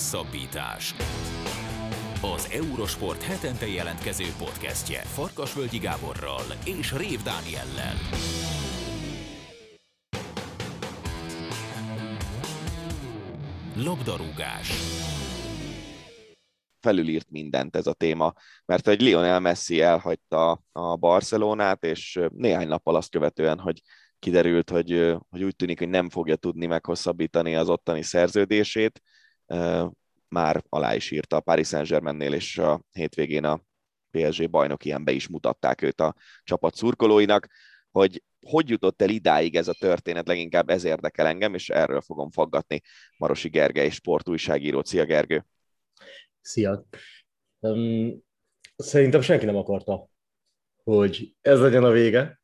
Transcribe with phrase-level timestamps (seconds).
[0.00, 0.94] Hosszabbítás.
[2.22, 7.94] Az Eurosport hetente jelentkező podcastje Farkasvölgyi Gáborral és Rév Dániellel.
[13.76, 14.70] Labdarúgás.
[16.80, 18.32] felülírt mindent ez a téma,
[18.64, 23.80] mert egy Lionel Messi elhagyta a Barcelonát, és néhány nappal azt követően, hogy
[24.18, 29.02] kiderült, hogy, hogy úgy tűnik, hogy nem fogja tudni meghosszabbítani az ottani szerződését,
[30.28, 33.60] már alá is írta a Paris Saint-Germainnél, és a hétvégén a
[34.10, 36.14] PSG bajnok ilyen be is mutatták őt a
[36.44, 37.48] csapat szurkolóinak,
[37.90, 42.30] hogy hogy jutott el idáig ez a történet, leginkább ez érdekel engem, és erről fogom
[42.30, 42.80] faggatni
[43.18, 44.82] Marosi Gergely, sportújságíró.
[44.84, 45.46] Szia Gergő!
[46.40, 46.84] Szia!
[47.58, 48.24] Um,
[48.76, 50.08] szerintem senki nem akarta,
[50.82, 52.40] hogy ez legyen a vége.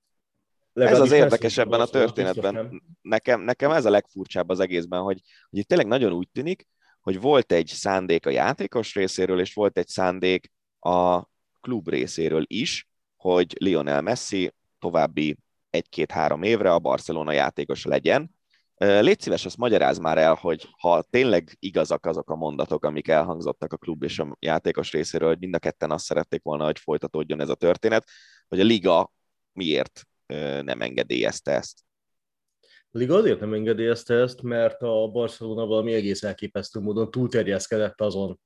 [0.72, 2.82] Legalábbis ez az érdekes ebben a történetben.
[3.02, 6.66] Nekem, nekem ez a legfurcsább az egészben, hogy, hogy itt tényleg nagyon úgy tűnik,
[7.06, 11.22] hogy volt egy szándék a játékos részéről, és volt egy szándék a
[11.60, 15.36] klub részéről is, hogy Lionel Messi további
[15.70, 18.30] egy-két-három évre a Barcelona játékos legyen.
[18.76, 23.72] Légy szíves, azt magyaráz már el, hogy ha tényleg igazak azok a mondatok, amik elhangzottak
[23.72, 27.40] a klub és a játékos részéről, hogy mind a ketten azt szerették volna, hogy folytatódjon
[27.40, 28.08] ez a történet,
[28.48, 29.12] hogy a liga
[29.52, 30.02] miért
[30.62, 31.84] nem engedélyezte ezt.
[32.96, 38.40] A liga azért nem engedélyezte ezt, mert a Barcelona valami egész elképesztő módon túlterjeszkedett azon,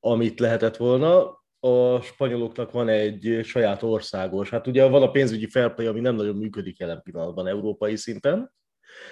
[0.00, 1.38] amit lehetett volna.
[1.60, 6.36] A spanyoloknak van egy saját országos, hát ugye van a pénzügyi fair ami nem nagyon
[6.36, 8.52] működik jelen pillanatban európai szinten,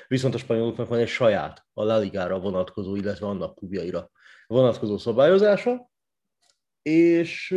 [0.08, 4.10] viszont a spanyoloknak van egy saját, a La Ligára vonatkozó, illetve annak klubjaira
[4.46, 5.90] vonatkozó szabályozása,
[6.82, 7.50] és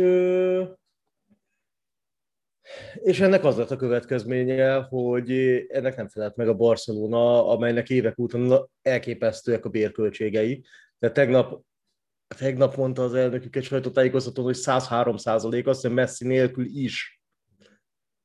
[2.94, 5.32] és ennek az lett a következménye, hogy
[5.68, 10.64] ennek nem felelt meg a Barcelona, amelynek évek óta elképesztőek a bérköltségei.
[10.98, 11.64] De tegnap,
[12.38, 17.22] tegnap mondta az elnökük egy sajtótájékoztatón, hogy 103 százalék, azt hiszem Messi nélkül is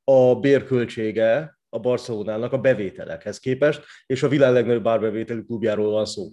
[0.04, 6.30] a bérköltsége a Barcelonának a bevételekhez képest, és a világ legnagyobb árbevételű klubjáról van szó.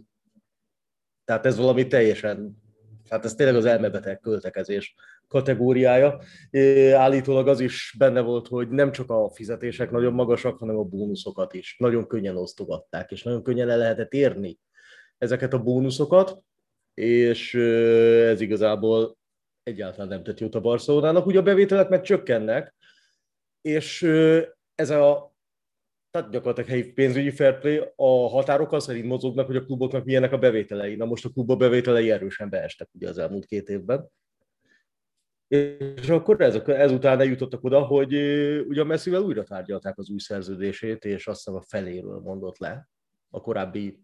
[1.25, 2.63] Tehát ez valami teljesen,
[3.09, 4.95] hát ez tényleg az elmebeteg költekezés
[5.35, 6.21] kategóriája.
[6.95, 11.55] Állítólag az is benne volt, hogy nem csak a fizetések nagyon magasak, hanem a bónuszokat
[11.55, 11.77] is.
[11.79, 14.59] Nagyon könnyen osztogatták, és nagyon könnyen el lehetett érni
[15.19, 16.39] ezeket a bónuszokat,
[16.95, 19.17] és ez igazából
[19.63, 21.27] egyáltalán nem tett jót a Barcelonának.
[21.27, 22.75] Ugye a bevételek meg csökkennek,
[23.61, 24.03] és
[24.75, 25.33] ez a
[26.11, 30.33] tehát gyakorlatilag helyi pénzügyi fair play, a határok az szerint mozognak, hogy a kluboknak milyenek
[30.33, 30.95] a bevételei.
[30.95, 34.09] Na most a klubok bevételei erősen beestek ugye az elmúlt két évben.
[36.01, 38.13] És akkor ez, ezután eljutottak oda, hogy
[38.69, 42.89] ugye a Messivel újra tárgyalták az új szerződését, és azt hiszem a feléről mondott le
[43.31, 44.01] a korábbi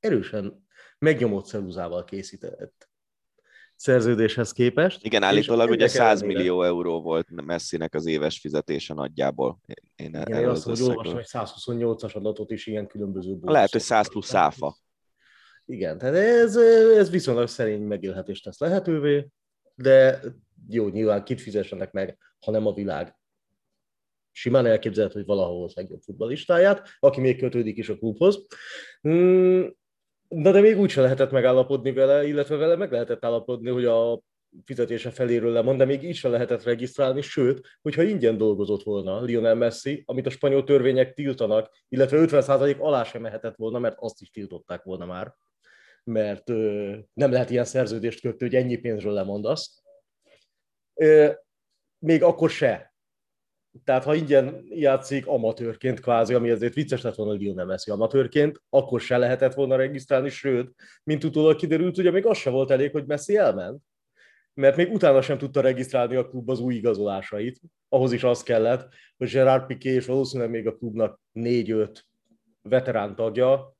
[0.00, 0.66] erősen
[0.98, 2.88] megnyomott szeruzával készített
[3.76, 5.04] szerződéshez képest.
[5.04, 9.60] Igen, állítólag ugye 100 millió euró volt Messinek az éves fizetése nagyjából.
[9.96, 14.08] Én Igen, én azt hogy olvastam, hogy 128-as adatot is ilyen különböző Lehet, hogy 100
[14.08, 14.76] plusz áfa.
[15.64, 16.56] Igen, tehát ez,
[16.96, 19.28] ez viszonylag szerény megélhetést tesz lehetővé,
[19.74, 20.20] de
[20.68, 23.16] jó, nyilván kit fizessenek meg, ha a világ.
[24.32, 28.46] Simán elképzelhető, hogy valahol az legjobb futballistáját, aki még kötődik is a klubhoz.
[29.00, 29.76] Hmm,
[30.28, 34.20] Na de még úgyse lehetett megállapodni vele, illetve vele meg lehetett állapodni, hogy a
[34.64, 39.54] fizetése feléről lemond, de még így sem lehetett regisztrálni, sőt, hogyha ingyen dolgozott volna Lionel
[39.54, 44.30] Messi, amit a spanyol törvények tiltanak, illetve 50% alá sem mehetett volna, mert azt is
[44.30, 45.34] tiltották volna már,
[46.04, 49.82] mert ö, nem lehet ilyen szerződést kötni, hogy ennyi pénzről lemondasz,
[51.98, 52.94] még akkor se.
[53.84, 59.00] Tehát ha ingyen játszik amatőrként kvázi, ami azért vicces lett volna Lionel Messi amatőrként, akkor
[59.00, 60.74] se lehetett volna regisztrálni, sőt,
[61.04, 63.82] mint utólag kiderült, ugye még az se volt elég, hogy Messi elment,
[64.54, 67.60] mert még utána sem tudta regisztrálni a klub az új igazolásait.
[67.88, 72.06] Ahhoz is az kellett, hogy Gerard Piqué és valószínűleg még a klubnak négy-öt
[72.62, 73.76] veterán tagja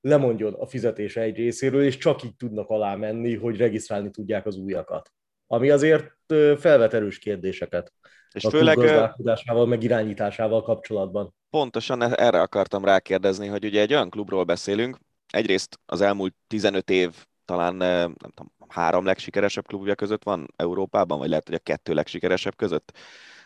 [0.00, 4.56] lemondjon a fizetése egy részéről, és csak így tudnak alá menni, hogy regisztrálni tudják az
[4.56, 5.12] újakat
[5.52, 6.12] ami azért
[6.58, 7.92] felvet erős kérdéseket.
[8.30, 11.34] És a főleg gazdálkodásával, meg irányításával kapcsolatban.
[11.50, 16.90] Pontosan e- erre akartam rákérdezni, hogy ugye egy olyan klubról beszélünk, egyrészt az elmúlt 15
[16.90, 21.94] év talán nem tudom, három legsikeresebb klubja között van Európában, vagy lehet, hogy a kettő
[21.94, 22.92] legsikeresebb között.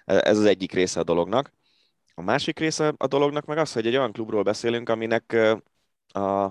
[0.05, 1.53] E, ez az egyik része a dolognak.
[2.15, 5.37] A másik része a dolognak meg az, hogy egy olyan klubról beszélünk, aminek
[6.09, 6.51] a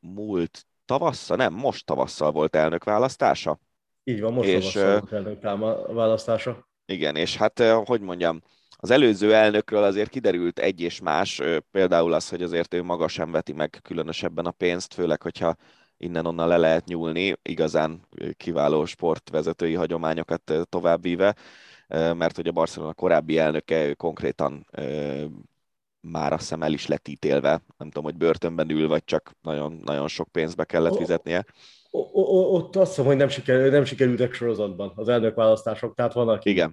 [0.00, 3.58] múlt tavasszal, nem, most tavasszal volt elnök választása.
[4.08, 6.68] Így van, most és, a választása.
[6.86, 8.42] Igen, és hát, hogy mondjam,
[8.76, 13.30] az előző elnökről azért kiderült egy és más, például az, hogy azért ő maga sem
[13.30, 15.56] veti meg különösebben a pénzt, főleg, hogyha
[15.96, 18.00] innen-onnan le lehet nyúlni, igazán
[18.36, 21.36] kiváló sportvezetői hagyományokat továbbvíve,
[21.88, 24.66] mert hogy a Barcelona korábbi elnöke konkrétan
[26.00, 29.80] már azt hiszem el is lett ítélve, nem tudom, hogy börtönben ül, vagy csak nagyon,
[29.84, 31.44] nagyon sok pénzbe kellett fizetnie.
[31.90, 36.50] Ott azt hiszem, hogy nem, sikerül, nem sikerültek sorozatban az elnökválasztások, tehát van, aki...
[36.50, 36.72] Igen.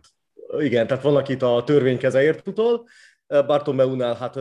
[0.59, 2.87] Igen, tehát van, akit a törvénykezeért utol,
[3.27, 4.35] Bartomeunál hát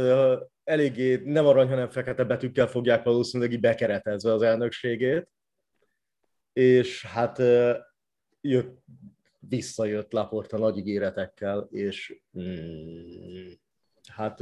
[0.64, 5.28] eléggé nem arany, hanem fekete betűkkel fogják valószínűleg bekeretezve az elnökségét,
[6.52, 7.38] és hát
[8.40, 8.82] jött,
[9.48, 13.50] visszajött Laporta nagy ígéretekkel, és mm,
[14.08, 14.40] hát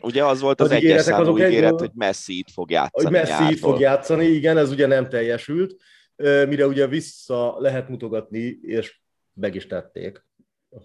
[0.00, 3.04] Ugye az volt az egyes számú ígéret, egy, hogy Messi itt fog játszani.
[3.04, 3.50] Hogy Messi nyártól.
[3.52, 5.76] itt fog játszani, igen, ez ugye nem teljesült,
[6.16, 9.00] mire ugye vissza lehet mutogatni, és
[9.32, 10.26] meg is tették,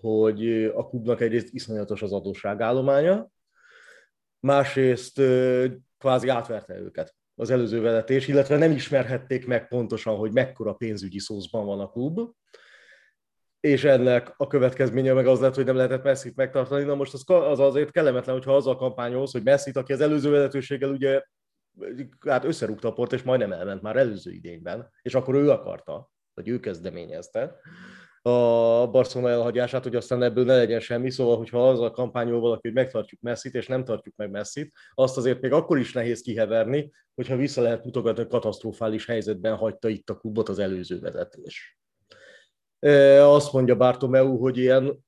[0.02, 3.32] hogy a klubnak egyrészt iszonyatos az adósságállománya,
[4.40, 5.22] másrészt
[5.98, 11.66] kvázi átverte őket az előző vezetés, illetve nem ismerhették meg pontosan, hogy mekkora pénzügyi szószban
[11.66, 12.20] van a klub,
[13.64, 16.84] és ennek a következménye meg az lett, hogy nem lehetett Messi-t megtartani.
[16.84, 20.90] Na most az, az azért kellemetlen, hogyha azzal kampányolsz, hogy messi aki az előző vezetőséggel
[20.90, 21.22] ugye
[22.28, 26.48] hát összerúgta a port, és majdnem elment már előző idényben, és akkor ő akarta, vagy
[26.48, 27.60] ő kezdeményezte
[28.22, 32.76] a Barcelona elhagyását, hogy aztán ebből ne legyen semmi, szóval, hogyha azzal kampányol valaki, hogy
[32.76, 37.36] megtartjuk Messi-t, és nem tartjuk meg messi azt azért még akkor is nehéz kiheverni, hogyha
[37.36, 41.78] vissza lehet mutogatni, hogy katasztrofális helyzetben hagyta itt a klubot az előző vezetés.
[43.20, 45.06] Azt mondja Bartomeu, hogy ilyen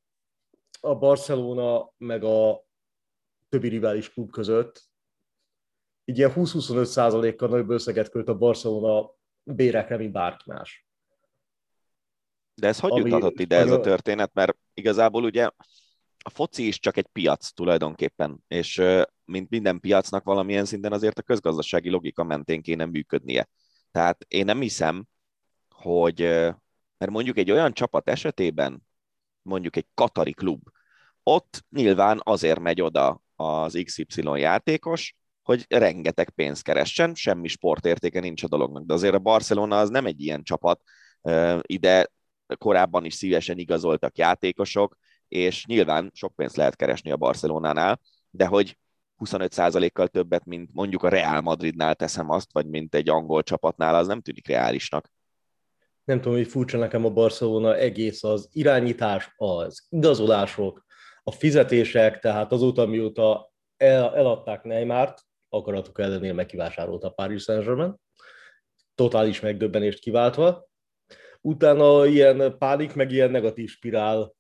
[0.80, 2.66] a Barcelona meg a
[3.50, 4.94] többi rivális klub között
[6.06, 10.88] így ilyen 20-25 százalékkal nagyobb összeget költ a Barcelona bérekre, mint bárki más.
[12.54, 14.33] De ez hogy Ami, juthatott ide ez a történet?
[14.33, 15.50] Mert igazából ugye
[16.18, 18.81] a foci is csak egy piac tulajdonképpen, és
[19.25, 23.50] mint minden piacnak valamilyen szinten azért a közgazdasági logika mentén kéne működnie.
[23.92, 25.06] Tehát én nem hiszem,
[25.69, 26.22] hogy,
[26.98, 28.82] mert mondjuk egy olyan csapat esetében,
[29.42, 30.62] mondjuk egy katari klub,
[31.24, 38.44] ott nyilván azért megy oda az XY játékos, hogy rengeteg pénzt keressen, semmi sportértéke nincs
[38.44, 38.86] a dolognak.
[38.86, 40.82] De azért a Barcelona az nem egy ilyen csapat,
[41.62, 42.12] ide
[42.58, 44.98] korábban is szívesen igazoltak játékosok,
[45.28, 48.00] és nyilván sok pénzt lehet keresni a Barcelonánál,
[48.30, 48.78] de hogy
[49.18, 54.08] 25%-kal többet, mint mondjuk a Real Madridnál teszem azt, vagy mint egy angol csapatnál, az
[54.08, 55.12] nem tűnik reálisnak.
[56.06, 60.86] Nem tudom, hogy furcsa nekem a Barcelona egész az irányítás, az igazolások,
[61.24, 67.96] a fizetések, tehát azóta, mióta el, eladták Neymart, akaratok ellenére megkivásárolta a Paris Saint-Germain,
[68.96, 70.68] totális megdöbbenést kiváltva,
[71.42, 74.36] utána ilyen pánik, meg ilyen negatív spirál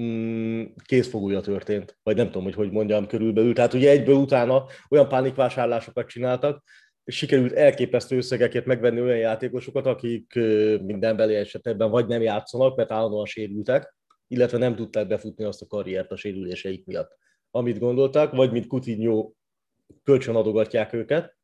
[0.00, 3.54] mm, készfogója történt, vagy nem tudom, hogy hogy mondjam körülbelül.
[3.54, 6.64] Tehát ugye egyből utána olyan pánikvásárlásokat csináltak,
[7.06, 10.34] sikerült elképesztő összegeket megvenni olyan játékosokat, akik
[10.82, 15.66] minden belé esetben vagy nem játszanak, mert állandóan sérültek, illetve nem tudták befutni azt a
[15.66, 17.16] karriert a sérüléseik miatt,
[17.50, 19.32] amit gondoltak, vagy mint Coutinho
[20.02, 21.36] kölcsön adogatják őket,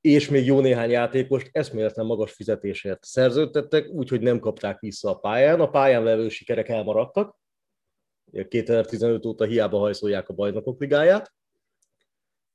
[0.00, 5.60] és még jó néhány játékost eszméletlen magas fizetésért szerződtettek, úgyhogy nem kapták vissza a pályán.
[5.60, 7.38] A pályán levő sikerek elmaradtak,
[8.48, 11.34] 2015 óta hiába hajszolják a bajnokok ligáját,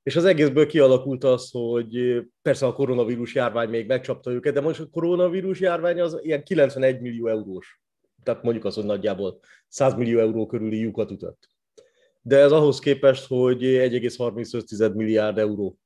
[0.04, 4.80] és az egészből kialakult az, hogy persze a koronavírus járvány még megcsapta őket, de most
[4.80, 7.82] a koronavírus járvány az ilyen 91 millió eurós.
[8.24, 11.50] Tehát mondjuk az, hogy nagyjából 100 millió euró körüli lyukat ütött.
[12.22, 15.78] De ez ahhoz képest, hogy 1,35 milliárd euró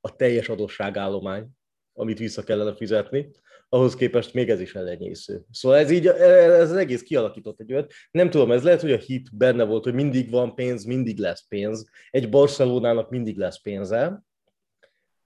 [0.00, 1.48] a teljes adósságállomány,
[1.92, 3.30] amit vissza kellene fizetni,
[3.68, 5.42] ahhoz képest még ez is elenyésző.
[5.50, 7.92] Szóval ez így, ez az egész kialakított egy olyat.
[8.10, 11.46] Nem tudom, ez lehet, hogy a hit benne volt, hogy mindig van pénz, mindig lesz
[11.48, 11.88] pénz.
[12.10, 14.22] Egy Barcelonának mindig lesz pénze,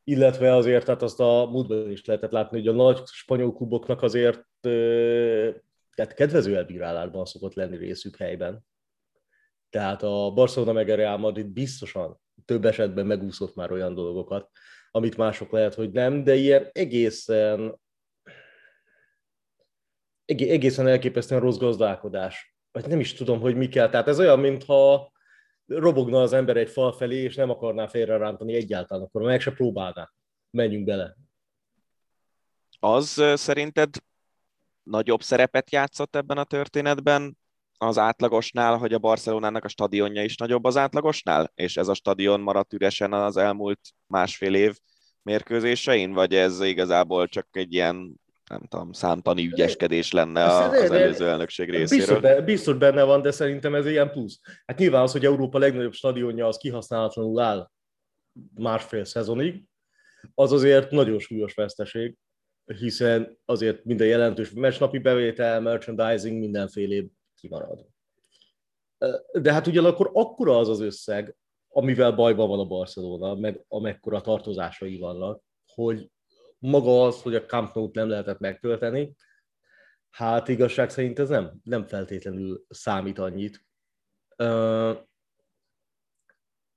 [0.05, 4.45] illetve azért, tehát azt a múltban is lehetett látni, hogy a nagy spanyol kluboknak azért
[5.95, 8.65] tehát kedvező elbírálásban szokott lenni részük helyben.
[9.71, 14.51] Tehát a Barcelona meg a Real Madrid biztosan több esetben megúszott már olyan dolgokat,
[14.91, 17.81] amit mások lehet, hogy nem, de ilyen egészen
[20.31, 22.55] egészen elképesztően rossz gazdálkodás.
[22.73, 23.89] Vagy nem is tudom, hogy mi kell.
[23.89, 25.13] Tehát ez olyan, mintha
[25.67, 30.13] robogna az ember egy fal felé, és nem akarná félrerántani egyáltalán, akkor meg se próbálná.
[30.51, 31.17] Menjünk bele.
[32.81, 33.89] Az szerinted
[34.83, 37.39] nagyobb szerepet játszott ebben a történetben,
[37.79, 42.41] az átlagosnál, hogy a Barcelonának a stadionja is nagyobb az átlagosnál, és ez a stadion
[42.41, 44.79] maradt üresen az elmúlt másfél év
[45.23, 51.71] mérkőzésein, vagy ez igazából csak egy ilyen nem tudom, számtani ügyeskedés lenne az előző elnökség
[51.71, 52.21] részéről.
[52.21, 54.41] Biztos, biztos benne van, de szerintem ez ilyen plusz.
[54.67, 57.71] Hát nyilván az, hogy Európa legnagyobb stadionja az kihasználatlanul áll
[58.55, 59.65] másfél szezonig,
[60.35, 62.17] az azért nagyon súlyos veszteség,
[62.65, 67.05] hiszen azért minden jelentős mesnapi bevétel, merchandising, mindenféle
[67.35, 67.87] kimarad.
[69.33, 71.37] De hát ugyanakkor akkora az az összeg,
[71.69, 75.43] amivel bajban van a Barcelona, meg amekkora tartozásai vannak,
[75.75, 76.11] hogy
[76.61, 79.15] maga az, hogy a Camp Nou-t nem lehetett megtölteni,
[80.11, 83.65] hát igazság szerint ez nem, nem feltétlenül számít annyit.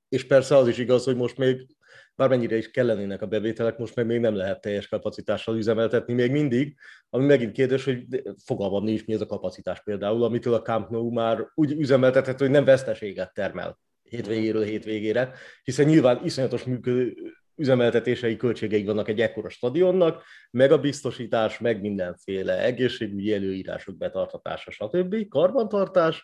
[0.09, 1.67] És persze az is igaz, hogy most még
[2.15, 6.77] bármennyire is kellenének a bevételek, most meg még nem lehet teljes kapacitással üzemeltetni még mindig,
[7.09, 11.11] ami megint kérdés, hogy fogalmam nincs, mi ez a kapacitás például, amitől a Camp Nou
[11.11, 17.15] már úgy üzemeltethető, hogy nem veszteséget termel hétvégéről hétvégére, hiszen nyilván iszonyatos működő
[17.55, 25.27] üzemeltetései költségei vannak egy ekkora stadionnak, meg a biztosítás, meg mindenféle egészségügyi előírások betartatása, stb.
[25.27, 26.23] karbantartás,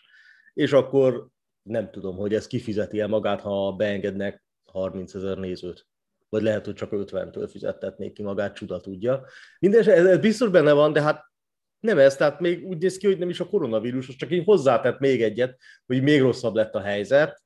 [0.54, 1.28] és akkor
[1.62, 5.86] nem tudom, hogy ez kifizeti el magát, ha beengednek 30 ezer nézőt.
[6.28, 9.24] Vagy lehet, hogy csak 50-től fizettetnék ki magát, csuda tudja.
[9.58, 11.24] Mindenesetre ez, ez biztos benne van, de hát
[11.80, 14.98] nem ez, tehát még úgy néz ki, hogy nem is a koronavírus, csak én hozzátett
[14.98, 17.42] még egyet, hogy még rosszabb lett a helyzet,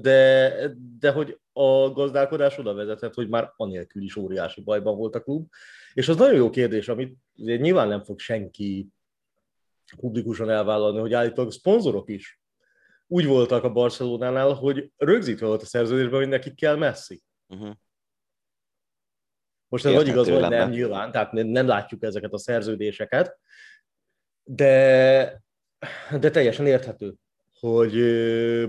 [0.00, 0.52] de,
[0.98, 5.48] de hogy a gazdálkodás oda vezetett, hogy már anélkül is óriási bajban volt a klub.
[5.94, 8.88] És az nagyon jó kérdés, amit nyilván nem fog senki
[9.96, 12.40] publikusan elvállalni, hogy állítólag szponzorok is
[13.06, 17.22] úgy voltak a Barcelonánál, hogy rögzítve volt a szerződésben, hogy nekik kell Messi.
[17.48, 17.74] Uh-huh.
[19.68, 23.38] Most ez vagy igaz, vagy nem, nyilván, tehát nem látjuk ezeket a szerződéseket,
[24.42, 25.42] de,
[26.20, 27.14] de teljesen érthető,
[27.66, 27.94] hogy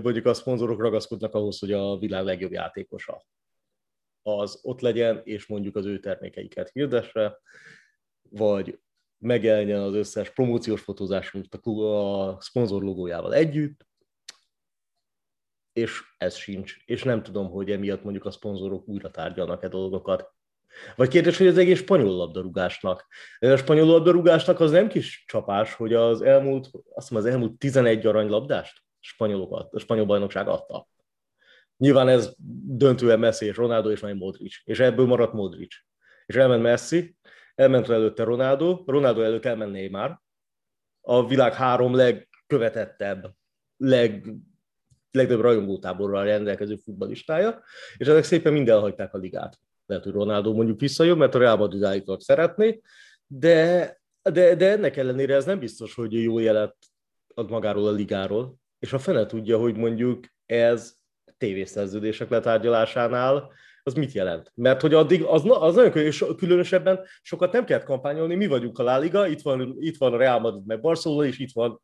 [0.02, 3.24] mondjuk a szponzorok ragaszkodnak ahhoz, hogy a világ legjobb játékosa
[4.22, 7.40] az ott legyen, és mondjuk az ő termékeiket hirdesse,
[8.30, 8.78] vagy
[9.18, 13.86] megjelenjen az összes promóciós fotózás a, szponzor logójával együtt,
[15.72, 16.76] és ez sincs.
[16.84, 20.32] És nem tudom, hogy emiatt mondjuk a szponzorok újra tárgyalnak-e dolgokat.
[20.96, 23.06] Vagy kérdés, hogy az egész spanyol labdarúgásnak.
[23.38, 28.06] A spanyol labdarúgásnak az nem kis csapás, hogy az elmúlt, azt mondom, az elmúlt 11
[28.06, 30.88] aranylabdást spanyolokat, a spanyol bajnokság adta.
[31.76, 32.34] Nyilván ez
[32.66, 34.54] döntően Messi és Ronaldo és majd Modric.
[34.64, 35.74] És ebből maradt Modric.
[36.26, 37.16] És elment Messi,
[37.54, 40.20] elment előtte Ronaldo, Ronaldo előtt elment Neymar,
[41.00, 43.34] a világ három legkövetettebb,
[43.76, 44.34] leg
[45.10, 47.62] legnagyobb rajongótáborral rendelkező futballistája,
[47.96, 49.58] és ezek szépen mind elhagyták a ligát.
[49.86, 52.80] Lehet, hogy Ronaldo mondjuk visszajön, mert a Real Madrid szeretné,
[53.26, 56.76] de, de, de ennek ellenére ez nem biztos, hogy jó jelet
[57.34, 60.94] ad magáról a ligáról, és a fene tudja, hogy mondjuk ez
[61.36, 64.52] tévészerződések letárgyalásánál az mit jelent?
[64.54, 68.82] Mert hogy addig az, az nagyon és különösebben sokat nem kell kampányolni, mi vagyunk a
[68.82, 71.82] La Liga, itt van, itt van a Real Madrid meg Barcelona, és itt van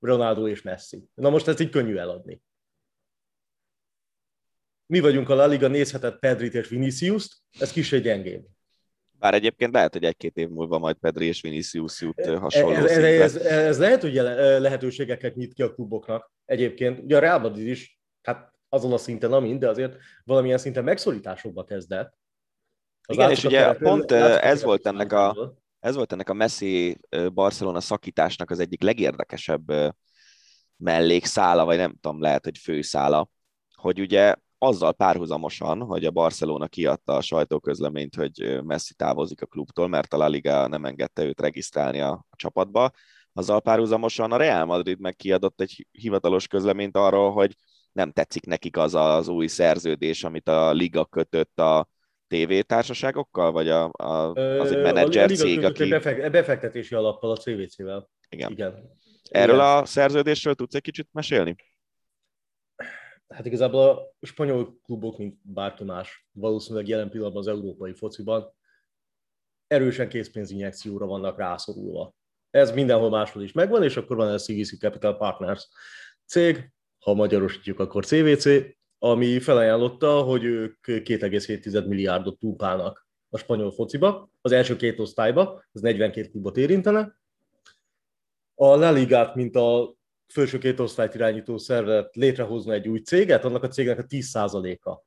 [0.00, 1.04] Ronaldo és Messi.
[1.14, 2.42] Na most ez így könnyű eladni
[4.92, 8.46] mi vagyunk a La Liga nézhetett Pedrit és Vinicius-t, ez kicsi gyengébb.
[9.22, 13.04] Bár egyébként lehet, hogy egy-két év múlva majd Pedri és Vinicius jut hasonló ez, ez,
[13.04, 16.32] ez, ez lehet, hogy lehetőségeket nyit ki a kluboknak.
[16.44, 20.84] Egyébként, ugye a Real Madrid is, hát azon a szinten, amint, de azért valamilyen szinten
[20.84, 22.18] megszorításokba kezdett.
[23.02, 27.00] Az Igen, és ugye pont ez volt ennek a, ez volt ennek a Messi
[27.32, 29.72] Barcelona szakításnak az egyik legérdekesebb
[30.76, 33.28] mellékszála, vagy nem tudom, lehet, hogy főszála,
[33.74, 39.88] hogy ugye azzal párhuzamosan, hogy a Barcelona kiadta a sajtóközleményt, hogy Messi távozik a klubtól,
[39.88, 42.90] mert a La Liga nem engedte őt regisztrálni a, a csapatba,
[43.32, 47.54] azzal párhuzamosan a Real Madrid meg kiadott egy hivatalos közleményt arról, hogy
[47.92, 51.88] nem tetszik nekik az az új szerződés, amit a Liga kötött a
[52.26, 55.88] tévétársaságokkal, vagy a, a, az egy menedzser cég, aki...
[56.30, 58.10] Befektetési alappal, a CVC-vel.
[58.28, 58.50] Igen.
[58.50, 58.90] Igen.
[59.30, 59.66] Erről Igen.
[59.66, 61.56] a szerződésről tudsz egy kicsit mesélni?
[63.32, 63.88] Hát igazából
[64.20, 68.54] a spanyol klubok, mint bárki más, valószínűleg jelen pillanatban az európai fociban
[69.66, 72.14] erősen készpénzinjekcióra vannak rászorulva.
[72.50, 75.68] Ez mindenhol máshol is megvan, és akkor van a CVC Capital Partners
[76.26, 78.48] cég, ha magyarosítjuk, akkor CVC,
[78.98, 85.80] ami felajánlotta, hogy ők 2,7 milliárdot pumpálnak a spanyol fociba, az első két osztályba, ez
[85.80, 87.20] 42 klubot érintene.
[88.54, 89.96] A La Ligát, mint a
[90.32, 95.02] felső két osztályt irányító szervezet létrehozna egy új céget, annak a cégnek a 10%-a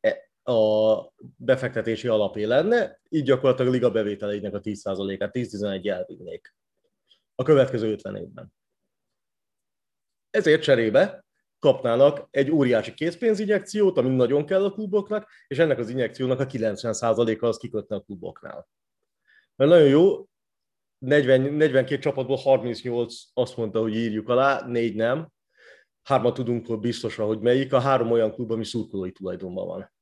[0.00, 6.54] e, a befektetési alapé lenne, így gyakorlatilag a liga bevételeinek a 10%-át, 10-11 elvinnék
[7.34, 8.52] a következő 50 évben.
[10.30, 11.24] Ezért cserébe
[11.58, 17.46] kapnának egy óriási készpénzinjekciót, ami nagyon kell a kluboknak, és ennek az injekciónak a 90%-a
[17.46, 18.68] az kikötne a kluboknál.
[19.56, 20.26] Mert nagyon jó,
[20.98, 25.28] 40, 42 csapatból 38 azt mondta, hogy írjuk alá, négy nem.
[26.02, 27.72] Hármat tudunk biztosra, hogy melyik.
[27.72, 29.92] A három olyan klub, ami szurkolói tulajdonban van.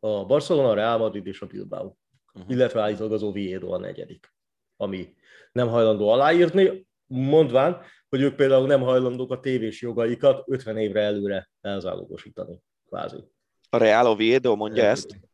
[0.00, 1.92] A Barcelona, a Real Madrid és a Bilbao.
[2.34, 2.50] Uh-huh.
[2.50, 4.34] Illetve állítólag az Oviedo a negyedik,
[4.76, 5.14] ami
[5.52, 11.50] nem hajlandó aláírni, mondván, hogy ők például nem hajlandók a tévés jogaikat 50 évre előre
[11.60, 13.24] elzálogosítani, kvázi.
[13.70, 15.27] A Real Oviedo mondja ezt?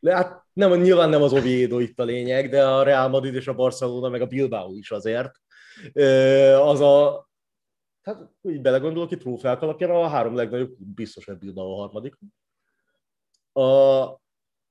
[0.00, 3.48] De hát nem, nyilván nem az Oviedo itt a lényeg, de a Real Madrid és
[3.48, 5.30] a Barcelona, meg a Bilbao is azért.
[6.60, 7.28] Az a,
[8.02, 12.18] hát így belegondolok, itt trófeák alapján a három legnagyobb, biztos, hogy Bilbao a harmadik.
[13.52, 13.62] A,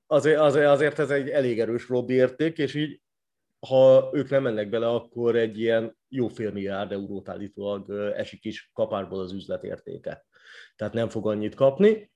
[0.06, 3.00] azért, azért, azért ez egy elég erős lobby érték, és így
[3.66, 8.70] ha ők nem mennek bele, akkor egy ilyen jó fél milliárd eurót állítólag esik is
[8.72, 10.26] kapárból az üzletértéke.
[10.76, 12.10] Tehát nem fog annyit kapni,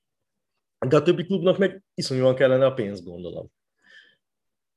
[0.87, 3.51] de a többi klubnak meg iszonyúan kellene a pénz, gondolom.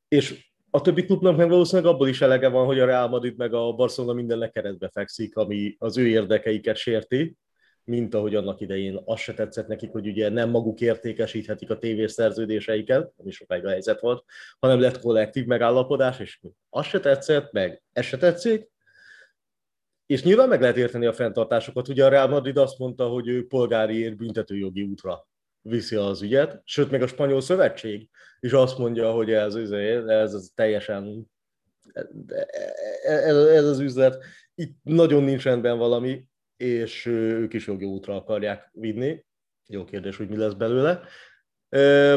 [0.09, 3.55] És a többi klubnak meg valószínűleg abból is elege van, hogy a Real Madrid meg
[3.55, 7.37] a Barcelona mindennek keretbe fekszik, ami az ő érdekeiket sérti,
[7.85, 12.13] mint ahogy annak idején azt se tetszett nekik, hogy ugye nem maguk értékesíthetik a tévés
[12.13, 14.25] szerződéseiket, ami sokáig a helyzet volt,
[14.59, 18.71] hanem lett kollektív megállapodás, és azt se tetszett, meg ez se tetszik,
[20.07, 21.89] és nyilván meg lehet érteni a fenntartásokat.
[21.89, 25.27] Ugye a Real Madrid azt mondta, hogy ő polgári büntetőjogi útra
[25.69, 30.35] viszi az ügyet, sőt, még a spanyol szövetség is azt mondja, hogy ez, ez, ez,
[30.35, 31.31] ez teljesen
[33.03, 38.71] ez, ez az üzlet, itt nagyon nincs rendben valami, és ők is jogi útra akarják
[38.73, 39.25] vinni.
[39.67, 41.01] Jó kérdés, hogy mi lesz belőle.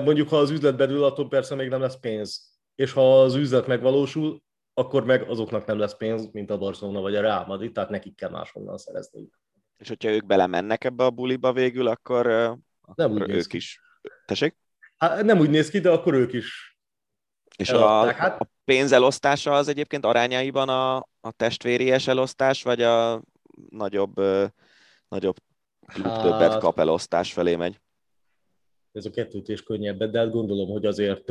[0.03, 2.57] Mondjuk, ha az üzlet belül, attól persze még nem lesz pénz.
[2.75, 4.41] És ha az üzlet megvalósul,
[4.73, 8.15] akkor meg azoknak nem lesz pénz, mint a Barcelona vagy a Real Madrid, tehát nekik
[8.15, 9.29] kell máshonnan szerezni.
[9.77, 12.57] És hogyha ők belemennek ebbe a buliba végül, akkor,
[12.95, 13.57] nem akkor ők ki.
[13.57, 13.81] is.
[14.25, 14.57] Tessék?
[14.97, 16.77] Hát nem úgy néz ki, de akkor ők is.
[17.57, 18.41] És a, hát...
[18.41, 23.21] a pénzelosztása az egyébként arányaiban a, a testvéries elosztás, vagy a
[23.69, 24.15] nagyobb,
[25.07, 25.35] nagyobb
[25.85, 26.21] klub hát...
[26.21, 27.79] többet kap elosztás felé megy?
[28.91, 31.23] ez a kettőtés könnyebb, de hát gondolom, hogy azért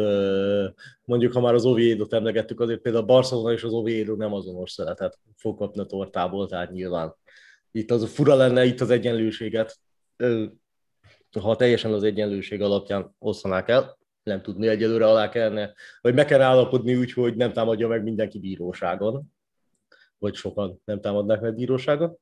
[1.05, 4.71] mondjuk, ha már az Oviedo-t emlegettük, azért például a Barcelona és az Oviedo nem azonos
[4.71, 7.15] szeretet fog kapni a tortából, tehát nyilván
[7.71, 9.79] itt az fura lenne itt az egyenlőséget,
[11.41, 16.41] ha teljesen az egyenlőség alapján osztanák el, nem tudni egyelőre alá kellene, vagy meg kell
[16.41, 19.23] állapodni úgy, hogy nem támadja meg mindenki bíróságon,
[20.19, 22.19] vagy sokan nem támadnák meg bíróságon.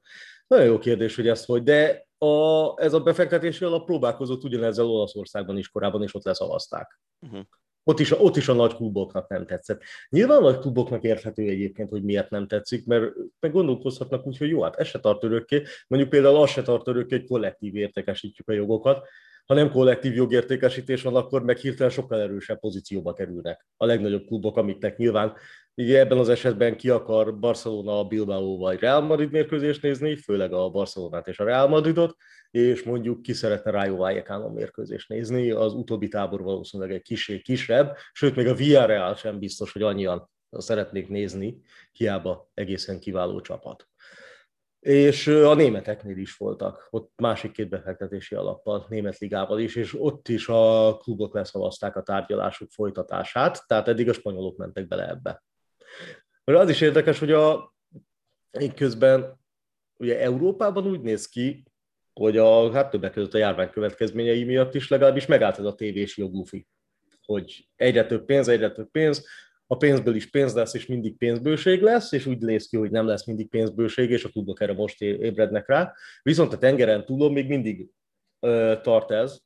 [0.46, 5.58] Nagyon jó kérdés, hogy ezt hogy, de a, ez a befektetési alap próbálkozott ugyanezzel Olaszországban
[5.58, 7.00] is korábban, és ott leszavazták.
[7.20, 7.44] Uh-huh.
[7.88, 9.82] Ott is, ott is a nagy kluboknak nem tetszett.
[10.08, 14.48] Nyilván a nagy kluboknak érthető egyébként, hogy miért nem tetszik, mert meg gondolkozhatnak úgy, hogy
[14.48, 15.62] jó, hát ez se tart örökké.
[15.86, 19.08] Mondjuk például az se tart örökké, hogy kollektív értékesítjük a jogokat.
[19.46, 24.56] Ha nem kollektív jogértékesítés van, akkor meg hirtelen sokkal erősebb pozícióba kerülnek a legnagyobb klubok,
[24.56, 25.36] amiknek nyilván
[25.78, 30.68] Ugye ebben az esetben ki akar Barcelona, Bilbao vagy Real Madrid mérkőzést nézni, főleg a
[30.68, 32.16] Barcelonát és a Real Madridot,
[32.50, 37.96] és mondjuk ki szeretne Rayo Vallecano mérkőzést nézni, az utóbbi tábor valószínűleg egy kicsi kisebb,
[38.12, 41.60] sőt még a Villarreal sem biztos, hogy annyian szeretnék nézni,
[41.92, 43.88] hiába egészen kiváló csapat.
[44.80, 50.28] És a németeknél is voltak, ott másik két befektetési alappal, német ligával is, és ott
[50.28, 55.44] is a klubok leszavazták a tárgyalások folytatását, tehát eddig a spanyolok mentek bele ebbe.
[56.44, 57.74] Mert az is érdekes, hogy a,
[58.74, 59.40] közben
[59.98, 61.64] ugye Európában úgy néz ki,
[62.20, 66.16] hogy a, hát többek között a járvány következményei miatt is legalábbis megállt ez a tévés
[66.16, 66.66] joglufi,
[67.24, 69.26] hogy egyre több pénz, egyre több pénz,
[69.66, 73.06] a pénzből is pénz lesz, és mindig pénzbőség lesz, és úgy néz ki, hogy nem
[73.06, 75.92] lesz mindig pénzbőség, és a klubok erre most ébrednek rá.
[76.22, 77.86] Viszont a tengeren túlon még mindig
[78.40, 79.38] ö, tart ez,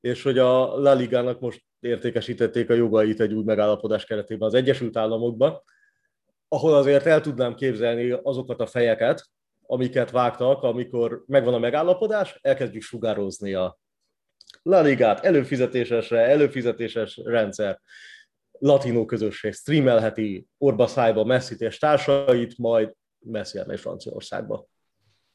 [0.00, 4.96] és hogy a La Ligának most értékesítették a jogait egy új megállapodás keretében az Egyesült
[4.96, 5.62] Államokban,
[6.48, 9.30] ahol azért el tudnám képzelni azokat a fejeket,
[9.72, 13.78] amiket vágtak, amikor megvan a megállapodás, elkezdjük sugározni a
[14.62, 17.80] La Ligát, előfizetésesre, előfizetéses rendszer,
[18.58, 24.66] latinó közösség streamelheti orba szájba messi és társait, majd Messi elmegy Franciaországba.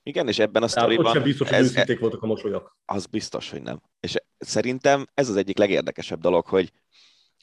[0.04, 1.06] Igen, és ebben a sztoriban...
[1.06, 2.78] Ott sem biztos, hogy ez, őszinték voltak a mosolyok.
[2.86, 3.82] Az biztos, hogy nem.
[4.00, 6.72] És szerintem ez az egyik legérdekesebb dolog, hogy,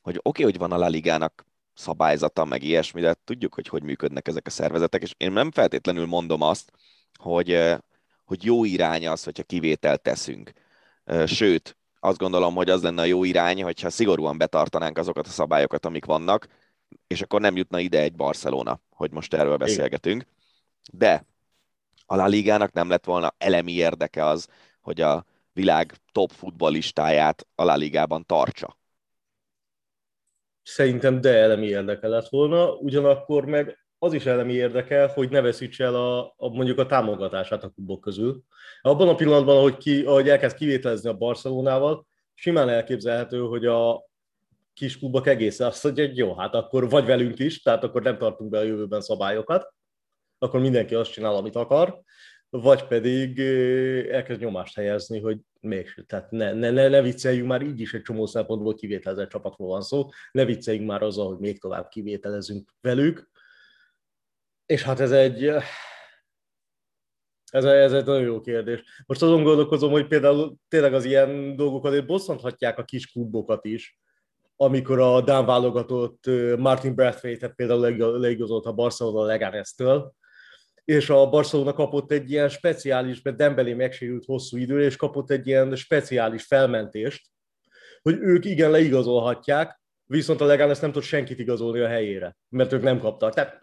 [0.03, 3.83] hogy oké, okay, hogy van a La Ligának szabályzata, meg ilyesmi, de tudjuk, hogy hogy
[3.83, 6.73] működnek ezek a szervezetek, és én nem feltétlenül mondom azt,
[7.25, 7.75] hogy,
[8.25, 10.53] hogy jó irány az, hogyha kivételt teszünk.
[11.27, 15.87] Sőt, azt gondolom, hogy az lenne a jó irány, hogyha szigorúan betartanánk azokat a szabályokat,
[15.87, 16.47] amik vannak,
[17.07, 20.27] és akkor nem jutna ide egy Barcelona, hogy most erről beszélgetünk.
[20.93, 21.27] De
[22.07, 24.49] a La Ligának nem lett volna elemi érdeke az,
[24.81, 28.79] hogy a világ top futballistáját a La Ligában tartsa.
[30.63, 35.81] Szerintem de elemi érdeke lett volna, ugyanakkor meg az is elemi érdeke, hogy ne veszíts
[35.81, 38.43] el a, a, mondjuk a támogatását a klubok közül.
[38.83, 44.05] Abban a pillanatban, ahogy, ki, ahogy elkezd kivételezni a Barcelonával, simán elképzelhető, hogy a
[44.75, 48.19] kis klubok egészen azt mondja, hogy jó, hát akkor vagy velünk is, tehát akkor nem
[48.19, 49.75] tartunk be a jövőben szabályokat,
[50.39, 52.01] akkor mindenki azt csinál, amit akar,
[52.51, 53.39] vagy pedig
[54.11, 58.03] elkezd nyomást helyezni, hogy még, tehát ne, ne, ne, ne vicceljünk már, így is egy
[58.03, 63.33] csomó szempontból kivételezett csapatról van szó, ne vicceljünk már azzal, hogy még tovább kivételezünk velük,
[64.67, 65.45] és hát ez egy,
[67.51, 68.83] ez, ez egy nagyon jó kérdés.
[69.07, 73.99] Most azon gondolkozom, hogy például tényleg az ilyen dolgok azért bosszanthatják a kis klubokat is,
[74.57, 76.25] amikor a Dán válogatott
[76.57, 80.15] Martin Brathwaite-et például leigazolt a Barcelona Leganes-től,
[80.85, 85.47] és a Barcelona kapott egy ilyen speciális, mert Dembélé megsérült hosszú időre, és kapott egy
[85.47, 87.27] ilyen speciális felmentést,
[88.03, 92.83] hogy ők igen leigazolhatják, viszont a Leganes nem tud senkit igazolni a helyére, mert ők
[92.83, 93.35] nem kaptak.
[93.35, 93.59] Tehát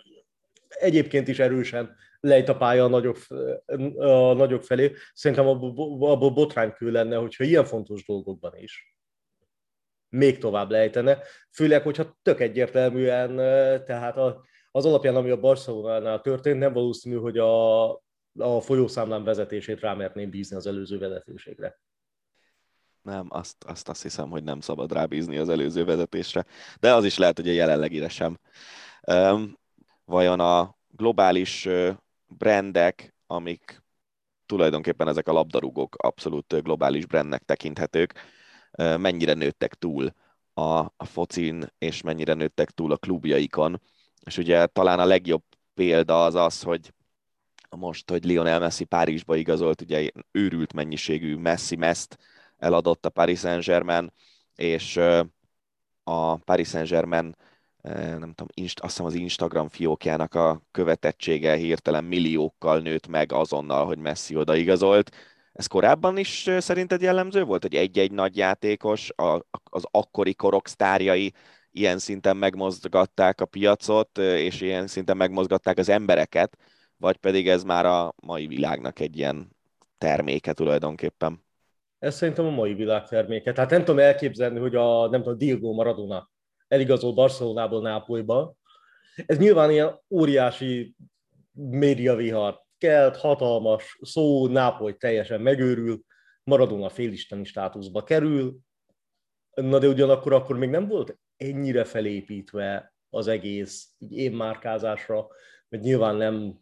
[0.80, 3.18] egyébként is erősen lejt a pálya a nagyok,
[3.98, 4.94] a nagyok felé.
[5.14, 8.92] Szerintem abból, abból botránykő lenne, hogyha ilyen fontos dolgokban is
[10.12, 11.20] még tovább lejtene,
[11.52, 13.36] főleg, hogyha tök egyértelműen,
[13.86, 14.18] tehát
[14.72, 17.92] az alapján, ami a Barcelonánál történt, nem valószínű, hogy a,
[18.38, 21.80] a folyószámlán vezetését rámerném bízni az előző vezetőségre.
[23.02, 26.46] Nem, azt, azt azt hiszem, hogy nem szabad rábízni az előző vezetésre,
[26.80, 28.40] de az is lehet, hogy a jelenlegire sem.
[30.12, 31.68] Vajon a globális
[32.28, 33.84] brandek, amik
[34.46, 38.14] tulajdonképpen ezek a labdarúgók abszolút globális brandnek tekinthetők,
[38.78, 40.14] mennyire nőttek túl
[40.54, 43.82] a, a focin, és mennyire nőttek túl a klubjaikon.
[44.26, 45.44] És ugye talán a legjobb
[45.74, 46.94] példa az az, hogy
[47.70, 52.18] most, hogy Lionel Messi Párizsba igazolt, ugye őrült mennyiségű Messi meszt
[52.58, 54.14] eladott a Paris Saint-Germain,
[54.56, 54.98] és
[56.04, 57.36] a Paris Saint-Germain
[57.84, 63.86] nem tudom, inst, azt hiszem az Instagram fiókjának a követettsége hirtelen milliókkal nőtt meg azonnal,
[63.86, 65.16] hogy Messi odaigazolt,
[65.54, 71.34] ez korábban is szerinted jellemző volt, hogy egy-egy nagy játékos, a, az akkori korok sztárjai
[71.72, 76.58] ilyen szinten megmozgatták a piacot, és ilyen szinten megmozgatták az embereket,
[76.98, 79.56] vagy pedig ez már a mai világnak egy ilyen
[79.98, 81.44] terméke tulajdonképpen?
[82.00, 83.52] Ez szerintem a mai világ terméke.
[83.52, 86.31] Tehát nem tudom elképzelni, hogy a nem tudom, Diego Maradona
[86.72, 88.56] eligazol Barcelonából Nápolyba.
[89.26, 90.96] Ez nyilván ilyen óriási
[91.52, 96.02] médiavihar kelt, hatalmas szó, Nápoly teljesen megőrül,
[96.44, 98.58] Maradona félisteni státuszba kerül,
[99.54, 105.28] na de ugyanakkor akkor még nem volt ennyire felépítve az egész így énmárkázásra,
[105.70, 106.60] mert nyilván nem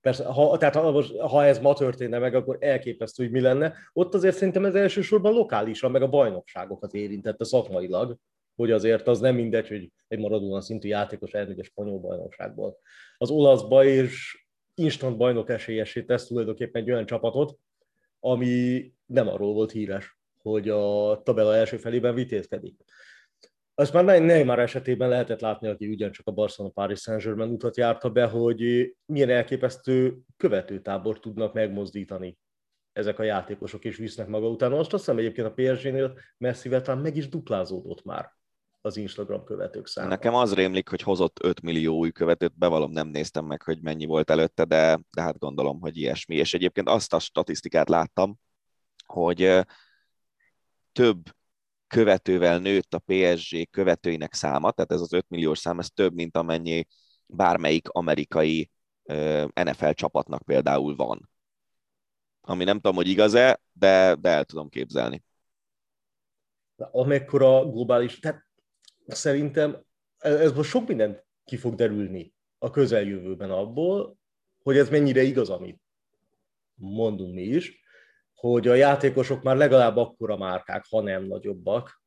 [0.00, 3.74] Persze, ha, tehát ha, ha ez ma történne meg, akkor elképesztő, hogy mi lenne.
[3.92, 8.16] Ott azért szerintem ez elsősorban lokálisan, meg a bajnokságokat érintette szakmailag,
[8.60, 12.78] hogy azért az nem mindegy, hogy egy maradóan szintű játékos elmegy a spanyol bajnokságból.
[13.18, 14.44] Az olaszba és
[14.74, 17.58] instant bajnok esélyesé tesz tulajdonképpen egy olyan csapatot,
[18.20, 22.74] ami nem arról volt híres, hogy a tabella első felében vitézkedik.
[23.74, 28.26] Azt már Neymar esetében lehetett látni, aki ugyancsak a Barcelona Paris Saint-Germain utat járta be,
[28.26, 32.38] hogy milyen elképesztő követőtábor tudnak megmozdítani
[32.92, 34.70] ezek a játékosok, és visznek maga után.
[34.70, 38.38] Most azt hiszem egyébként a PSG-nél messzivel talán meg is duplázódott már
[38.80, 40.08] az Instagram követők száma.
[40.08, 44.04] Nekem az rémlik, hogy hozott 5 millió új követőt, bevallom nem néztem meg, hogy mennyi
[44.04, 46.36] volt előtte, de, de hát gondolom, hogy ilyesmi.
[46.36, 48.38] És egyébként azt a statisztikát láttam,
[49.06, 49.66] hogy
[50.92, 51.22] több
[51.86, 56.36] követővel nőtt a PSG követőinek száma, tehát ez az 5 milliós szám, ez több, mint
[56.36, 56.86] amennyi
[57.26, 58.70] bármelyik amerikai
[59.54, 61.30] NFL csapatnak például van.
[62.40, 65.22] Ami nem tudom, hogy igaz-e, de, de el tudom képzelni.
[66.76, 68.49] Amekkora globális, tehát
[69.14, 69.84] szerintem
[70.18, 74.18] ez most sok mindent ki fog derülni a közeljövőben abból,
[74.62, 75.80] hogy ez mennyire igaz, amit
[76.74, 77.80] mondunk mi is,
[78.34, 82.02] hogy a játékosok már legalább akkora márkák, ha nem nagyobbak,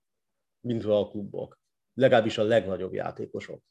[0.60, 1.60] mint a klubok.
[1.94, 3.62] Legalábbis a legnagyobb játékosok.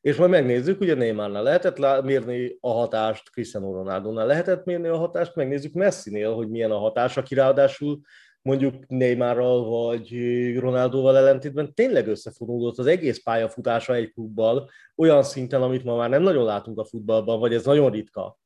[0.00, 5.34] És majd megnézzük, ugye Neymarnál lehetett mérni a hatást, Cristiano Ronaldo-nál lehetett mérni a hatást,
[5.34, 8.00] megnézzük Messi-nél, hogy milyen a hatás, aki ráadásul
[8.46, 10.10] mondjuk Neymarral vagy
[10.58, 16.22] Ronaldóval ellentétben tényleg összefonódott az egész pályafutása egy klubbal, olyan szinten, amit ma már nem
[16.22, 18.38] nagyon látunk a futballban, vagy ez nagyon ritka,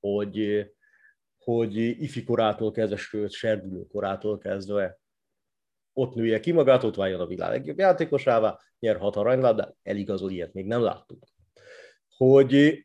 [0.00, 0.66] hogy,
[1.38, 5.00] hogy ifi korától kezdve, sőt, serdülő korától kezdve
[5.92, 10.52] ott nője ki magát, ott váljon a világ legjobb játékosává, nyerhat a de eligazol, ilyet
[10.52, 11.24] még nem láttunk.
[12.16, 12.84] Hogy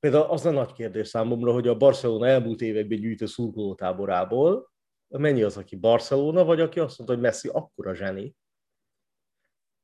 [0.00, 4.70] például az a nagy kérdés számomra, hogy a Barcelona elmúlt években gyűjtő szurkolótáborából
[5.18, 8.34] mennyi az, aki Barcelona, vagy aki azt mondta, hogy Messi akkora zseni,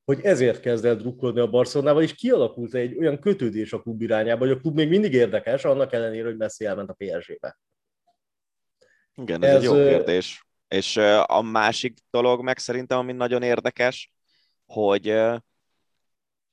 [0.05, 4.47] hogy ezért kezd el drukkolni a Barcelonával, és kialakult egy olyan kötődés a klub irányába,
[4.47, 7.59] hogy a klub még mindig érdekes, annak ellenére, hogy Messi elment a PSG-be.
[9.15, 10.47] Igen, ez, ez egy jó kérdés.
[10.69, 14.12] És a másik dolog meg szerintem, ami nagyon érdekes,
[14.67, 15.07] hogy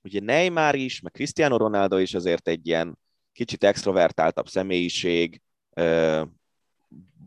[0.01, 2.99] ugye Neymar is, meg Cristiano Ronaldo is azért egy ilyen
[3.31, 5.41] kicsit extrovertáltabb személyiség,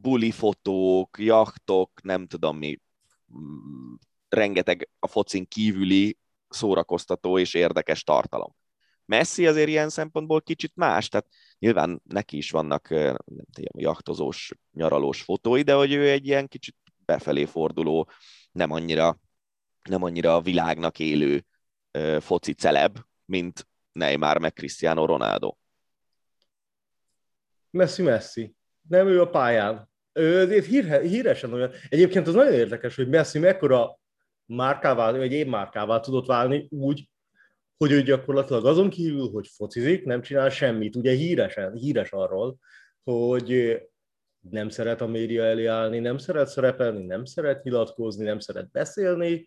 [0.07, 2.81] buli fotók, jachtok, nem tudom mi,
[3.38, 3.95] mm,
[4.29, 8.55] rengeteg a focin kívüli szórakoztató és érdekes tartalom.
[9.05, 11.27] Messi azért ilyen szempontból kicsit más, tehát
[11.59, 13.16] nyilván neki is vannak nem
[13.53, 18.11] tudom, jachtozós, nyaralós fotói, de hogy ő egy ilyen kicsit befelé forduló,
[18.53, 19.21] nem annyira,
[19.88, 21.45] nem annyira a világnak élő
[22.21, 25.57] foci celeb, mint Neymar meg Cristiano Ronaldo.
[27.71, 28.57] Messi, Messi.
[28.88, 29.95] Nem ő a pályán.
[30.17, 31.71] Ő híre, híresen olyan.
[31.89, 33.99] Egyébként az nagyon érdekes, hogy Messi mekkora
[34.47, 37.09] márkává, vagy én márkává tudott válni úgy,
[37.77, 40.97] hogy ő gyakorlatilag azon kívül, hogy focizik, nem csinál semmit.
[40.97, 42.57] Ugye híresen, híres arról,
[43.05, 43.81] hogy
[44.51, 49.47] nem szeret a média elé állni, nem szeret szerepelni, nem szeret nyilatkozni, nem szeret beszélni.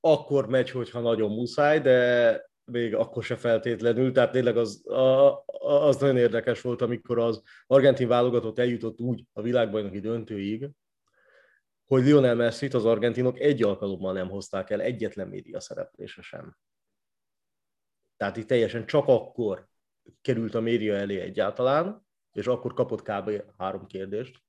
[0.00, 5.44] Akkor megy, hogyha nagyon muszáj, de még akkor se feltétlenül, tehát tényleg az, a,
[5.86, 10.70] az nagyon érdekes volt, amikor az argentin válogatott eljutott úgy a világbajnoki döntőig,
[11.84, 16.56] hogy Lionel messi az argentinok egy alkalommal nem hozták el egyetlen média szereplése sem.
[18.16, 19.68] Tehát itt teljesen csak akkor
[20.20, 23.42] került a média elé egyáltalán, és akkor kapott kb.
[23.58, 24.42] három kérdést,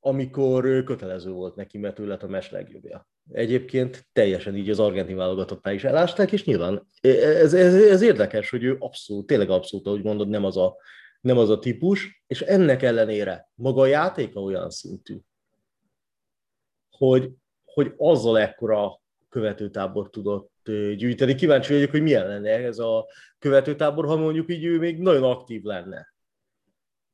[0.00, 3.08] amikor kötelező volt neki, mert ő lett a mes legjobbja.
[3.32, 8.64] Egyébként teljesen így az argentin válogatottá is elásták, és nyilván ez, ez, ez érdekes, hogy
[8.64, 10.76] ő abszolút, tényleg abszolút, ahogy mondod, nem az, a,
[11.20, 15.18] nem az a típus, és ennek ellenére maga a játéka olyan szintű,
[16.90, 17.30] hogy,
[17.64, 20.52] hogy azzal ekkora követőtábor tudott
[20.96, 21.34] gyűjteni.
[21.34, 23.06] Kíváncsi vagyok, hogy milyen lenne ez a
[23.38, 26.16] követőtábor, ha mondjuk így ő még nagyon aktív lenne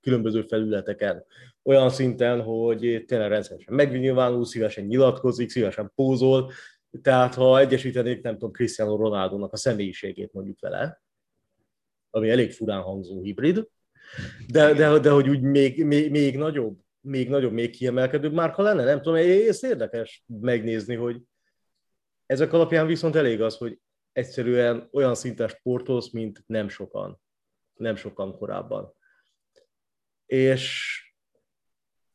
[0.04, 1.24] különböző felületeken.
[1.62, 6.52] Olyan szinten, hogy tényleg rendszeresen megnyilvánul, szívesen nyilatkozik, szívesen pózol,
[7.02, 11.02] tehát ha egyesítenék, nem tudom, Cristiano Ronaldo-nak a személyiségét mondjuk vele,
[12.10, 13.68] ami elég furán hangzó hibrid,
[14.48, 18.84] de, de, de hogy úgy még, még, még nagyobb, még nagyobb, még kiemelkedőbb márka lenne,
[18.84, 19.14] nem tudom,
[19.48, 21.20] ez érdekes megnézni, hogy
[22.26, 23.78] ezek alapján viszont elég az, hogy
[24.12, 27.20] egyszerűen olyan szinten sportolsz, mint nem sokan,
[27.74, 28.94] nem sokan korábban.
[30.26, 30.98] És,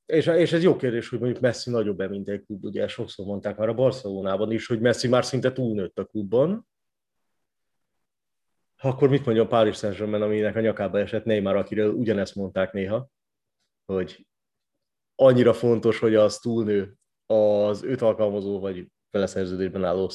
[0.06, 2.66] és, és ez jó kérdés, hogy mondjuk Messi nagyobb-e, mint egy klub.
[2.66, 6.68] Ugye sokszor mondták már a Barcelonában is, hogy Messi már szinte túlnőtt a klubban.
[8.82, 13.10] Akkor mit mondja a Paris Saint-Germain, aminek a nyakába esett Neymar, akiről ugyanezt mondták néha,
[13.86, 14.28] hogy
[15.16, 16.94] annyira fontos, hogy az túlnő
[17.26, 20.10] az öt alkalmazó vagy vele szerződésben álló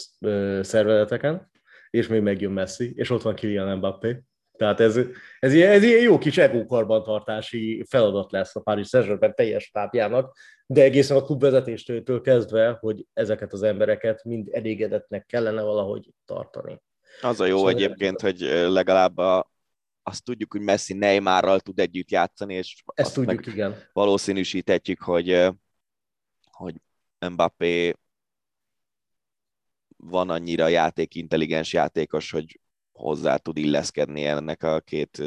[0.62, 1.50] szervezeteken,
[1.90, 4.22] és még megjön Messi, és ott van Kylian Mbappé.
[4.56, 4.96] Tehát ez,
[5.38, 10.36] ez, ez ilyen jó kis egókarbantartási feladat lesz a Paris saint teljes tápjának,
[10.66, 16.82] de egészen a klubvezetéstől kezdve, hogy ezeket az embereket mind elégedetnek kellene valahogy tartani.
[17.20, 18.38] Az a jó szóval egyébként, hogy
[18.68, 19.50] legalább a,
[20.02, 23.76] azt tudjuk, hogy Messi Neymarral tud együtt játszani, és ezt tudjuk, igen.
[23.92, 25.48] valószínűsíthetjük, hogy,
[26.50, 26.74] hogy
[27.30, 27.94] Mbappé
[29.96, 32.60] van annyira játékintelligens játékos, hogy
[32.94, 35.22] hozzá tud illeszkedni ennek a két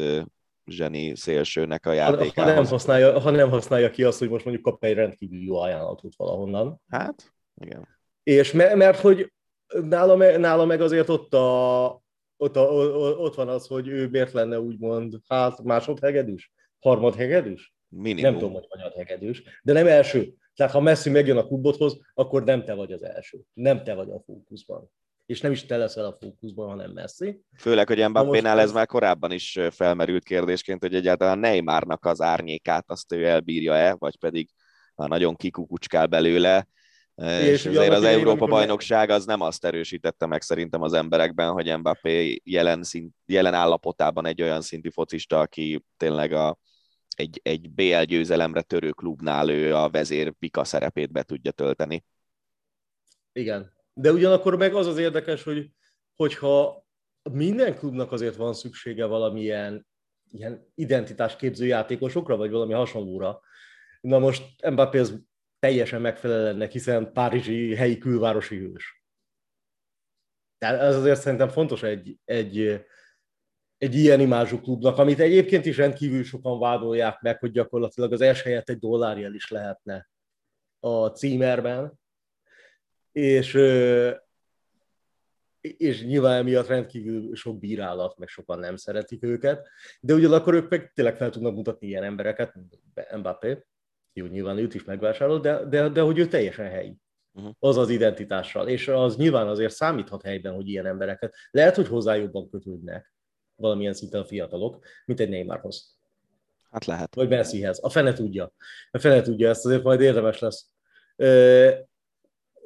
[0.66, 2.34] zseni szélsőnek a játékához.
[2.34, 5.58] Ha nem, használja, ha nem használja ki azt, hogy most mondjuk kap egy rendkívül jó
[5.58, 6.82] ajánlatot valahonnan.
[6.90, 7.88] Hát, igen.
[8.24, 9.34] És mert, mert hogy
[9.82, 12.02] nála, nála meg azért ott, a,
[12.38, 12.72] ott, a,
[13.18, 17.76] ott van az, hogy ő miért lenne úgymond hát másodhegedűs, harmadhegedűs?
[17.90, 18.32] Minimum.
[18.32, 20.34] Nem tudom, hogy hegedűs, de nem első.
[20.56, 23.40] Tehát ha Messi megjön a klubodhoz, akkor nem te vagy az első.
[23.54, 24.92] Nem te vagy a fókuszban
[25.28, 27.42] és nem is te leszel a fókuszban, hanem Messi.
[27.58, 33.14] Főleg, hogy Mbappénál ez már korábban is felmerült kérdésként, hogy egyáltalán Neymarnak az árnyékát azt
[33.14, 34.50] ő elbírja-e, vagy pedig
[34.96, 36.68] már nagyon kikukucskál belőle,
[37.16, 42.42] és, és azért az Európa-bajnokság az nem azt erősítette meg szerintem az emberekben, hogy Mbappé
[42.44, 46.58] jelen, szint, jelen állapotában egy olyan szintű focista, aki tényleg a,
[47.16, 52.06] egy, egy BL győzelemre törő klubnál ő a vezér pika szerepét be tudja tölteni.
[53.32, 55.72] Igen, de ugyanakkor meg az az érdekes, hogy
[56.16, 56.86] hogyha
[57.32, 59.88] minden klubnak azért van szüksége valamilyen
[60.32, 63.42] ilyen identitásképző játékosokra, vagy valami hasonlóra.
[64.02, 65.22] Na most Mbappé az
[65.60, 69.04] teljesen megfelel ennek, hiszen párizsi helyi külvárosi hős.
[70.58, 72.86] Tehát ez azért szerintem fontos egy, egy,
[73.78, 78.44] egy ilyen imázsú klubnak, amit egyébként is rendkívül sokan vádolják meg, hogy gyakorlatilag az első
[78.44, 80.10] helyett egy dollárjel is lehetne
[80.80, 82.00] a címerben,
[83.18, 83.54] és,
[85.62, 89.68] és nyilván emiatt rendkívül sok bírálat, meg sokan nem szeretik őket,
[90.00, 92.54] de ugyanakkor ők meg tényleg fel tudnak mutatni ilyen embereket,
[93.18, 93.66] Mbappé,
[94.14, 96.98] Jó, nyilván őt is megvásárol, de, de, de hogy ő teljesen helyi.
[97.34, 97.54] Uh-huh.
[97.60, 98.68] Az az identitással.
[98.68, 101.36] És az nyilván azért számíthat helyben, hogy ilyen embereket.
[101.52, 103.14] Lehet, hogy hozzá jobban kötődnek
[103.56, 105.98] valamilyen szinten a fiatalok, mint egy Neymarhoz.
[106.72, 107.16] Hát lehet.
[107.16, 107.80] Vagy Messihez.
[107.84, 108.52] A fene tudja.
[108.92, 110.72] A fene tudja ezt, azért majd érdemes lesz.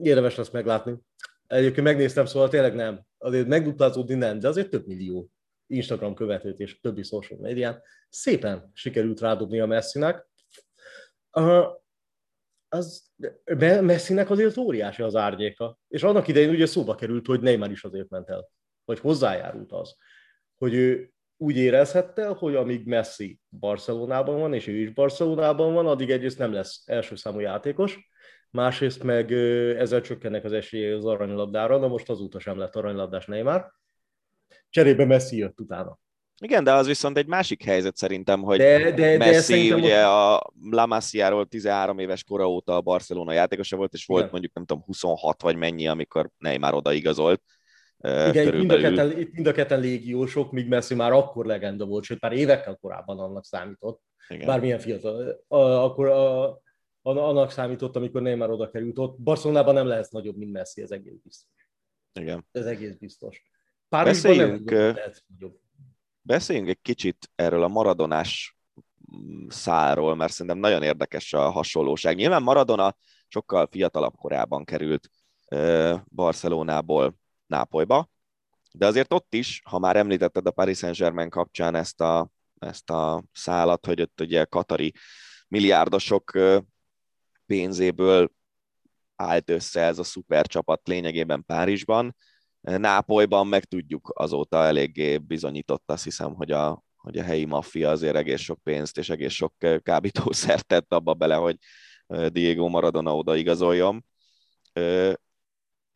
[0.04, 0.96] Érdemes lesz meglátni.
[1.48, 3.02] Egyébként megnéztem, szóval tényleg nem.
[3.18, 5.30] Azért megduplázódni nem, de azért több millió
[5.68, 10.28] Instagram követőt és többi social médián szépen sikerült rádobni a Messinek.
[11.32, 11.66] Uh,
[12.70, 13.12] az
[13.82, 15.80] Messinek azért óriási az árnyéka.
[15.88, 18.50] És annak idején ugye szóba került, hogy Neymar is azért ment el,
[18.86, 19.96] vagy hozzájárult az,
[20.58, 26.12] hogy ő úgy érezhette, hogy amíg Messi Barcelonában van, és ő is Barcelonában van, addig
[26.12, 28.11] egyrészt nem lesz első számú játékos,
[28.52, 29.32] másrészt meg
[29.78, 33.72] ezzel csökkennek az esélye az aranylabdára, na most azóta sem lett aranylabdás Neymar.
[34.70, 36.00] Cserébe Messi jött utána.
[36.44, 40.52] Igen, de az viszont egy másik helyzet szerintem, hogy de, de, Messi de ugye a
[40.70, 44.32] La Masia-ról 13 éves kora óta a Barcelona játékosa volt, és volt Igen.
[44.32, 47.42] mondjuk nem tudom 26 vagy mennyi, amikor Neymar odaigazolt.
[47.98, 52.04] Igen, mind a, ketten, itt mind a ketten légiósok, míg Messi már akkor legenda volt,
[52.04, 54.02] sőt már évekkel korábban annak számított.
[54.28, 54.48] Igen.
[54.48, 55.44] Bármilyen fiatal.
[55.48, 56.62] akkor a,
[57.02, 59.20] annak számított, amikor Neymar oda került ott.
[59.20, 61.68] Barcelonában nem lehet nagyobb, mint Messi, ez egész biztos.
[62.14, 62.48] Igen.
[62.52, 63.44] Ez egész biztos.
[63.90, 65.60] Párizsban beszéljünk, nem lehet nagyobb.
[66.22, 68.58] Beszéljünk egy kicsit erről a maradonás
[69.16, 72.16] mm, száról, mert szerintem nagyon érdekes a hasonlóság.
[72.16, 72.96] Nyilván Maradona
[73.28, 75.10] sokkal fiatalabb korában került
[76.16, 77.16] Barcelonából
[77.48, 78.10] Nápolyba,
[78.72, 83.24] de azért ott is, ha már említetted a Paris Saint-Germain kapcsán ezt a, ezt a
[83.34, 84.94] szálat, hogy ott ugye katari
[85.48, 86.32] milliárdosok
[87.52, 88.32] pénzéből
[89.16, 92.16] állt össze ez a szupercsapat lényegében Párizsban.
[92.62, 98.16] Nápolyban meg tudjuk azóta eléggé bizonyított, azt hiszem, hogy a, hogy a helyi maffia azért
[98.16, 101.58] egész sok pénzt és egész sok kábítószert tett abba bele, hogy
[102.08, 104.06] Diego Maradona oda igazoljon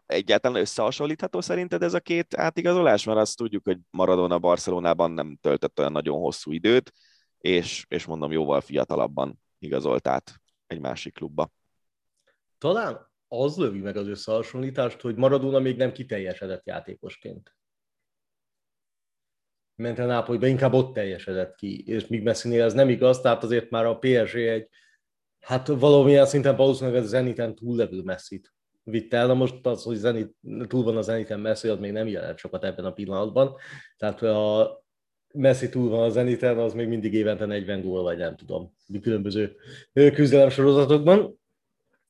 [0.06, 3.04] egyáltalán összehasonlítható szerinted ez a két átigazolás?
[3.04, 6.91] Mert azt tudjuk, hogy Maradona Barcelonában nem töltött olyan nagyon hosszú időt,
[7.38, 11.51] és, és mondom, jóval fiatalabban igazolt át egy másik klubba.
[12.58, 17.56] Talán az lövi meg az összehasonlítást, hogy Maradona még nem kiteljesedett játékosként.
[19.75, 23.69] Ment a Nápolyba, inkább ott teljesedett ki, és míg Messinél ez nem igaz, tehát azért
[23.69, 24.69] már a PSG egy,
[25.39, 29.28] hát valamilyen szinten valószínűleg a Zeniten túllevő messzit vitt el.
[29.28, 30.36] Na most az, hogy Zenit,
[30.67, 33.56] túl van a Zeniten Messi, az még nem jelent sokat ebben a pillanatban.
[33.97, 34.85] Tehát a
[35.36, 39.56] Messi túl van a Zeniten, az még mindig évente 40 gól, vagy nem tudom, különböző
[39.93, 41.39] küzdelem sorozatokban.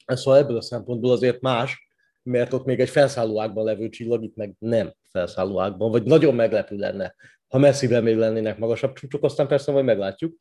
[0.05, 1.87] Szóval ebből a szempontból azért más,
[2.23, 7.15] mert ott még egy felszállóákban levő csillag, itt meg nem felszállóákban, vagy nagyon meglepő lenne,
[7.47, 10.35] ha messziben még lennének magasabb csúcsok, aztán persze majd meglátjuk,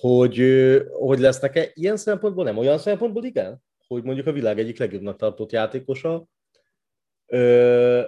[0.00, 0.40] hogy,
[0.90, 3.64] hogy lesznek-e ilyen szempontból, nem olyan szempontból, igen?
[3.86, 6.26] hogy mondjuk a világ egyik legjobbnak tartott játékosa
[7.26, 8.02] ö,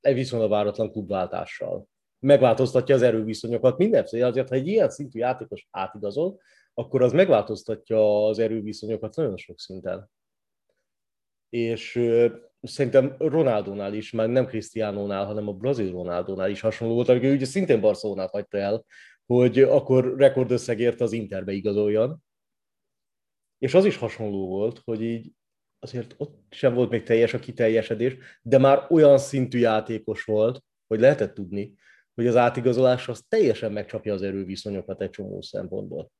[0.00, 1.86] egy viszonylag váratlan klubváltással.
[2.18, 6.40] Megváltoztatja az erőviszonyokat mindenféle, azért ha egy ilyen szintű játékos átigazol,
[6.74, 10.10] akkor az megváltoztatja az erőviszonyokat nagyon sok szinten.
[11.48, 12.26] És ö,
[12.62, 17.44] szerintem Ronaldónál is, már nem Cristiano-nál, hanem a brazil Ronaldónál is hasonló volt, amikor ugye
[17.44, 18.84] szintén Barcelonát hagyta el,
[19.26, 22.22] hogy akkor rekordösszegért az Interbe igazoljon,
[23.58, 25.32] és az is hasonló volt, hogy így
[25.78, 31.00] azért ott sem volt még teljes a kiteljesedés, de már olyan szintű játékos volt, hogy
[31.00, 31.74] lehetett tudni,
[32.18, 36.10] hogy az átigazolás az teljesen megcsapja az erőviszonyokat egy csomó szempontból.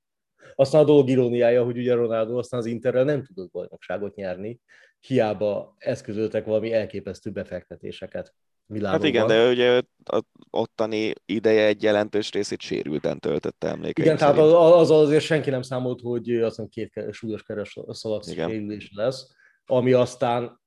[0.54, 4.60] Aztán a dolog iróniája, hogy ugye Ronaldo aztán az Interrel nem tudott bajnokságot nyerni,
[5.00, 8.34] hiába eszközöltek valami elképesztő befektetéseket.
[8.66, 9.00] Világokban.
[9.00, 14.36] Hát igen, de ugye a ottani ideje egy jelentős részét sérülten töltötte emlékeim Igen, szerint.
[14.36, 18.90] tehát az, az azért senki nem számolt, hogy azt hiszem két súlyos keres szalag sérülés
[18.94, 19.30] lesz,
[19.66, 20.60] ami aztán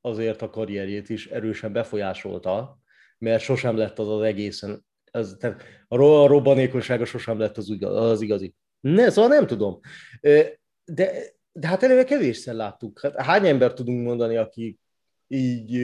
[0.00, 2.84] azért a karrierjét is erősen befolyásolta,
[3.18, 5.96] mert sosem lett az az egészen, ez, tehát a
[6.26, 8.54] robbanékonysága sosem lett az, az igazi.
[8.80, 9.80] Ne, szóval nem tudom.
[10.84, 11.12] De,
[11.52, 13.00] de hát eleve kevésszer láttuk.
[13.00, 14.78] Hát hány ember tudunk mondani, aki
[15.26, 15.76] így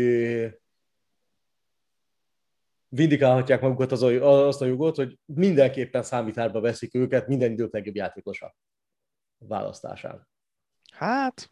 [2.89, 8.55] vindikálhatják magukat az, azt a jogot, hogy mindenképpen számítárba veszik őket minden idők legjobb játékosa
[9.39, 10.28] választásán.
[10.93, 11.49] Hát,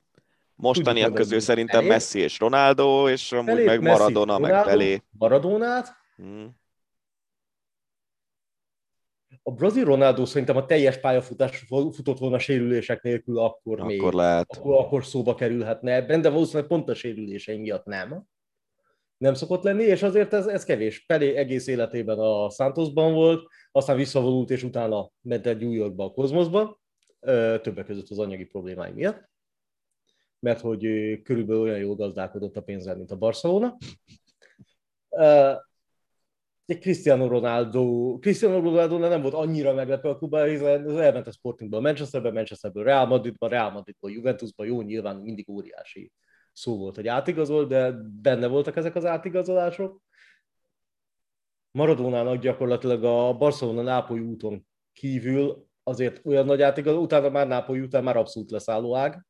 [0.60, 1.88] mostaniak közül szerintem Pelé?
[1.88, 5.02] Messi és Ronaldo, és amúgy Pelé, meg Maradona, Messi, meg Pelé.
[5.10, 5.88] Maradonát.
[6.16, 6.58] Hmm.
[9.42, 14.02] A brazil Ronaldo szerintem a teljes pályafutás futott volna sérülések nélkül, akkor, akkor még.
[14.02, 14.56] Lehet.
[14.56, 18.28] Akkor, akkor szóba kerülhetne ebben, de valószínűleg pont a sérülései miatt nem
[19.20, 21.04] nem szokott lenni, és azért ez, ez kevés.
[21.06, 26.10] Pelé egész életében a Santosban volt, aztán visszavonult, és utána ment egy New Yorkba, a
[26.10, 26.80] Kozmoszba.
[27.62, 29.29] többek között az anyagi problémái miatt,
[30.40, 30.82] mert hogy
[31.22, 33.76] körülbelül olyan jól gazdálkodott a pénzzel, mint a Barcelona.
[36.78, 41.80] Cristiano Ronaldo, Cristiano Ronaldo nem volt annyira meglepő a klubban, hiszen az elment a Sportingból
[41.80, 46.12] Manchesterbe, Manchesterből Real Madridba, Real Madridba, Juventusba, jó, nyilván mindig óriási
[46.52, 50.02] szó volt, hogy átigazol, de benne voltak ezek az átigazolások.
[51.70, 58.16] Maradónának gyakorlatilag a Barcelona-Nápoly úton kívül azért olyan nagy átigazol, utána már Nápoly után már
[58.16, 59.26] abszolút leszálló ág.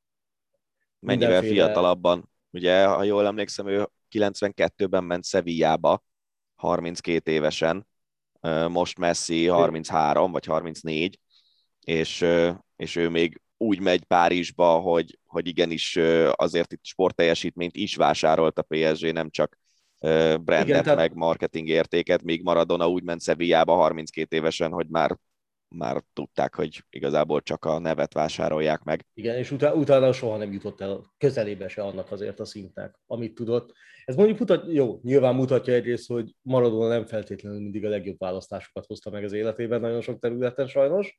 [1.01, 1.65] Mennyivel Mindenféle...
[1.65, 2.31] fiatalabban.
[2.51, 6.05] Ugye, ha jól emlékszem, ő 92-ben ment Sevillába,
[6.55, 7.87] 32 évesen,
[8.69, 11.19] most Messi 33 vagy 34,
[11.81, 12.27] és,
[12.77, 15.99] és ő még úgy megy Párizsba, hogy, hogy igenis
[16.33, 19.59] azért itt sportteljesítményt is vásárolt a PSG, nem csak
[20.01, 20.99] brandet Igen, tehát...
[20.99, 25.17] meg marketing értéket, míg Maradona úgy ment Sevillába 32 évesen, hogy már
[25.75, 29.07] már tudták, hogy igazából csak a nevet vásárolják meg.
[29.15, 33.35] Igen, és utána, utána soha nem jutott el közelébe se annak azért a szintnek, amit
[33.35, 33.73] tudott.
[34.05, 38.87] Ez mondjuk mutat, jó, nyilván mutatja egyrészt, hogy Maradona nem feltétlenül mindig a legjobb választásokat
[38.87, 41.19] hozta meg az életében nagyon sok területen sajnos,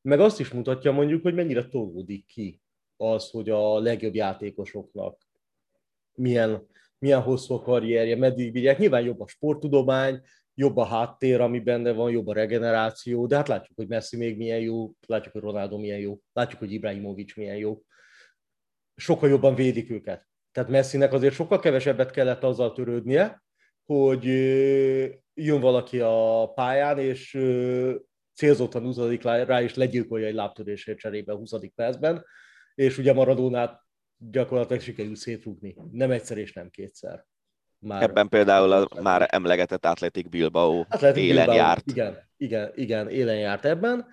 [0.00, 2.60] meg azt is mutatja mondjuk, hogy mennyire tolódik ki
[2.96, 5.18] az, hogy a legjobb játékosoknak
[6.14, 6.66] milyen,
[6.98, 8.78] milyen hosszú a karrierje, meddig vigyek.
[8.78, 10.20] Nyilván jobb a sporttudomány,
[10.58, 14.36] jobb a háttér, ami benne van, jobb a regeneráció, de hát látjuk, hogy Messi még
[14.36, 17.82] milyen jó, látjuk, hogy Ronaldo milyen jó, látjuk, hogy Ibrahimovic milyen jó.
[18.94, 20.26] Sokkal jobban védik őket.
[20.52, 23.42] Tehát Messinek azért sokkal kevesebbet kellett azzal törődnie,
[23.84, 24.24] hogy
[25.34, 27.30] jön valaki a pályán, és
[28.34, 28.96] célzottan 20.
[29.22, 31.52] rá, és legyilkolja egy lábtörésért cserébe a 20.
[31.74, 32.24] percben,
[32.74, 33.80] és ugye Maradónát
[34.16, 35.76] gyakorlatilag sikerült szétrúgni.
[35.90, 37.26] Nem egyszer és nem kétszer.
[37.78, 41.90] Már Ebben például a már emlegetett Athletic Bilbao Athletic élen Bilbao, járt.
[41.90, 44.06] Igen, igen, igen, élen járt ebben.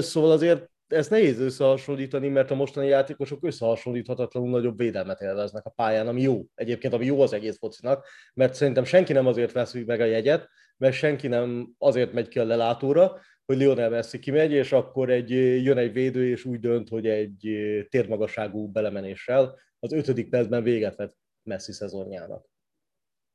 [0.00, 6.08] Szóval azért ezt nehéz összehasonlítani, mert a mostani játékosok összehasonlíthatatlanul nagyobb védelmet élveznek a pályán,
[6.08, 6.44] ami jó.
[6.54, 10.48] Egyébként, ami jó az egész focinak, mert szerintem senki nem azért veszi meg a jegyet,
[10.76, 15.30] mert senki nem azért megy ki a lelátóra, hogy Lionel Messi kimegy, és akkor egy,
[15.64, 17.48] jön egy védő, és úgy dönt, hogy egy
[17.90, 22.52] térmagasságú belemenéssel az ötödik percben véget vet Messi szezonjának.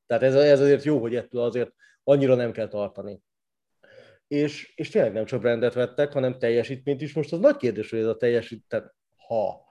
[0.10, 3.22] Tehát ez, ez azért jó, hogy ettől azért annyira nem kell tartani.
[4.28, 7.14] És, és tényleg nem csak rendet vettek, hanem teljesítményt is.
[7.14, 8.84] Most az nagy kérdés, hogy ez a teljesítmény,
[9.28, 9.66] ha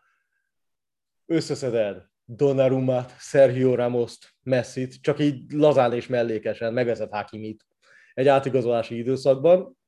[1.27, 7.67] összeszeded Donnarummat, Sergio Ramos-t, Messit, csak így lazán és mellékesen megvezet Hakimit
[8.15, 9.79] egy átigazolási időszakban,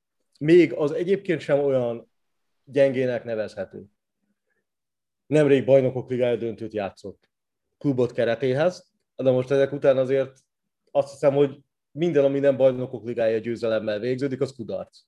[0.41, 2.11] még az egyébként sem olyan
[2.65, 3.85] gyengének nevezhető.
[5.27, 7.31] Nemrég bajnokok ligája döntőt játszott
[7.79, 8.89] klubot keretéhez,
[9.23, 10.39] de most ezek után azért
[10.91, 11.59] azt hiszem, hogy
[11.91, 15.01] minden, ami nem bajnokok ligája győzelemmel végződik, az kudarc.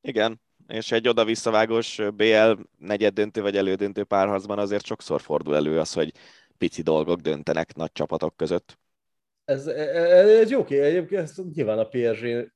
[0.00, 5.92] Igen, és egy oda-visszavágós BL negyed döntő vagy elődöntő párharcban azért sokszor fordul elő az,
[5.92, 6.12] hogy
[6.58, 8.78] pici dolgok döntenek nagy csapatok között.
[9.44, 12.52] Ez, ez, ez jó egyébként ez nyilván a PSG,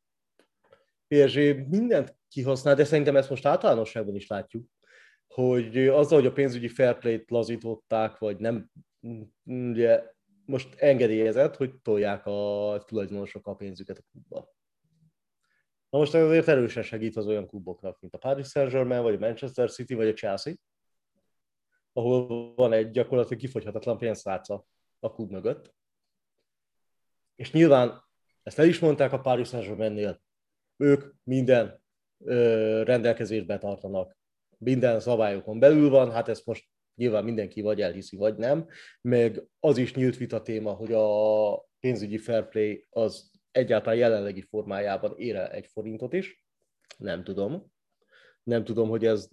[1.09, 4.66] PSG mindent kihasznál, de szerintem ezt most általánosságban is látjuk,
[5.26, 8.70] hogy azzal, hogy a pénzügyi fair play-t lazították, vagy nem
[9.44, 10.12] ugye
[10.44, 14.52] most engedélyezett, hogy tolják a tulajdonosok a pénzüket a klubba.
[15.90, 19.18] Na most ez azért erősen segít az olyan kluboknak, mint a Paris Saint-Germain, vagy a
[19.18, 20.52] Manchester City, vagy a Chelsea,
[21.92, 24.66] ahol van egy gyakorlatilag kifogyhatatlan pénztárca
[25.00, 25.74] a klub mögött.
[27.34, 28.02] És nyilván
[28.42, 30.22] ezt el is mondták a Paris Saint-Germainnél,
[30.76, 31.82] ők minden
[32.18, 32.82] ö,
[33.59, 34.16] tartanak,
[34.59, 38.66] minden szabályokon belül van, hát ezt most nyilván mindenki vagy elhiszi, vagy nem,
[39.01, 45.14] meg az is nyílt vita téma, hogy a pénzügyi fair play az egyáltalán jelenlegi formájában
[45.16, 46.45] ér egy forintot is,
[46.99, 47.72] nem tudom.
[48.42, 49.28] Nem tudom, hogy ez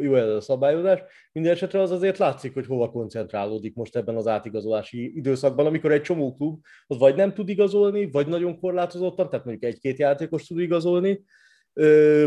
[0.00, 1.00] jó ez a szabályozás.
[1.32, 6.02] Minden esetre az azért látszik, hogy hova koncentrálódik most ebben az átigazolási időszakban, amikor egy
[6.02, 10.58] csomó klub az vagy nem tud igazolni, vagy nagyon korlátozottan, tehát mondjuk egy-két játékos tud
[10.58, 11.24] igazolni,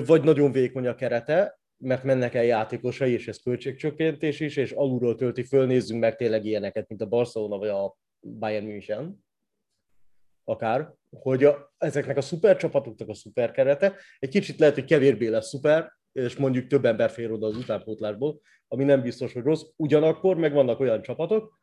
[0.05, 5.15] vagy nagyon vékony a kerete, mert mennek el játékosai, és ez költségcsökkentés is, és alulról
[5.15, 9.23] tölti föl, nézzünk meg tényleg ilyeneket, mint a Barcelona vagy a Bayern München,
[10.43, 15.27] akár, hogy a, ezeknek a szuper csapatoknak a szuper kerete egy kicsit lehet, hogy kevésbé
[15.27, 19.63] lesz szuper, és mondjuk több ember fér oda az utánpótlásból, ami nem biztos, hogy rossz.
[19.75, 21.59] Ugyanakkor meg vannak olyan csapatok,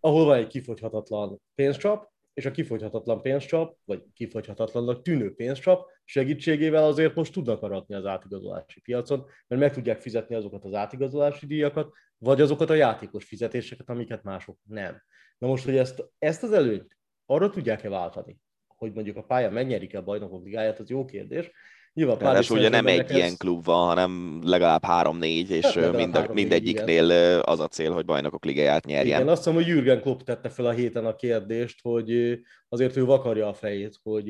[0.00, 7.14] ahol van egy kifogyhatatlan pénzcsap, és a kifogyhatatlan pénzcsap, vagy kifogyhatatlannak tűnő pénzcsap segítségével azért
[7.14, 12.40] most tudnak aratni az átigazolási piacon, mert meg tudják fizetni azokat az átigazolási díjakat, vagy
[12.40, 15.02] azokat a játékos fizetéseket, amiket mások nem.
[15.38, 19.98] Na most, hogy ezt, ezt az előnyt arra tudják-e váltani, hogy mondjuk a pálya megnyerik-e
[19.98, 21.50] a bajnokok ligáját, az jó kérdés,
[21.92, 23.10] Nyilván Ráadásul ugye nem egy ez...
[23.10, 27.42] ilyen klub van, hanem legalább három-négy, és hát mind a, mindegyiknél igen.
[27.44, 29.16] az a cél, hogy bajnokok ligáját nyerjen.
[29.16, 33.04] Igen, azt hiszem, hogy Jürgen Klopp tette fel a héten a kérdést, hogy azért ő
[33.04, 34.24] vakarja a fejét, hogy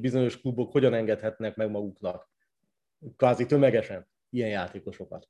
[0.00, 2.32] bizonyos klubok hogyan engedhetnek meg maguknak
[3.16, 5.28] kvázi tömegesen ilyen játékosokat.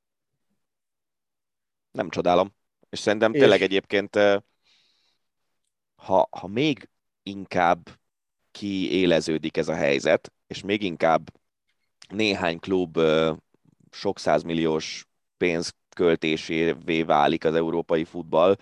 [1.91, 2.55] Nem csodálom.
[2.91, 3.41] És szerintem és...
[3.41, 4.19] tényleg egyébként,
[5.95, 6.89] ha, ha még
[7.23, 7.89] inkább
[8.51, 11.31] kiéleződik ez a helyzet, és még inkább
[12.09, 12.99] néhány klub
[13.91, 18.57] sok százmilliós pénz költésévé válik az európai futball,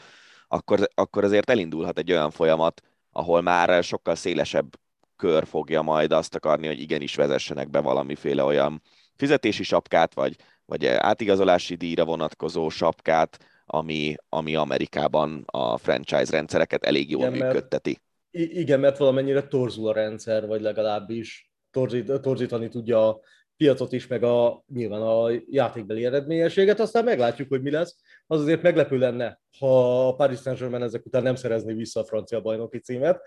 [0.49, 2.81] akkor, akkor azért elindulhat egy olyan folyamat,
[3.11, 4.77] ahol már sokkal szélesebb
[5.17, 8.83] kör fogja majd azt akarni, hogy igenis vezessenek be valamiféle olyan
[9.17, 17.11] fizetési sapkát, vagy, vagy átigazolási díjra vonatkozó sapkát, ami, ami Amerikában a franchise rendszereket elég
[17.11, 18.01] jól igen, működteti.
[18.31, 23.21] Mert, igen, mert valamennyire torzul a rendszer, vagy legalábbis torzít, torzítani tudja a
[23.57, 27.97] piacot is, meg a, nyilván a játékbeli eredményességet, aztán meglátjuk, hogy mi lesz.
[28.27, 32.41] Az azért meglepő lenne, ha a Paris Saint-Germain ezek után nem szerezni vissza a francia
[32.41, 33.21] bajnoki címet,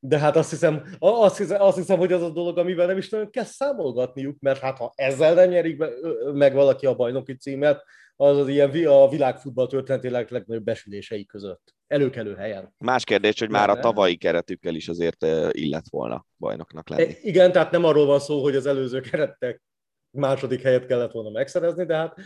[0.00, 3.08] de hát azt hiszem, azt hiszem, azt hiszem, hogy az a dolog, amivel nem is
[3.08, 5.84] nagyon kell számolgatniuk, mert hát ha ezzel nem nyerik
[6.32, 7.84] meg valaki a bajnoki címet,
[8.16, 11.74] az az ilyen a világfutball történetének legnagyobb besülései között.
[11.86, 12.74] Előkelő helyen.
[12.78, 17.14] Más kérdés, hogy már a tavalyi keretükkel is azért illet volna bajnoknak lenni.
[17.22, 19.62] Igen, tehát nem arról van szó, hogy az előző kerettek
[20.10, 22.18] második helyet kellett volna megszerezni, de hát,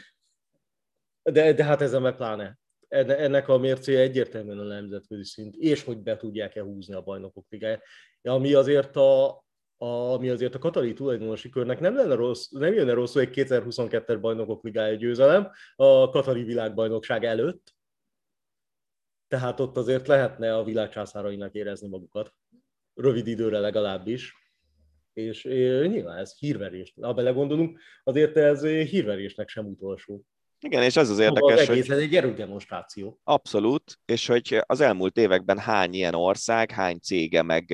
[1.22, 2.58] de, de hát ezzel meg pláne.
[2.88, 7.82] Ennek a mércéje egyértelműen a nemzetközi szint, és hogy be tudják-e húzni a bajnokok ligáját.
[8.22, 9.42] Ami azért a,
[9.78, 14.64] ami azért a katari tulajdonosi körnek nem, lenne rossz, nem jönne rosszul egy 2022-es bajnokok
[14.64, 17.76] ligája győzelem a katari világbajnokság előtt,
[19.28, 22.34] tehát ott azért lehetne a világcsászárainak érezni magukat,
[22.94, 24.34] rövid időre legalábbis,
[25.12, 25.42] és,
[25.88, 26.94] nyilván ez hírverés.
[27.00, 30.24] Ha belegondolunk, azért ez hírverésnek sem utolsó.
[30.60, 31.96] Igen, és ez az érdekes, az egész, hogy...
[31.96, 33.20] ez egy erődemonstráció.
[33.24, 37.64] Abszolút, és hogy az elmúlt években hány ilyen ország, hány cége meg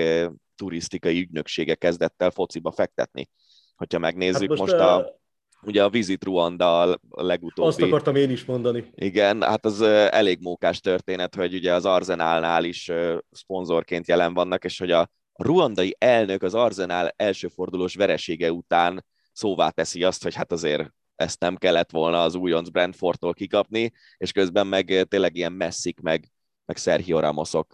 [0.56, 3.28] turisztikai ügynöksége kezdett el fociba fektetni.
[3.76, 5.22] Hogyha megnézzük hát most, most a, a
[5.62, 7.68] ugye a Visit Ruanda a legutóbbi.
[7.68, 8.90] Azt akartam én is mondani.
[8.94, 9.80] Igen, hát az
[10.10, 12.90] elég mókás történet, hogy ugye az Arzenálnál is
[13.30, 20.02] szponzorként jelen vannak, és hogy a ruandai elnök az Arzenál elsőfordulós veresége után szóvá teszi
[20.02, 25.06] azt, hogy hát azért ezt nem kellett volna az újonc Brentfordtól kikapni, és közben meg
[25.08, 26.32] tényleg ilyen messzik, meg,
[26.64, 27.72] meg Sergio Ramosok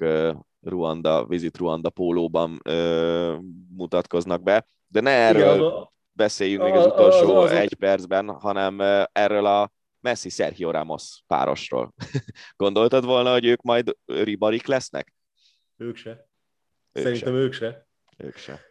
[0.60, 3.36] Ruanda, Visit Ruanda pólóban ö,
[3.76, 8.28] mutatkoznak be, de ne erről Igen, beszéljünk a, még az utolsó az, az, egy percben,
[8.28, 8.80] hanem
[9.12, 11.94] erről a Messi Sergio Ramos párosról.
[12.56, 15.14] Gondoltad volna, hogy ők majd ribarik lesznek?
[15.76, 16.28] Ők se.
[16.92, 17.38] Ők Szerintem se.
[17.38, 17.86] ők se.
[18.16, 18.69] Ők se.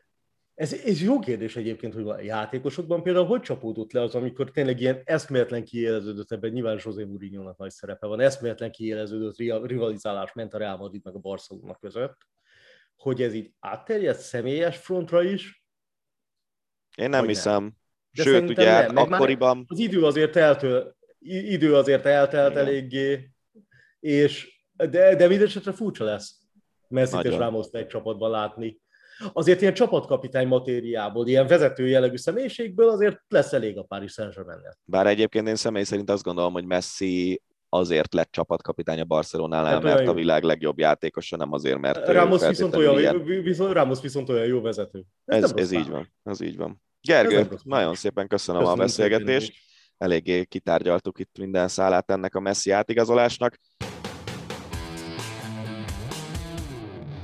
[0.60, 4.80] Ez, ez jó kérdés egyébként, hogy a játékosokban például hogy csapódott le az, amikor tényleg
[4.80, 10.58] ilyen eszméletlen kiéleződött, ebben nyilván José mourinho nagy szerepe van, eszméletlen kiéleződött rivalizálás ment a
[10.58, 12.18] Real Madrid meg a Barcelona között,
[12.96, 15.66] hogy ez így átterjedt személyes frontra is?
[16.98, 17.62] Én nem hiszem.
[18.12, 18.26] Nem.
[18.26, 18.98] Sőt, ugye nem.
[18.98, 19.66] akkoriban...
[19.68, 22.66] Az idő azért eltől, idő azért eltelt Igen.
[22.66, 23.32] eléggé,
[24.00, 26.38] és de, de mindesetre furcsa lesz
[26.88, 28.82] Messi és ramos egy csapatban látni
[29.34, 34.60] azért ilyen csapatkapitány matériából, ilyen vezető jellegű személyiségből azért lesz elég a Paris saint germain
[34.84, 39.84] Bár egyébként én személy szerint azt gondolom, hogy Messi azért lett csapatkapitány a Barcelonánál, hát
[39.84, 44.46] mert a világ legjobb játékosa, nem azért, mert Ramos viszont, olyan, viszont, Ramos viszont olyan
[44.46, 45.04] jó vezető.
[45.26, 46.82] Ez, ez, ez így van, ez így van.
[47.02, 49.54] Gergő, nagyon szépen köszönöm, köszönöm a beszélgetést.
[49.98, 53.58] Eléggé kitárgyaltuk itt minden szálát ennek a Messi átigazolásnak.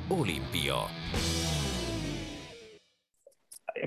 [0.08, 1.05] Olimpia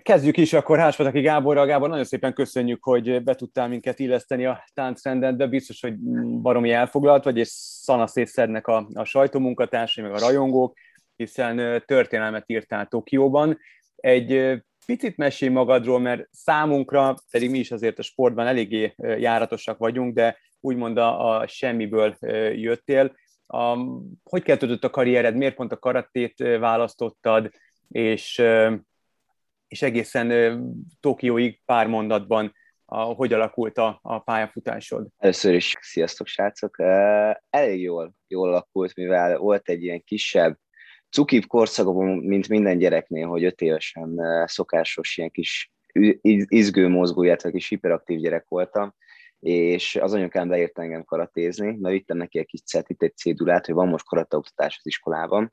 [0.02, 1.66] kezdjük is akkor Háspataki Gáborral.
[1.66, 5.46] Gábor, nagyon szépen köszönjük, hogy be tudtál minket illeszteni a táncrendedbe.
[5.46, 5.94] Biztos, hogy
[6.40, 10.78] baromi elfoglalt vagy, és szanaszét szednek a, a sajtómunkatársai, meg a rajongók,
[11.16, 13.58] hiszen történelmet írtál Tokióban.
[13.96, 20.14] Egy picit mesélj magadról, mert számunkra, pedig mi is azért a sportban eléggé járatosak vagyunk,
[20.14, 22.16] de úgymond a, a semmiből
[22.52, 23.16] jöttél.
[23.46, 23.76] A,
[24.22, 27.50] hogy kezdődött a karriered, miért pont a karatét választottad,
[27.88, 28.42] és
[29.68, 30.58] és egészen
[31.00, 32.54] Tokióig pár mondatban
[32.84, 35.06] a, hogy alakult a, a pályafutásod?
[35.16, 36.78] Először is sziasztok srácok!
[37.50, 40.58] Elég jól, jól alakult, mivel volt egy ilyen kisebb
[41.10, 45.72] cukibb korszakom, mint minden gyereknél, hogy öt évesen szokásos ilyen kis
[46.48, 48.94] izgő mozgó, illetve kis hiperaktív gyerek voltam,
[49.40, 53.74] és az anyukám beírt engem karatézni, mert vittem neki egy kis itt egy cédulát, hogy
[53.74, 55.52] van most karate oktatás az iskolában,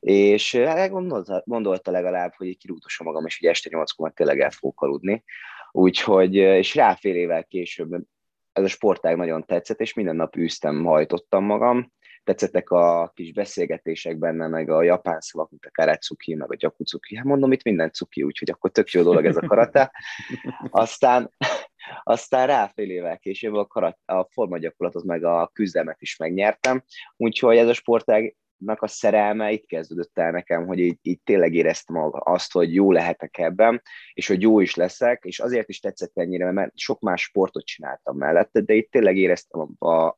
[0.00, 4.82] és hát gondolta, gondolta legalább, hogy kirúgdosom magam, és hogy este nyolckor tényleg el fogok
[4.82, 5.24] aludni.
[5.72, 8.06] Úgyhogy, és rá fél évvel később
[8.52, 11.92] ez a sportág nagyon tetszett, és minden nap űztem, hajtottam magam,
[12.24, 17.16] tetszettek a kis beszélgetések benne, meg a japán szavak, mint a karatsuki, meg a gyakucuki.
[17.16, 19.92] Hát mondom, itt minden cuki, úgyhogy akkor tök jó dolog ez a karate.
[20.70, 21.30] Aztán,
[22.02, 26.82] aztán rá fél évvel később a, karat, a formagyakorlatot, meg a küzdelmet is megnyertem,
[27.16, 28.36] úgyhogy ez a sportág
[28.66, 33.38] a szerelme itt kezdődött el nekem, hogy így, így tényleg éreztem azt, hogy jó lehetek
[33.38, 33.82] ebben,
[34.12, 38.16] és hogy jó is leszek, és azért is tetszett ennyire, mert sok más sportot csináltam
[38.16, 39.68] mellette, de itt tényleg éreztem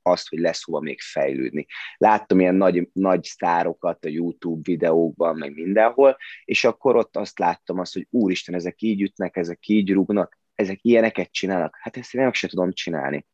[0.03, 1.67] azt, hogy lesz hova még fejlődni.
[1.97, 7.79] Láttam ilyen nagy, nagy sztárokat a YouTube videókban, meg mindenhol, és akkor ott azt láttam
[7.79, 12.23] azt, hogy úristen, ezek így ütnek, ezek így rúgnak, ezek ilyeneket csinálnak, hát ezt én
[12.23, 13.27] meg sem tudom csinálni.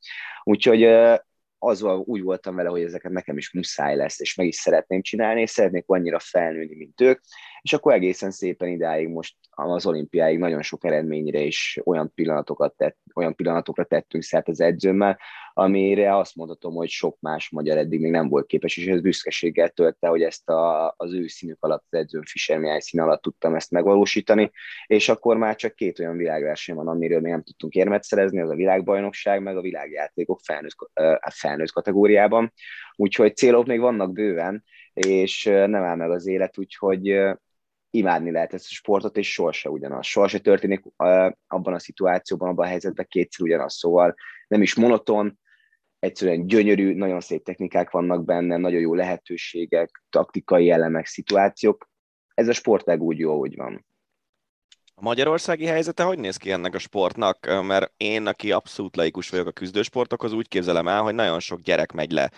[0.43, 0.83] Úgyhogy
[1.59, 5.41] az úgy voltam vele, hogy ezeket nekem is muszáj lesz, és meg is szeretném csinálni,
[5.41, 7.21] és szeretnék annyira felnőni, mint ők,
[7.67, 12.99] és akkor egészen szépen idáig most az olimpiáig nagyon sok eredményre és olyan pillanatokat tett,
[13.15, 15.19] olyan pillanatokra tettünk szert az edzőmmel,
[15.53, 19.69] amire azt mondhatom, hogy sok más magyar eddig még nem volt képes, és ez büszkeséggel
[19.69, 23.55] tölte, hogy ezt a, az ő színük alatt, az edzőm Fischer Mihály szín alatt tudtam
[23.55, 24.51] ezt megvalósítani,
[24.87, 28.51] és akkor már csak két olyan világverseny van, amiről még nem tudtunk érmet szerezni, az
[28.51, 30.77] a világbajnokság, meg a világjátékok felnőtt,
[31.35, 32.53] felnőtt kategóriában,
[32.97, 37.19] úgyhogy célok még vannak bőven, és nem áll meg az élet, úgyhogy
[37.97, 40.07] imádni lehet ezt a sportot, és sohasem ugyanaz.
[40.07, 40.83] Sohasem történik
[41.47, 43.75] abban a szituációban, abban a helyzetben kétszer ugyanaz.
[43.75, 44.15] Szóval
[44.49, 45.39] nem is monoton,
[45.99, 51.89] egyszerűen gyönyörű, nagyon szép technikák vannak benne, nagyon jó lehetőségek, taktikai elemek, szituációk.
[52.35, 53.87] Ez a sportág úgy jó, hogy van.
[54.95, 57.63] A magyarországi helyzete hogy néz ki ennek a sportnak?
[57.63, 61.93] Mert én, aki abszolút laikus vagyok a küzdősportokhoz, úgy képzelem el, hogy nagyon sok gyerek
[61.93, 62.31] megy le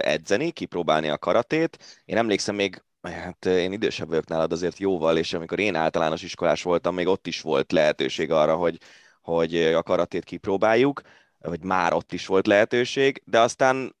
[0.00, 2.02] edzeni, kipróbálni a karatét.
[2.04, 2.82] Én emlékszem még
[3.12, 7.26] Hát én idősebb vagyok nálad azért jóval, és amikor én általános iskolás voltam, még ott
[7.26, 8.78] is volt lehetőség arra, hogy,
[9.22, 11.00] hogy a karatét kipróbáljuk,
[11.38, 13.96] vagy már ott is volt lehetőség, de aztán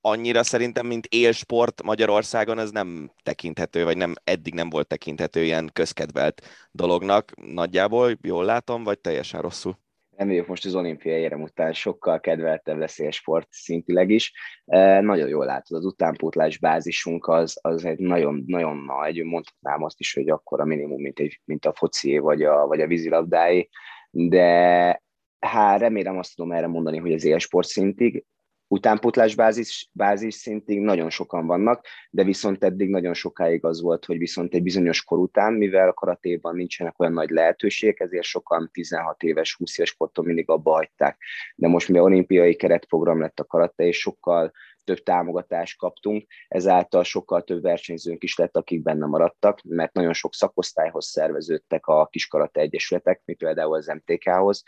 [0.00, 5.70] annyira szerintem, mint élsport Magyarországon, ez nem tekinthető, vagy nem eddig nem volt tekinthető ilyen
[5.72, 7.32] közkedvelt dolognak.
[7.34, 9.85] Nagyjából jól látom, vagy teljesen rosszul?
[10.16, 14.32] Nem vagyok most az olimpiai érem után, sokkal kedveltebb lesz sport szintileg is.
[14.64, 20.00] E, nagyon jól látod, az utánpótlás bázisunk az, az egy nagyon, nagyon nagy, mondhatnám azt
[20.00, 23.68] is, hogy akkor a minimum, mint, egy, mint a foci vagy a, vagy a vízilabdái,
[24.10, 25.02] de
[25.38, 28.24] hát remélem azt tudom erre mondani, hogy az élsport szintig,
[28.68, 34.18] utánpótlás bázis, bázis szintig nagyon sokan vannak, de viszont eddig nagyon sokáig az volt, hogy
[34.18, 39.22] viszont egy bizonyos kor után, mivel a karatéban nincsenek olyan nagy lehetőségek, ezért sokan 16
[39.22, 41.18] éves, 20 éves kortól mindig abba hagyták.
[41.54, 44.52] De most mi olimpiai keretprogram lett a karate, és sokkal
[44.84, 50.34] több támogatást kaptunk, ezáltal sokkal több versenyzőnk is lett, akik benne maradtak, mert nagyon sok
[50.34, 54.62] szakosztályhoz szerveződtek a kiskarate egyesületek, mi például az MTK-hoz,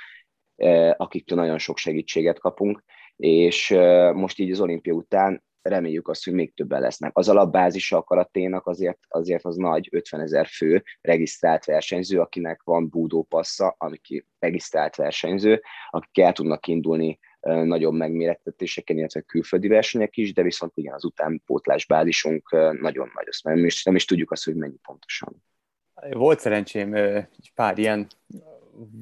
[0.56, 2.82] eh, akiktől nagyon sok segítséget kapunk,
[3.18, 3.68] és
[4.14, 7.16] most így az olimpia után reméljük azt, hogy még többen lesznek.
[7.16, 12.88] Az alapbázisa a karaténak azért, azért az nagy 50 ezer fő regisztrált versenyző, akinek van
[12.88, 20.32] búdó passza, aki regisztrált versenyző, akik el tudnak indulni nagyobb megmérettetéseken, illetve külföldi versenyek is,
[20.32, 22.50] de viszont igen, az utánpótlás bázisunk
[22.80, 25.44] nagyon nagy, azt nem is, nem is tudjuk azt, hogy mennyi pontosan.
[26.10, 26.96] Volt szerencsém
[27.54, 28.06] pár ilyen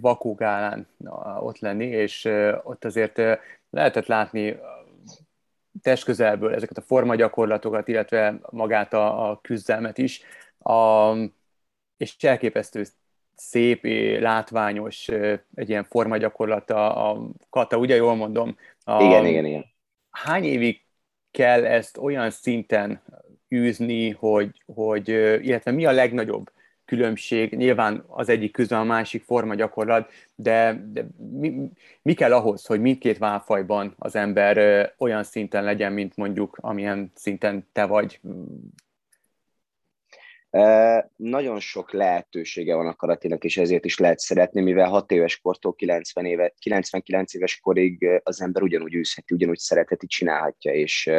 [0.01, 0.89] vakugálán
[1.41, 2.25] ott lenni, és
[2.63, 3.21] ott azért
[3.71, 4.59] lehetett látni
[5.83, 10.23] testközelből ezeket a formagyakorlatokat, illetve magát a, a küzdelmet is,
[10.59, 11.13] a,
[11.97, 12.85] és elképesztő
[13.35, 13.85] szép,
[14.21, 15.09] látványos
[15.55, 18.57] egy ilyen formagyakorlat a, a kata, ugye jól mondom?
[18.85, 19.65] A, igen, igen, igen.
[20.11, 20.85] Hány évig
[21.31, 23.03] kell ezt olyan szinten
[23.55, 25.09] űzni, hogy, hogy
[25.43, 26.51] illetve mi a legnagyobb
[26.87, 31.71] különbség, nyilván az egyik közül a másik forma gyakorlat, de, de mi,
[32.03, 37.69] mi kell ahhoz, hogy mindkét válfajban az ember olyan szinten legyen, mint mondjuk amilyen szinten
[37.73, 38.21] te vagy?
[40.51, 45.41] Uh, nagyon sok lehetősége van a karaténak, és ezért is lehet szeretni, mivel 6 éves
[45.41, 51.11] kortól 90 éve, 99 éves korig az ember ugyanúgy űzheti, ugyanúgy szeretheti, csinálhatja, és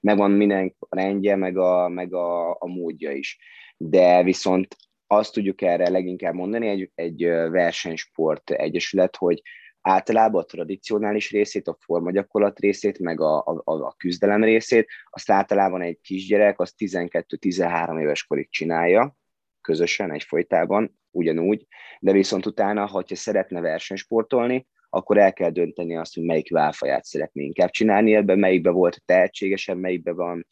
[0.00, 3.38] megvan minden rendje, meg a, meg a, a módja is.
[3.76, 4.76] De viszont
[5.06, 9.42] azt tudjuk erre leginkább mondani, egy, egy versenysport egyesület, hogy
[9.80, 15.82] általában a tradicionális részét, a formagyakorlat részét, meg a, a, a küzdelem részét, azt általában
[15.82, 19.16] egy kisgyerek, az 12-13 éves korig csinálja,
[19.60, 21.66] közösen, egy folytában, ugyanúgy,
[22.00, 27.44] de viszont utána, ha szeretne versenysportolni, akkor el kell dönteni azt, hogy melyik válfaját szeretné
[27.44, 30.46] inkább csinálni, ebben melyikben volt tehetségesen, melyikben van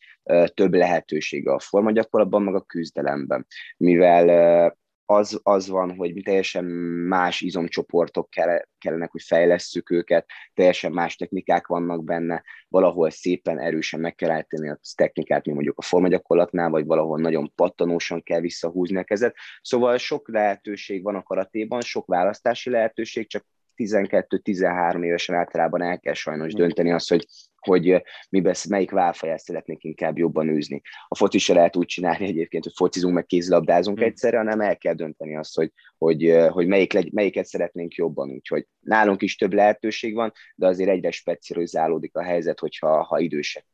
[0.54, 3.46] több lehetősége a formagyakorlatban, meg a küzdelemben.
[3.76, 4.72] Mivel
[5.06, 6.64] az, az van, hogy teljesen
[7.08, 8.30] más izomcsoportok
[8.78, 14.68] kellenek, hogy fejlesszük őket, teljesen más technikák vannak benne, valahol szépen erősen meg kell állítani
[14.68, 19.36] a technikát, mint mondjuk a formagyakorlatnál, vagy valahol nagyon pattanósan kell visszahúzni a kezet.
[19.62, 23.46] Szóval sok lehetőség van a karatéban, sok választási lehetőség, csak
[23.76, 26.60] 12-13 évesen általában el kell sajnos hmm.
[26.60, 27.26] dönteni azt, hogy,
[27.58, 30.80] hogy miben, melyik válfaját szeretnék inkább jobban űzni.
[31.08, 34.06] A foci se lehet úgy csinálni egyébként, hogy focizunk, meg kézilabdázunk hmm.
[34.06, 38.30] egyszerre, hanem el kell dönteni azt, hogy, hogy, hogy melyik legy, melyiket szeretnénk jobban.
[38.30, 43.64] Úgyhogy nálunk is több lehetőség van, de azért egyre specializálódik a helyzet, hogyha ha idősebb,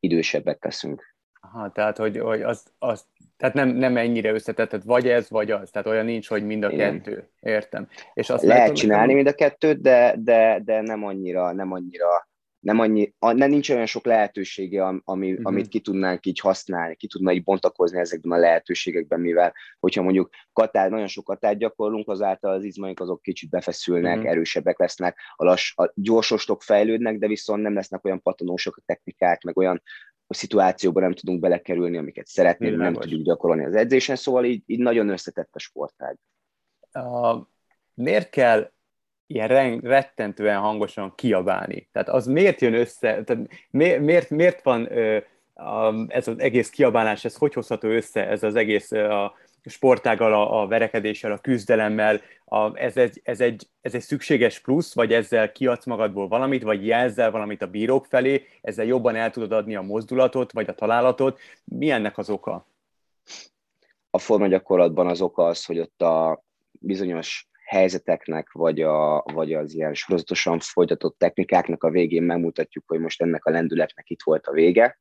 [0.00, 1.14] idősebbek leszünk.
[1.40, 3.06] Aha, tehát, hogy, hogy az, az,
[3.44, 5.70] tehát nem, nem ennyire összetett, vagy ez, vagy az.
[5.70, 7.02] Tehát olyan nincs, hogy mind a Igen.
[7.02, 7.28] kettő.
[7.40, 7.88] Értem.
[8.14, 9.16] És azt Lehet látom, csinálni nekem...
[9.16, 12.28] mind a kettőt, de, de, de nem annyira, nem annyira
[12.64, 15.46] nem annyi, nem nincs olyan sok lehetősége, ami, uh-huh.
[15.46, 20.30] amit ki tudnánk így használni, ki tudna így bontakozni ezekben a lehetőségekben, mivel hogyha mondjuk
[20.52, 24.30] katát, nagyon sok katát gyakorlunk, azáltal az izmaink azok kicsit befeszülnek, uh-huh.
[24.30, 29.42] erősebbek lesznek, a, lass, a gyorsostok fejlődnek, de viszont nem lesznek olyan patanósok a technikák,
[29.42, 29.82] meg olyan
[30.26, 34.78] a szituációban nem tudunk belekerülni, amiket szeretnénk, nem tudjuk gyakorolni az edzésen, szóval így, így
[34.78, 36.18] nagyon összetett a sportág.
[36.92, 37.46] Uh,
[37.94, 38.70] miért kell
[39.26, 41.88] ilyen rettentően hangosan kiabálni?
[41.92, 45.22] Tehát az miért jön össze, tehát miért, miért, miért van uh,
[46.08, 49.30] ez az egész kiabálás, ez hogy hozható össze, ez az egész uh,
[49.64, 54.94] sportággal, a, a verekedéssel, a küzdelemmel, a, ez, egy, ez, egy, ez egy szükséges plusz,
[54.94, 59.52] vagy ezzel kiadsz magadból valamit, vagy jelzel valamit a bírók felé, ezzel jobban el tudod
[59.52, 61.40] adni a mozdulatot, vagy a találatot.
[61.64, 62.66] Mi ennek az oka?
[64.10, 69.94] A formagyakorlatban az oka az, hogy ott a bizonyos helyzeteknek, vagy, a, vagy az ilyen
[69.94, 74.98] sorozatosan folytatott technikáknak a végén megmutatjuk, hogy most ennek a lendületnek itt volt a vége.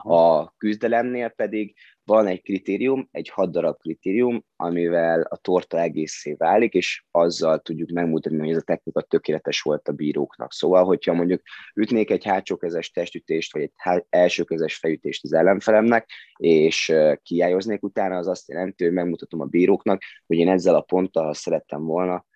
[0.00, 1.74] A küzdelemnél pedig
[2.04, 7.90] van egy kritérium, egy hat darab kritérium, amivel a torta egészé válik, és azzal tudjuk
[7.90, 10.52] megmutatni, hogy ez a technika tökéletes volt a bíróknak.
[10.52, 11.42] Szóval, hogyha mondjuk
[11.74, 18.48] ütnék egy hátsókezes testütést, vagy egy elsőkezes fejütést az ellenfelemnek, és kiályoznék utána, az azt
[18.48, 22.26] jelenti, hogy megmutatom a bíróknak, hogy én ezzel a ponttal, ha szerettem volna,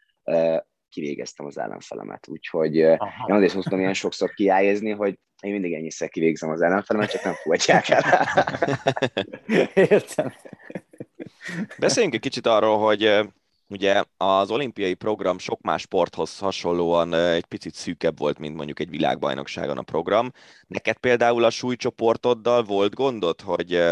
[0.89, 2.29] kivégeztem az ellenfelemet.
[2.29, 3.27] Úgyhogy Aha.
[3.29, 7.35] én azért hoztam ilyen sokszor kiállni, hogy én mindig ennyiszer kivégzem az ellenfelemet, csak nem
[7.35, 8.29] fogadják el.
[9.75, 10.33] Értem.
[11.79, 13.29] Beszéljünk egy kicsit arról, hogy
[13.69, 18.91] ugye az olimpiai program sok más sporthoz hasonlóan egy picit szűkebb volt, mint mondjuk egy
[18.91, 20.33] világbajnokságon a program.
[20.67, 23.83] Neked például a súlycsoportoddal volt gondod, hogy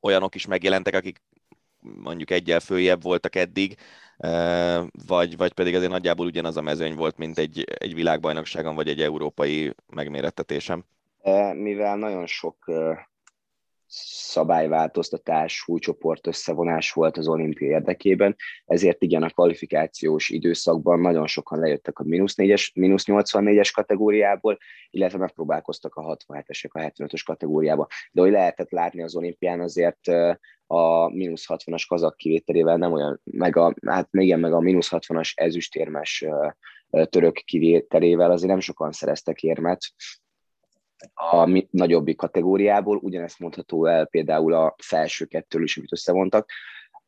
[0.00, 1.22] olyanok is megjelentek, akik
[1.80, 3.76] mondjuk egyel följebb voltak eddig,
[5.06, 9.00] vagy, vagy pedig azért nagyjából ugyanaz a mezőny volt, mint egy, egy világbajnokságon, vagy egy
[9.00, 10.84] európai megmérettetésem?
[11.54, 12.56] Mivel nagyon sok
[13.92, 21.98] szabályváltoztatás, súlycsoport összevonás volt az olimpia érdekében, ezért igen, a kvalifikációs időszakban nagyon sokan lejöttek
[21.98, 24.58] a mínusz, 4-es, mínusz 84-es kategóriából,
[24.90, 27.86] illetve megpróbálkoztak a 67-esek a 75-ös kategóriába.
[28.12, 30.08] De hogy lehetett látni az olimpián, azért
[30.66, 35.32] a mínusz 60-as kazak kivételével nem olyan, meg a, hát igen, meg a mínusz 60-as
[35.34, 36.24] ezüstérmes
[36.90, 39.80] török kivételével azért nem sokan szereztek érmet,
[41.14, 46.50] a nagyobbik kategóriából, ugyanezt mondható el például a felső kettől is, amit összevontak.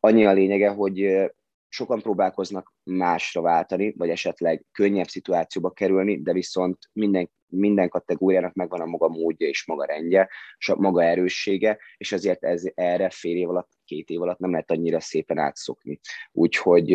[0.01, 1.31] Annyi a lényege, hogy
[1.69, 8.81] sokan próbálkoznak másra váltani, vagy esetleg könnyebb szituációba kerülni, de viszont minden, minden kategóriának megvan
[8.81, 10.29] a maga módja és maga rendje,
[10.59, 14.51] és a maga erőssége, és azért ez, erre fél év alatt, két év alatt nem
[14.51, 16.01] lehet annyira szépen átszokni.
[16.33, 16.91] Úgyhogy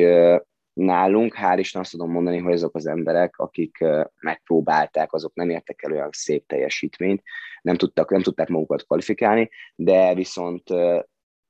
[0.77, 3.77] nálunk, hál' Isten azt tudom mondani, hogy azok az emberek, akik
[4.19, 7.23] megpróbálták, azok nem értek el olyan szép teljesítményt,
[7.61, 10.69] nem tudtak, nem tudták magukat kvalifikálni, de viszont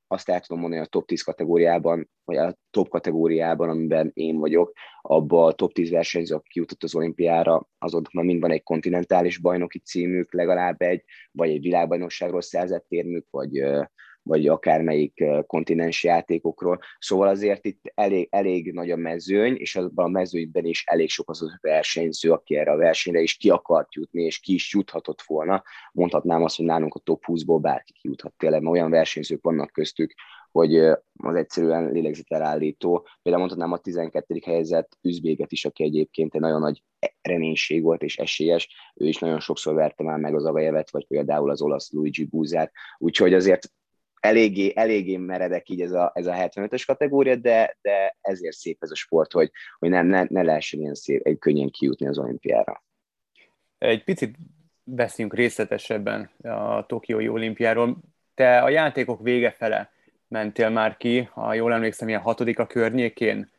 [0.08, 4.38] azt el tudom mondani, hogy a top 10 kategóriában, vagy a top kategóriában, amiben én
[4.38, 8.64] vagyok, abban a top 10 versenyző, aki kijutott az olimpiára, azoknak már mind van egy
[8.64, 13.64] kontinentális bajnoki címük, legalább egy, vagy egy világbajnokságról szerzett érmük, vagy
[14.28, 16.80] vagy akármelyik kontinens játékokról.
[17.00, 21.30] Szóval azért itt elég, elég nagy a mezőny, és abban a mezőnyben is elég sok
[21.30, 25.22] az a versenyző, aki erre a versenyre is ki akart jutni, és ki is juthatott
[25.22, 25.64] volna.
[25.92, 30.14] Mondhatnám azt, hogy nálunk a top 20-ból bárki kijuthat tényleg, mert olyan versenyzők vannak köztük,
[30.52, 30.76] hogy
[31.18, 33.08] az egyszerűen lélegzetelállító.
[33.22, 34.42] Például mondhatnám a 12.
[34.46, 36.84] helyzet Üzbéget is, aki egyébként egy nagyon nagy
[37.22, 41.50] reménység volt és esélyes, ő is nagyon sokszor verte már meg az Avajevet, vagy például
[41.50, 43.72] az olasz Luigi Búzát, úgyhogy azért
[44.28, 48.92] eléggé, eléggé meredek így ez a, ez a 75-ös kategória, de, de ezért szép ez
[48.92, 52.84] a sport, hogy, hogy nem, ne, ne lehessen ilyen szép, egy könnyen kijutni az olimpiára.
[53.78, 54.36] Egy picit
[54.84, 57.98] beszéljünk részletesebben a Tokiói olimpiáról.
[58.34, 59.92] Te a játékok vége fele
[60.28, 63.50] mentél már ki, ha jól emlékszem, ilyen hatodik a környékén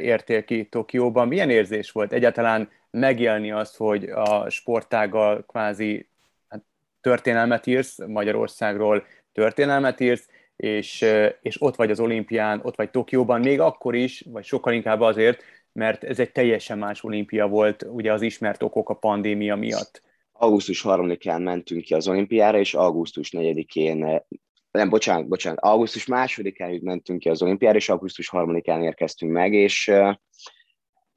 [0.00, 1.28] értél ki Tokióban.
[1.28, 6.08] Milyen érzés volt egyáltalán megélni azt, hogy a sportággal kvázi
[6.48, 6.64] hát,
[7.00, 9.06] történelmet írsz, Magyarországról
[9.36, 11.04] történelmet írsz, és,
[11.40, 15.42] és ott vagy az olimpián, ott vagy Tokióban, még akkor is, vagy sokkal inkább azért,
[15.72, 20.02] mert ez egy teljesen más olimpia volt, ugye az ismert okok a pandémia miatt.
[20.32, 24.22] Augusztus 3-án mentünk ki az olimpiára, és augusztus 4-én
[24.70, 29.92] nem, bocsánat, bocsánat, augusztus másodikán mentünk ki az olimpiára, és augusztus harmadikán érkeztünk meg, és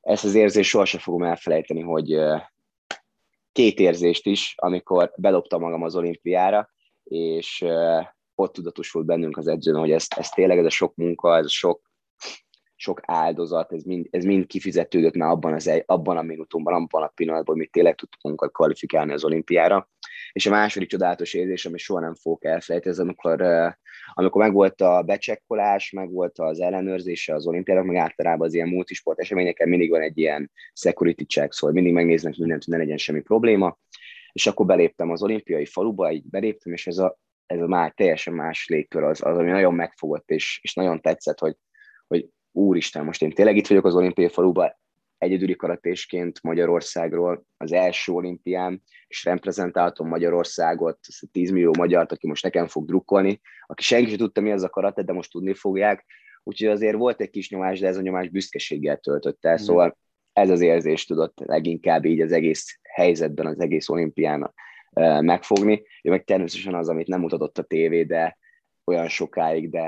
[0.01, 2.19] ezt az érzést sohasem fogom elfelejteni, hogy
[3.51, 6.69] két érzést is, amikor beloptam magam az olimpiára,
[7.09, 7.65] és
[8.35, 11.49] ott tudatosult bennünk az edzőn, hogy ez, ez tényleg ez a sok munka, ez a
[11.49, 11.89] sok
[12.81, 17.11] sok áldozat, ez mind, ez mind kifizetődött már abban, az, abban a minutumban, abban a
[17.15, 19.89] pillanatban, hogy mi tényleg tudtunk magunkat kvalifikálni az olimpiára.
[20.31, 23.41] És a második csodálatos érzés, ami soha nem fogok elfelejteni, ez amikor,
[24.13, 29.69] amikor megvolt a becsekkolás, megvolt az ellenőrzése az olimpiára, meg általában az ilyen multisport eseményeken
[29.69, 33.77] mindig van egy ilyen security check, szóval mindig megnéznek mindent, hogy ne legyen semmi probléma.
[34.31, 38.33] És akkor beléptem az olimpiai faluba, így beléptem, és ez a, ez a már teljesen
[38.33, 41.55] más légkör az, az, ami nagyon megfogott, és, és nagyon tetszett, hogy,
[42.07, 44.77] hogy úristen, most én tényleg itt vagyok az olimpiai faluban,
[45.19, 50.99] egyedüli karatésként Magyarországról az első olimpián, és reprezentáltam Magyarországot,
[51.31, 54.69] 10 millió magyart, aki most nekem fog drukkolni, aki senki sem tudta, mi az a
[54.69, 56.05] karate, de most tudni fogják.
[56.43, 59.63] Úgyhogy azért volt egy kis nyomás, de ez a nyomás büszkeséggel töltött el, mm.
[59.63, 59.97] szóval
[60.33, 64.53] ez az érzés tudott leginkább így az egész helyzetben, az egész olimpián
[65.19, 65.83] megfogni.
[66.01, 68.37] Jó, meg természetesen az, amit nem mutatott a tévé, de
[68.85, 69.83] olyan sokáig, de,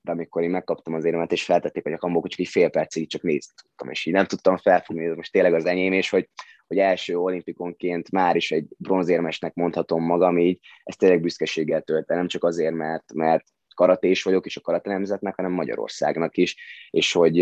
[0.00, 3.08] de amikor én megkaptam az éremet, és feltették, hogy a kambók, csak egy fél percig
[3.08, 6.28] csak tudtam, és így nem tudtam felfogni, ez most tényleg az enyém, és hogy,
[6.66, 12.28] hogy első olimpikonként már is egy bronzérmesnek mondhatom magam így, ez tényleg büszkeséggel tölt nem
[12.28, 16.56] csak azért, mert, mert karatés vagyok, és a karate nemzetnek, hanem Magyarországnak is,
[16.90, 17.40] és hogy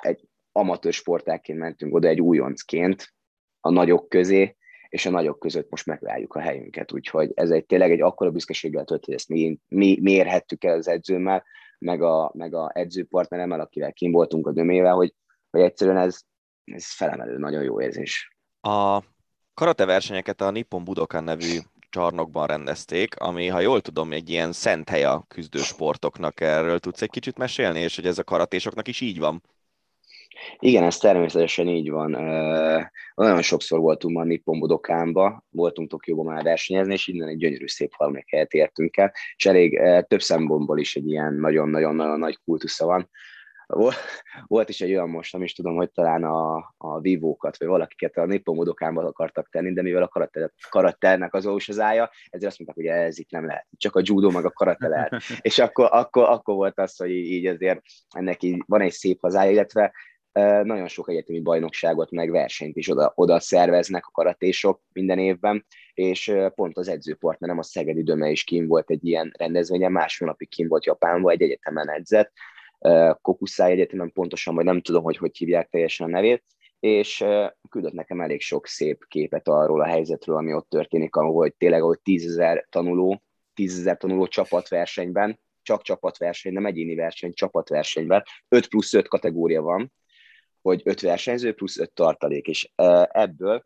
[0.00, 3.14] egy amatőr sportákként mentünk oda egy újoncként
[3.60, 4.56] a nagyok közé,
[4.88, 8.84] és a nagyok között most megváljuk a helyünket, úgyhogy ez egy tényleg egy akkora büszkeséggel
[8.84, 11.44] tölt, hogy ezt mi, mi mérhettük el az edzőmmel,
[11.78, 15.14] meg a, meg a edzőpartneremmel, akivel kim voltunk a dömével, hogy,
[15.50, 16.20] hogy egyszerűen ez,
[16.64, 18.36] ez felemelő, nagyon jó érzés.
[18.60, 19.02] A
[19.54, 21.58] karate versenyeket a Nippon Budokan nevű
[21.90, 26.40] csarnokban rendezték, ami, ha jól tudom, egy ilyen szent hely a küzdősportoknak.
[26.40, 29.42] Erről tudsz egy kicsit mesélni, és hogy ez a karatésoknak is így van?
[30.58, 32.10] Igen, ez természetesen így van.
[33.14, 37.92] Nagyon sokszor voltunk már Nippon Budokánba, voltunk Tokióban már versenyezni, és innen egy gyönyörű szép
[37.94, 43.10] harmadik helyet értünk el, és elég több szempontból is egy ilyen nagyon-nagyon-nagyon nagy kultusza van.
[44.46, 48.16] Volt is egy olyan most, nem is tudom, hogy talán a, a vívókat, vagy valakiket
[48.16, 52.86] a Nippon Budokánba akartak tenni, de mivel a karate, karatternek az ósazája, ezért azt mondták,
[52.86, 55.22] hogy ez itt nem lehet, csak a judo meg a karate lehet.
[55.40, 59.50] és akkor, akkor, akkor volt az, hogy így azért ennek így van egy szép hazája,
[59.50, 59.92] illetve
[60.62, 66.34] nagyon sok egyetemi bajnokságot, meg versenyt is oda, oda szerveznek a karatésok minden évben, és
[66.54, 70.68] pont az edzőpartnerem, a Szegedi Döme is kim volt egy ilyen rendezvényen, másfél napig kim
[70.68, 72.32] volt Japánban, egy egyetemen edzett,
[73.20, 76.44] Kokuszáj Egyetemen pontosan, vagy nem tudom, hogy hogy hívják teljesen a nevét,
[76.80, 77.24] és
[77.70, 82.00] küldött nekem elég sok szép képet arról a helyzetről, ami ott történik, ahol tényleg ahogy
[82.02, 83.22] tízezer tanuló,
[83.54, 89.92] tízezer tanuló csapatversenyben, csak csapatverseny, nem egyéni verseny, csapatversenyben, 5 plusz 5 kategória van,
[90.64, 92.70] hogy öt versenyző plusz öt tartalék, és
[93.08, 93.64] ebből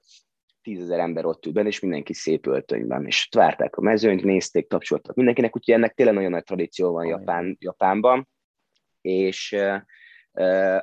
[0.62, 5.14] tízezer ember ott ült benne, és mindenki szép öltönyben, és várták a mezőnyt, nézték, tapsoltak
[5.14, 8.28] mindenkinek, úgyhogy ennek tényleg nagyon nagy tradíció van Japán, Japánban,
[9.01, 9.57] és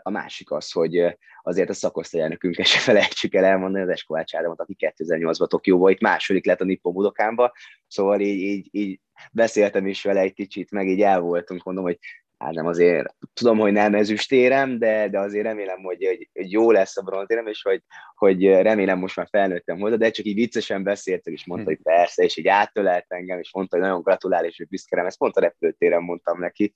[0.01, 4.75] a másik az, hogy azért a szakosztályelnökünket se felejtsük el elmondani, az Eskovács Ádámot, aki
[4.79, 7.53] 2008-ban Tokióban itt második lett a Nippon Budokánba,
[7.87, 8.99] szóval így, így, így
[9.31, 11.99] beszéltem is vele egy kicsit, meg így el voltunk, mondom, hogy
[12.37, 16.71] hát nem azért, tudom, hogy nem ezüstérem, de, de azért remélem, hogy, hogy, hogy jó
[16.71, 17.83] lesz a bronzérem, és hogy,
[18.15, 22.23] hogy remélem most már felnőttem hozzá, de csak így viccesen beszéltek, és mondta, hogy persze,
[22.23, 25.41] és így áttölelt engem, és mondta, hogy nagyon gratulál, és hogy büszke ezt pont a
[25.41, 26.73] repülőtéren mondtam neki.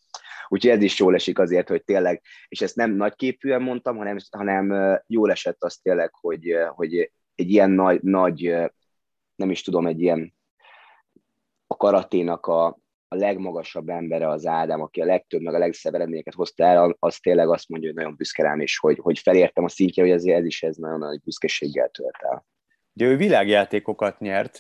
[0.48, 4.98] Úgyhogy ez is jól esik azért, hogy tényleg, és ezt nem nagyképűen mondtam, hanem, hanem
[5.08, 8.56] jól esett az tényleg, hogy, hogy egy ilyen nagy, nagy,
[9.36, 10.34] nem is tudom, egy ilyen
[11.68, 12.78] a karaténak a,
[13.12, 17.18] a legmagasabb embere az Ádám, aki a legtöbb, meg a legszebb eredményeket hozta el, az
[17.18, 20.38] tényleg azt mondja, hogy nagyon büszke rám, és hogy, hogy felértem a szintje, hogy azért
[20.38, 22.46] ez is ez nagyon nagy büszkeséggel tölt el.
[22.94, 24.60] Ugye ő világjátékokat nyert,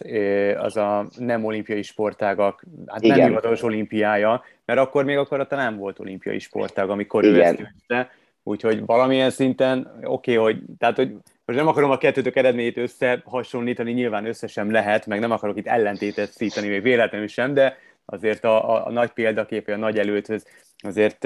[0.57, 3.17] az a nem olimpiai sportágak, hát Igen.
[3.17, 7.35] nem hivatalos olimpiája, mert akkor még akkor nem volt olimpiai sportág, amikor Igen.
[7.35, 8.11] ő ezt tűzte.
[8.43, 11.11] Úgyhogy valamilyen szinten oké, okay, hogy, tehát, hogy
[11.45, 15.67] most nem akarom a kettőtök eredményét összehasonlítani, nyilván össze sem lehet, meg nem akarok itt
[15.67, 17.77] ellentétet szítani, még véletlenül sem, de
[18.09, 20.45] azért a, a, a nagy példakép, a nagy előthöz
[20.77, 21.17] azért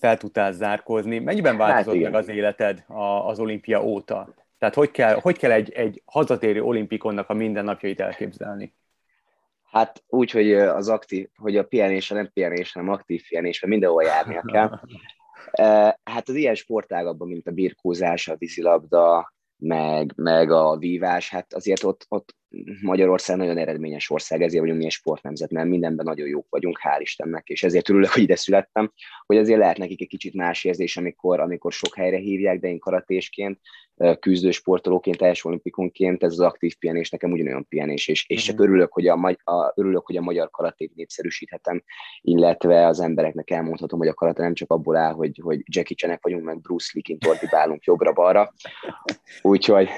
[0.00, 1.18] fel tudtál zárkózni.
[1.18, 4.34] Mennyiben hát változott hát meg az életed a, az olimpia óta?
[4.58, 8.74] Tehát hogy kell, hogy kell egy, egy hazatérő olimpikonnak a mindennapjait elképzelni?
[9.70, 14.42] Hát úgy, hogy az aktív, hogy a pihenésre nem pihenés, hanem aktív pihenésre mindenhol járnia
[14.52, 14.80] kell.
[16.04, 21.82] Hát az ilyen sportágakban, mint a birkózás, a vízilabda, meg, meg a vívás, hát azért
[21.82, 22.34] ott, ott
[22.80, 27.00] Magyarország nagyon eredményes ország, ezért vagyunk mi egy sportnemzet, mert mindenben nagyon jók vagyunk, hál'
[27.00, 28.92] Istennek, és ezért örülök, hogy ide születtem,
[29.26, 32.78] hogy azért lehet nekik egy kicsit más érzés, amikor, amikor sok helyre hívják, de én
[32.78, 33.60] karatésként,
[34.20, 38.64] küzdő sportolóként, első olimpikonként ez az aktív pihenés nekem ugyanolyan pihenés, és, és csak mhm.
[38.64, 41.82] örülök, hogy a, a, örülök, hogy a magyar karatét népszerűsíthetem,
[42.20, 46.22] illetve az embereknek elmondhatom, hogy a karate nem csak abból áll, hogy, hogy Jackie Chanek
[46.22, 48.52] vagyunk, meg Bruce Lee-ként ordibálunk jobbra-balra,
[49.42, 49.88] úgyhogy,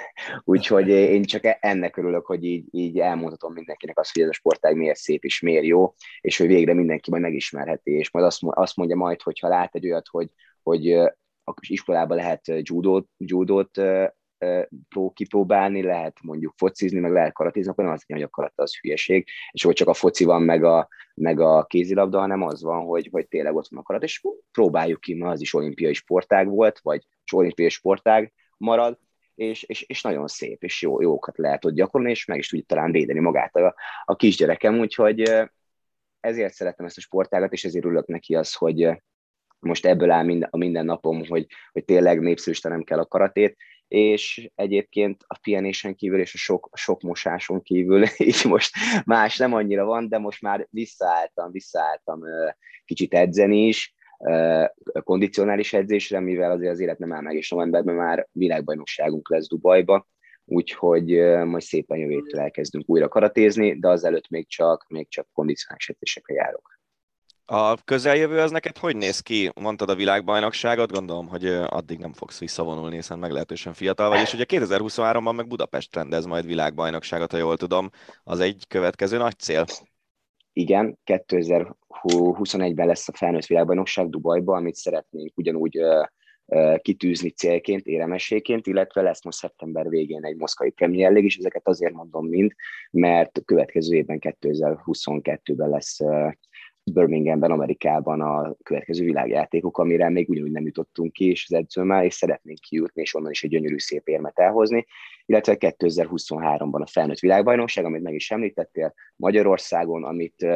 [0.44, 4.76] úgyhogy én csak ennek örülök, hogy így, így elmondhatom mindenkinek azt, hogy ez a sportág
[4.76, 8.76] miért szép és miért jó, és hogy végre mindenki majd megismerheti, és majd azt, azt
[8.76, 10.28] mondja majd, hogyha lát egy olyat, hogy,
[10.62, 11.12] hogy
[11.44, 13.80] a iskolában lehet judót, judót
[14.88, 18.78] pró, kipróbálni, lehet mondjuk focizni, meg lehet karatézni, akkor nem az, hogy a karate az
[18.78, 22.84] hülyeség, és hogy csak a foci van, meg a, meg a kézilabda, hanem az van,
[22.84, 24.22] hogy, hogy tényleg ott van a karate, és
[24.52, 28.98] próbáljuk ki, mert az is olimpiai sportág volt, vagy olimpiai sportág marad,
[29.34, 32.64] és, és, és nagyon szép, és jó, jókat lehet ott gyakorolni, és meg is tudja
[32.68, 33.74] talán védeni magát a,
[34.04, 35.32] a kisgyerekem, úgyhogy
[36.20, 39.02] ezért szeretem ezt a sportágat, és ezért ülök neki az, hogy
[39.64, 43.56] most ebből áll minden, a minden napom, hogy, hogy tényleg népszerűsítenem kell a karatét,
[43.88, 49.54] és egyébként a pihenésen kívül és a sok, sok mosáson kívül, így most más nem
[49.54, 52.20] annyira van, de most már visszaálltam, visszaálltam
[52.84, 53.94] kicsit edzeni is,
[55.04, 60.06] kondicionális edzésre, mivel azért az élet nem áll meg, és novemberben már világbajnokságunk lesz Dubajba,
[60.44, 61.06] úgyhogy
[61.44, 66.78] majd szépen jövő elkezdünk újra karatézni, de azelőtt még csak, még csak kondicionális edzésekre járok.
[67.46, 69.50] A közeljövő az neked hogy néz ki?
[69.60, 74.44] Mondtad a világbajnokságot, gondolom, hogy addig nem fogsz visszavonulni, hiszen meglehetősen fiatal vagy, és ugye
[74.48, 77.90] 2023-ban meg Budapest rendez majd világbajnokságot, ha jól tudom,
[78.22, 79.64] az egy következő nagy cél.
[80.52, 85.78] Igen, 2021-ben lesz a felnőtt világbajnokság Dubajban, amit szeretnénk ugyanúgy
[86.82, 91.92] kitűzni célként, éremességként, illetve lesz most szeptember végén egy moszkvai Premier League, és ezeket azért
[91.92, 92.52] mondom mind,
[92.90, 95.98] mert következő évben 2022-ben lesz
[96.92, 102.14] Birminghamben, Amerikában a következő világjátékok, amire még ugyanúgy nem jutottunk ki, és az edzőmmel, és
[102.14, 104.86] szeretnénk kijutni, és onnan is egy gyönyörű szép érmet elhozni,
[105.26, 110.46] illetve 2023-ban a felnőtt világbajnokság, amit meg is említettél, Magyarországon, amit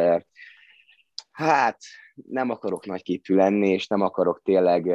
[1.31, 1.79] hát
[2.29, 4.95] nem akarok nagyképű lenni, és nem akarok tényleg,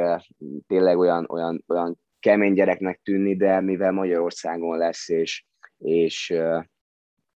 [0.66, 5.44] tényleg olyan, olyan, olyan kemény gyereknek tűnni, de mivel Magyarországon lesz, és,
[5.78, 6.34] és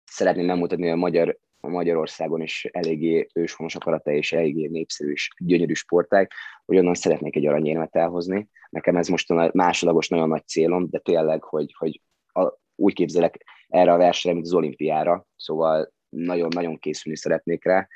[0.04, 5.72] szeretném megmutatni, a magyar Magyarországon is eléggé őshonos a karate, és eléggé népszerű és gyönyörű
[5.72, 6.30] sportág,
[6.64, 8.48] hogy onnan szeretnék egy aranyérmet elhozni.
[8.70, 12.00] Nekem ez most a másodlagos nagyon nagy célom, de tényleg, hogy, hogy
[12.32, 17.88] a, úgy képzelek erre a versenyre, mint az olimpiára, szóval nagyon-nagyon készülni szeretnék rá,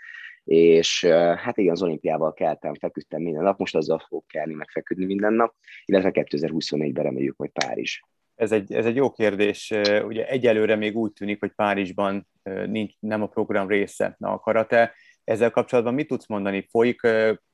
[0.45, 1.05] és
[1.37, 5.33] hát igen, az olimpiával keltem, feküdtem minden nap, most azzal fogok kelni, meg feküdni minden
[5.33, 5.55] nap,
[5.85, 8.01] illetve 2024-ben reméljük, hogy Párizs.
[8.43, 9.73] Ez egy, ez egy jó kérdés.
[10.05, 12.29] Ugye egyelőre még úgy tűnik, hogy Párizsban
[12.67, 14.95] nincs, nem a program része a karate.
[15.25, 16.67] Ezzel kapcsolatban mit tudsz mondani?
[16.71, 17.01] Folyik,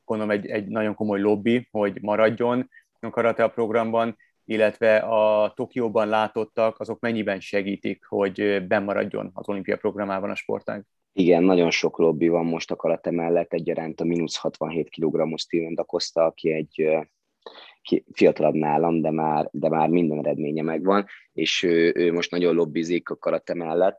[0.05, 2.71] gondolom, egy, egy nagyon komoly lobby, hogy maradjon
[3.01, 9.77] a karate a programban, illetve a Tokióban látottak, azok mennyiben segítik, hogy bemaradjon az olimpia
[9.77, 10.85] programában a sportág?
[11.13, 15.75] Igen, nagyon sok lobby van most a karate mellett, egyaránt a mínusz 67 kg Steven
[15.75, 16.99] Dacosta, aki egy
[18.13, 23.09] fiatalabb nálam, de már, de már minden eredménye megvan, és ő, ő most nagyon lobbizik
[23.09, 23.99] a karate mellett,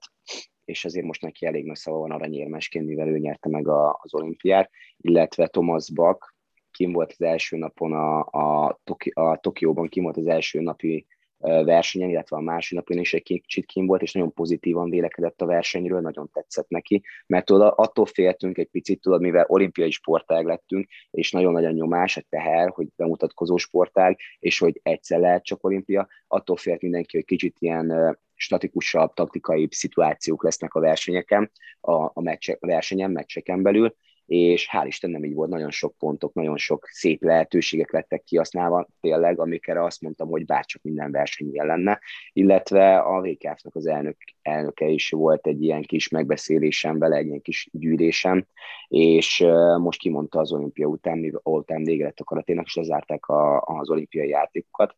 [0.65, 4.13] és ezért most neki elég nagy szava van aranyérmesként, mivel ő nyerte meg a, az
[4.13, 6.35] olimpiát, illetve Thomas Bak,
[6.71, 11.07] kim volt az első napon a, a, Toki, a Tokióban, kim volt az első napi
[11.39, 16.01] versenyen, illetve a másodnapon is egy kicsit kim volt, és nagyon pozitívan vélekedett a versenyről,
[16.01, 21.31] nagyon tetszett neki, mert tudod, attól féltünk egy picit, tudod, mivel olimpiai sportág lettünk, és
[21.31, 26.07] nagyon nagy a nyomás, a teher, hogy bemutatkozó sportág, és hogy egyszer lehet csak olimpia,
[26.27, 32.57] attól félt mindenki, hogy kicsit ilyen statikusabb, taktikai szituációk lesznek a versenyeken, a, a, meccsek,
[32.61, 33.95] a versenyen, meccseken belül,
[34.30, 38.88] és hál' Isten nem így volt, nagyon sok pontok, nagyon sok szép lehetőségek lettek kihasználva
[39.01, 41.99] tényleg, amikre azt mondtam, hogy bárcsak minden verseny ilyen lenne,
[42.34, 47.41] illetve a VKF-nak az elnök, elnöke is volt egy ilyen kis megbeszélésem vele, egy ilyen
[47.41, 48.45] kis gyűrésem,
[48.88, 49.45] és
[49.77, 54.30] most kimondta az olimpia után, után vége lett a karaténak, és lezárták a, az olimpiai
[54.30, 54.95] játékokat,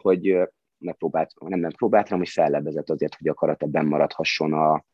[0.00, 0.38] hogy
[0.78, 4.84] megpróbált, nem, nem próbált, hanem hogy fellebezett azért, hogy a karate bennmaradhasson a,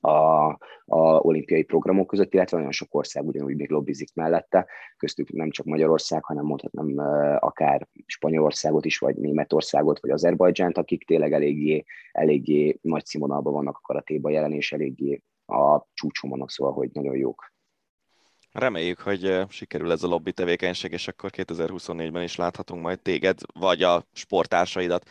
[0.00, 0.46] a,
[0.84, 5.66] a olimpiai programok között, illetve nagyon sok ország ugyanúgy még lobbizik mellette, köztük nem csak
[5.66, 6.94] Magyarország, hanem mondhatnám
[7.38, 13.86] akár Spanyolországot is, vagy Németországot, vagy Azerbajdzsánt, akik tényleg eléggé, eléggé nagy színvonalban vannak a
[13.86, 17.52] karatéban jelen, és eléggé a csúcson vannak, szóval, hogy nagyon jók.
[18.52, 23.82] Reméljük, hogy sikerül ez a lobby tevékenység, és akkor 2024-ben is láthatunk majd téged, vagy
[23.82, 25.08] a sportársaidat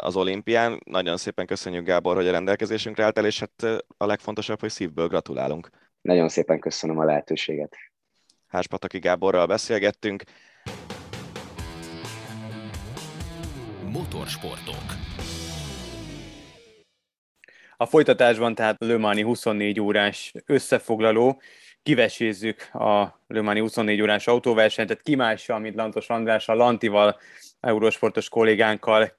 [0.00, 0.80] az olimpián.
[0.84, 5.70] Nagyon szépen köszönjük, Gábor, hogy a rendelkezésünkre álltál, és hát a legfontosabb, hogy szívből gratulálunk.
[6.00, 7.76] Nagyon szépen köszönöm a lehetőséget.
[8.46, 10.22] Háspataki Gáborral beszélgettünk.
[13.92, 14.82] Motorsportok.
[17.76, 21.40] A folytatásban tehát Lömani 24 órás összefoglaló,
[21.82, 27.18] kivesézzük a Lömani 24 órás autóversenyt, tehát ki mással, mint Lantos András, a Lantival,
[27.60, 29.16] eurósportos kollégánkkal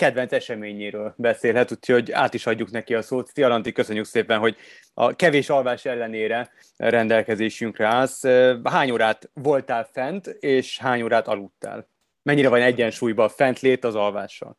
[0.00, 3.30] kedvenc eseményéről beszélhet, úgyhogy át is adjuk neki a szót.
[3.34, 4.56] Szia Lanti, köszönjük szépen, hogy
[4.94, 8.24] a kevés alvás ellenére rendelkezésünkre állsz.
[8.64, 11.88] Hány órát voltál fent, és hány órát aludtál?
[12.22, 14.58] Mennyire van egyensúlyban a fent lét az alvással?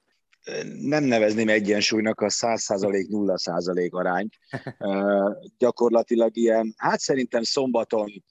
[0.81, 4.33] nem nevezném egyensúlynak a 100% 0% arányt.
[5.57, 8.23] Gyakorlatilag ilyen, hát szerintem szombaton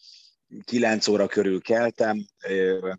[0.65, 2.27] 9 óra körül keltem,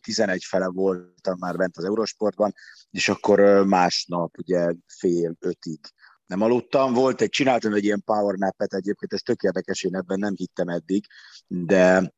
[0.01, 2.53] 11 fele voltam már bent az Eurosportban,
[2.91, 5.79] és akkor másnap ugye fél ötig
[6.25, 6.93] nem aludtam.
[6.93, 10.67] Volt egy, csináltam egy ilyen power nap-et egyébként, ez tök érdekes, én ebben nem hittem
[10.67, 11.05] eddig,
[11.47, 12.13] de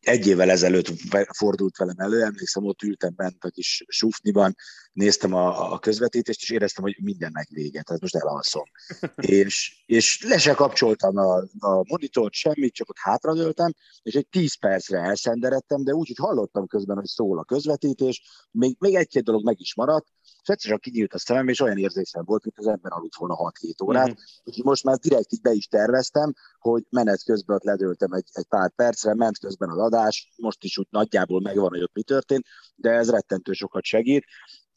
[0.00, 0.92] egy évvel ezelőtt
[1.36, 4.54] fordult velem elő, emlékszem, ott ültem bent a kis sufniban,
[4.92, 8.64] néztem a, a közvetítést, és éreztem, hogy mindennek vége, tehát most elalszom.
[9.16, 13.72] és, és le se kapcsoltam a, a monitort, semmit, csak ott hátradőltem,
[14.02, 18.76] és egy tíz percre elszenderedtem, de úgy, hogy hallottam közben, hogy szól a közvetítés, még,
[18.78, 20.06] még egy-két dolog meg is maradt,
[20.44, 23.36] és egyszer csak kinyílt a szemem, és olyan érzésem volt, mint az ember aludt volna
[23.60, 24.06] 6-7 órát.
[24.06, 24.14] Mm-hmm.
[24.44, 28.44] Úgyhogy most már direkt így be is terveztem, hogy menet közben ott ledöltem egy, egy
[28.44, 32.46] pár percre, ment közben az adás, most is úgy nagyjából megvan, hogy ott mi történt,
[32.74, 34.24] de ez rettentő sokat segít.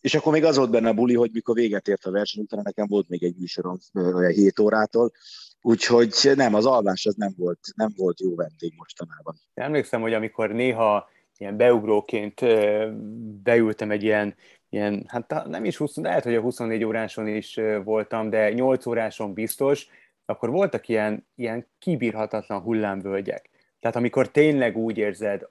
[0.01, 2.61] És akkor még az volt benne a buli, hogy mikor véget ért a verseny, utána
[2.61, 5.11] nekem volt még egy műsorom olyan 7 órától,
[5.61, 9.35] Úgyhogy nem, az alvás az nem volt, nem volt jó vendég mostanában.
[9.53, 12.41] Emlékszem, hogy amikor néha ilyen beugróként
[13.43, 14.35] beültem egy ilyen
[14.69, 19.33] ilyen, hát nem is 20, lehet, hogy a 24 óráson is voltam, de 8 óráson
[19.33, 19.87] biztos,
[20.25, 23.49] akkor voltak ilyen, ilyen kibírhatatlan hullámvölgyek.
[23.87, 25.47] Tehát amikor tényleg úgy érzed,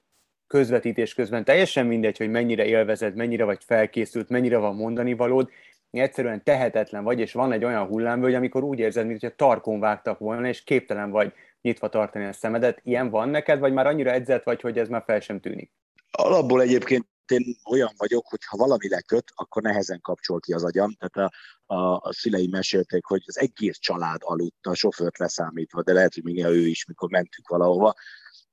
[0.46, 5.48] közvetítés közben teljesen mindegy, hogy mennyire élvezed, mennyire vagy felkészült, mennyire van mondani valód,
[5.90, 10.48] egyszerűen tehetetlen vagy, és van egy olyan hullámvölgy, amikor úgy érzed, mintha tarkon vágtak volna,
[10.48, 12.80] és képtelen vagy nyitva tartani a szemedet.
[12.82, 15.72] Ilyen van neked, vagy már annyira edzett vagy, hogy ez már fel sem tűnik?
[16.10, 20.96] Alapból egyébként én olyan vagyok, hogy ha valami leköt, akkor nehezen kapcsol ki az agyam.
[20.98, 21.30] Tehát
[21.66, 26.14] a, a, a szüleim mesélték, hogy az egész család aludt, a sofőrt leszámítva, de lehet,
[26.14, 27.94] hogy még ő is, mikor mentünk valahova.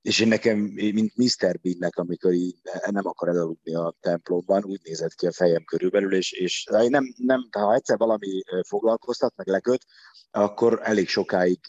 [0.03, 1.59] És én nekem, mint Mr.
[1.61, 2.55] Bean-nek, amikor így
[2.89, 7.47] nem akar elaludni a templomban, úgy nézett ki a fejem körülbelül, és, és nem, nem,
[7.51, 9.85] ha egyszer valami foglalkoztat, meg leköt,
[10.31, 11.59] akkor elég sokáig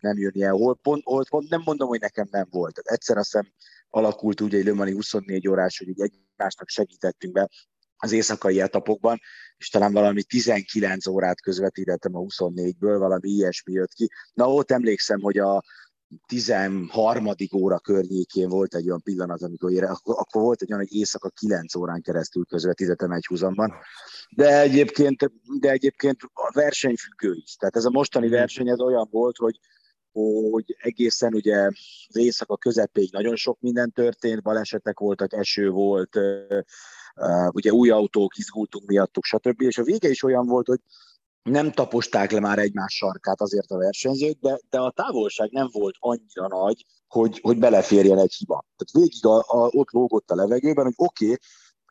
[0.00, 2.74] nem jön ilyen pont, pont, nem mondom, hogy nekem nem volt.
[2.74, 3.52] Tehát egyszer azt hiszem
[3.90, 7.48] alakult úgy egy Lömani 24 órás, hogy így egymásnak segítettünk be
[7.96, 9.20] az éjszakai etapokban,
[9.56, 14.10] és talán valami 19 órát közvetítettem a 24-ből, valami ilyesmi jött ki.
[14.32, 15.62] Na ott emlékszem, hogy a
[16.26, 17.28] 13.
[17.54, 21.28] óra környékén volt egy olyan pillanat, amikor ére, akkor, akkor volt egy olyan, hogy éjszaka
[21.28, 23.72] 9 órán keresztül közvetítettem egy húzamban.
[24.36, 25.30] De egyébként,
[25.60, 27.54] de egyébként a versenyfüggő is.
[27.54, 29.58] Tehát ez a mostani verseny ez olyan volt, hogy
[30.50, 31.70] hogy egészen ugye
[32.08, 36.18] az éjszaka közepéig nagyon sok minden történt, balesetek voltak, eső volt,
[37.48, 39.60] ugye új autók, izgultunk miattuk, stb.
[39.60, 40.80] És a vége is olyan volt, hogy
[41.42, 45.94] nem taposták le már egymás sarkát azért a versenyzők, de, de a távolság nem volt
[45.98, 48.64] annyira nagy, hogy, hogy beleférjen egy hiba.
[48.76, 51.38] Tehát végig a, a, ott lógott a levegőben, hogy oké, okay,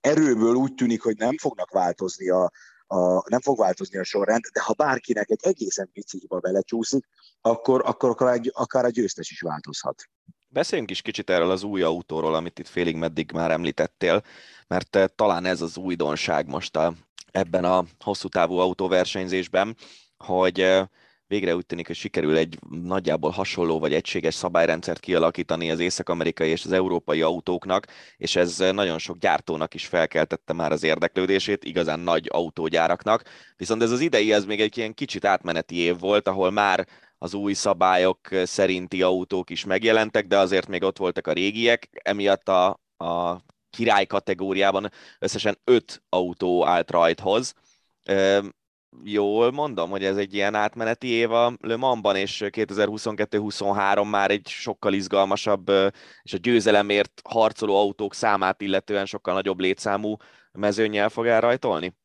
[0.01, 2.51] erőből úgy tűnik, hogy nem fognak változni a,
[2.87, 7.07] a, nem fog változni a sorrend, de ha bárkinek egy egészen pici hiba belecsúszik,
[7.41, 10.03] akkor, akkor akár, akár a győztes is változhat.
[10.49, 14.23] Beszéljünk is kicsit erről az új autóról, amit itt félig meddig már említettél,
[14.67, 16.93] mert eh, talán ez az újdonság most a,
[17.37, 19.75] ebben a hosszú távú autóversenyzésben,
[20.17, 20.85] hogy eh,
[21.27, 26.65] végre úgy tűnik, hogy sikerül egy nagyjából hasonló vagy egységes szabályrendszert kialakítani az észak-amerikai és
[26.65, 27.87] az európai autóknak,
[28.17, 33.23] és ez nagyon sok gyártónak is felkeltette már az érdeklődését, igazán nagy autógyáraknak.
[33.55, 36.87] Viszont ez az idei, ez még egy ilyen kicsit átmeneti év volt, ahol már
[37.17, 42.49] az új szabályok szerinti autók is megjelentek, de azért még ott voltak a régiek, emiatt
[42.49, 43.41] a, a
[43.77, 47.53] király kategóriában összesen öt autó állt rajthoz
[49.03, 54.47] jól mondom, hogy ez egy ilyen átmeneti év a Le Mansban, és 2022-23 már egy
[54.47, 55.69] sokkal izgalmasabb,
[56.21, 60.15] és a győzelemért harcoló autók számát illetően sokkal nagyobb létszámú
[60.51, 61.95] mezőnyel fog elrajtolni?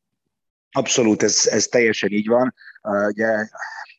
[0.71, 2.53] Abszolút, ez, ez teljesen így van.
[3.07, 3.47] Ugye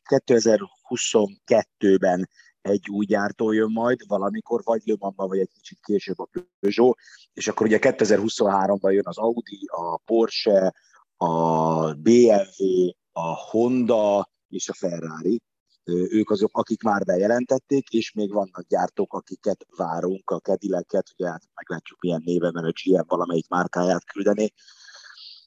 [0.09, 2.29] 2022-ben
[2.65, 6.29] egy új gyártó jön majd, valamikor vagy Le vagy egy kicsit később a
[6.59, 6.97] Peugeot,
[7.33, 10.73] és akkor ugye 2023-ban jön az Audi, a Porsche,
[11.17, 15.41] a BMW, a Honda és a Ferrari.
[15.83, 21.43] Ők azok, akik már bejelentették, és még vannak gyártók, akiket várunk, a Cadillac-et, ugye hát
[21.53, 24.51] meglátjuk milyen néven, mert a GM valamelyik márkáját küldené,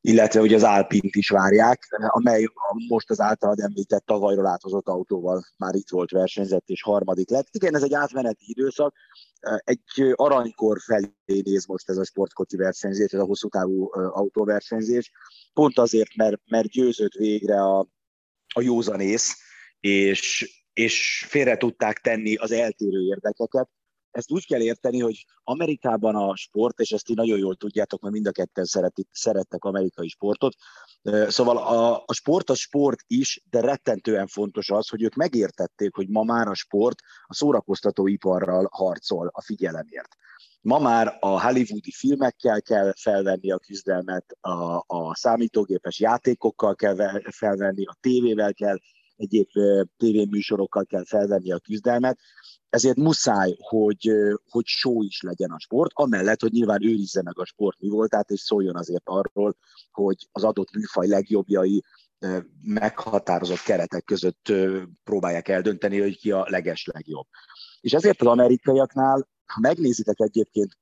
[0.00, 2.44] illetve ugye az Alpint is várják, amely
[2.88, 7.46] most az általad említett tavalyról áthozott autóval már itt volt versenyzett, és harmadik lett.
[7.50, 8.94] Igen, ez egy átmeneti időszak,
[9.64, 15.10] egy aranykor felé néz most ez a sportkocsi versenyzés, ez a hosszú távú autóversenyzés,
[15.52, 17.78] pont azért, mert, mert győzött végre a,
[18.54, 19.36] a józanész,
[19.80, 23.68] és, és félre tudták tenni az eltérő érdekeket.
[24.18, 28.14] Ezt úgy kell érteni, hogy Amerikában a sport, és ezt ti nagyon jól tudjátok, mert
[28.14, 30.54] mind a ketten szeretik, szerettek amerikai sportot,
[31.28, 36.08] szóval a, a sport a sport is, de rettentően fontos az, hogy ők megértették, hogy
[36.08, 40.16] ma már a sport a szórakoztatóiparral harcol a figyelemért.
[40.60, 47.84] Ma már a hollywoodi filmekkel kell felvenni a küzdelmet, a, a számítógépes játékokkal kell felvenni,
[47.84, 48.78] a tévével kell,
[49.18, 49.48] egyéb
[49.96, 52.18] tévéműsorokkal kell felvenni a küzdelmet,
[52.68, 54.10] ezért muszáj, hogy,
[54.50, 58.30] hogy show is legyen a sport, amellett, hogy nyilván őrizze meg a sport mi voltát,
[58.30, 59.56] és szóljon azért arról,
[59.90, 61.82] hogy az adott műfaj legjobbjai
[62.62, 64.52] meghatározott keretek között
[65.04, 67.26] próbálják eldönteni, hogy ki a leges legjobb.
[67.80, 70.78] És ezért az amerikaiaknál ha megnézitek egyébként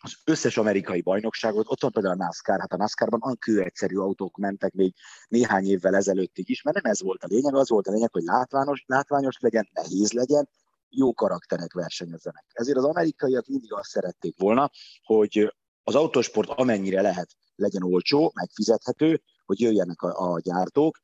[0.00, 4.36] az összes amerikai bajnokságot, ott van például a NASCAR, hát a NASCAR-ban olyan kőegyszerű autók
[4.36, 4.94] mentek még
[5.28, 8.22] néhány évvel ezelőttig is, mert nem ez volt a lényeg, az volt a lényeg, hogy
[8.22, 10.48] látványos, látványos legyen, nehéz legyen,
[10.90, 12.44] jó karakterek versenyezzenek.
[12.52, 14.70] Ezért az amerikaiak mindig azt szerették volna,
[15.02, 20.98] hogy az autósport amennyire lehet legyen olcsó, megfizethető, hogy jöjjenek a, a gyártók,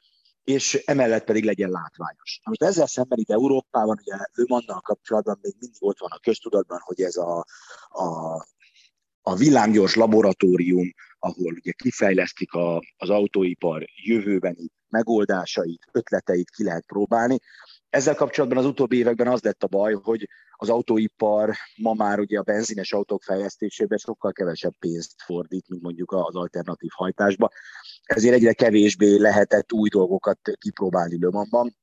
[0.44, 2.40] és emellett pedig legyen látványos.
[2.44, 4.44] Most ezzel szemben itt Európában, ugye ő
[4.80, 7.44] kapcsolatban még mindig ott van a köztudatban, hogy ez a,
[7.88, 8.36] a,
[9.26, 17.38] a villámgyors laboratórium, ahol ugye kifejlesztik a, az autóipar jövőbeni megoldásait, ötleteit ki lehet próbálni.
[17.90, 22.38] Ezzel kapcsolatban az utóbbi években az lett a baj, hogy az autóipar ma már ugye
[22.38, 27.48] a benzines autók fejlesztésében sokkal kevesebb pénzt fordít, mint mondjuk az alternatív hajtásba.
[28.02, 31.76] Ezért egyre kevésbé lehetett új dolgokat kipróbálni Lömanban,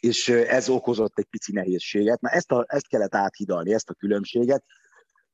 [0.00, 2.20] és ez okozott egy pici nehézséget.
[2.20, 4.64] Na ezt, a, ezt kellett áthidalni, ezt a különbséget,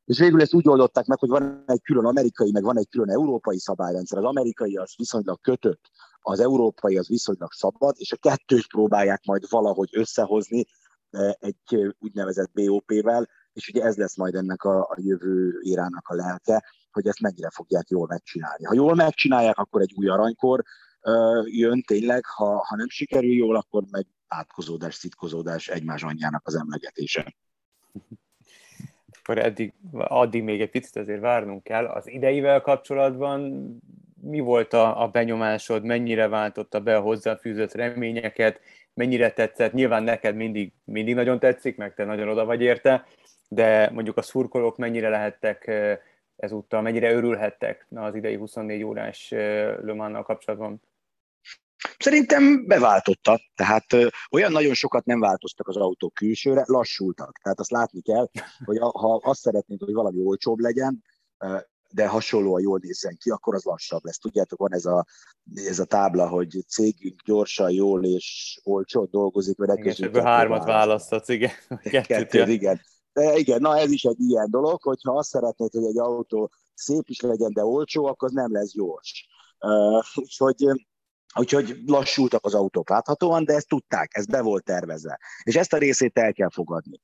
[0.07, 3.11] és végül ezt úgy oldották meg, hogy van egy külön amerikai, meg van egy külön
[3.11, 4.19] európai szabályrendszer.
[4.19, 9.45] Az amerikai az viszonylag kötött, az európai az viszonylag szabad, és a kettőt próbálják majd
[9.49, 10.67] valahogy összehozni
[11.39, 16.65] egy úgynevezett BOP-vel, és ugye ez lesz majd ennek a, a jövő érának a lelke,
[16.91, 18.65] hogy ezt mennyire fogják jól megcsinálni.
[18.65, 20.63] Ha jól megcsinálják, akkor egy új aranykor
[21.45, 27.35] jön tényleg, ha, ha nem sikerül jól, akkor meg átkozódás, szitkozódás egymás anyjának az emlegetése.
[29.29, 31.87] Akkor eddig, addig még egy picit azért várnunk kell.
[31.87, 33.69] Az ideivel kapcsolatban
[34.23, 38.61] mi volt a, a benyomásod, mennyire váltotta be a hozzáfűzött reményeket,
[38.95, 39.73] mennyire tetszett?
[39.73, 43.07] Nyilván neked mindig, mindig nagyon tetszik, meg te nagyon oda vagy érte,
[43.49, 45.71] de mondjuk a szurkolók mennyire lehettek
[46.37, 50.81] ezúttal, mennyire örülhettek az idei 24 órás Le kapcsolatban?
[51.99, 57.39] Szerintem beváltotta, tehát ö, olyan nagyon sokat nem változtak az autók külsőre, lassultak.
[57.43, 58.31] Tehát azt látni kell,
[58.65, 61.03] hogy a, ha azt szeretnénk, hogy valami olcsóbb legyen,
[61.39, 61.57] ö,
[61.91, 64.19] de hasonlóan jól nézzen ki, akkor az lassabb lesz.
[64.19, 65.07] Tudjátok, van ez a,
[65.55, 71.51] ez a tábla, hogy cégünk gyorsan, jól és olcsó dolgozik, mert ebből hármat választhatsz, igen.
[71.83, 72.81] Kettőt, Kettőt igen.
[73.13, 77.09] De igen, na ez is egy ilyen dolog, hogyha azt szeretnéd, hogy egy autó szép
[77.09, 79.27] is legyen, de olcsó, akkor az nem lesz gyors.
[79.61, 80.87] Uh, úgyhogy
[81.39, 85.19] Úgyhogy lassultak az autók láthatóan, de ezt tudták, ez be volt tervezve.
[85.43, 87.01] És ezt a részét el kell fogadni.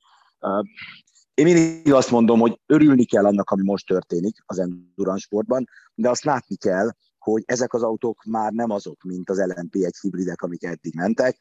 [1.34, 6.09] Én mindig azt mondom, hogy örülni kell annak, ami most történik az endurance sportban, de
[6.09, 10.64] azt látni kell, hogy ezek az autók már nem azok, mint az LMP1 hibridek, amik
[10.64, 11.38] eddig mentek,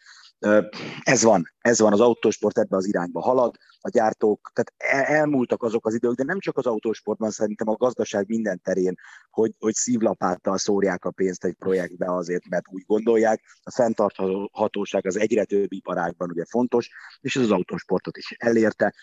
[1.03, 4.73] Ez van, ez van, az autósport ebbe az irányba halad, a gyártók, tehát
[5.09, 8.95] elmúltak azok az idők, de nem csak az autósportban, szerintem a gazdaság minden terén,
[9.30, 13.41] hogy, hogy szívlapáttal szórják a pénzt egy projektbe azért, mert úgy gondolják.
[13.63, 16.89] A fenntarthatóság az egyre több iparágban ugye fontos,
[17.19, 18.93] és ez az autósportot is elérte.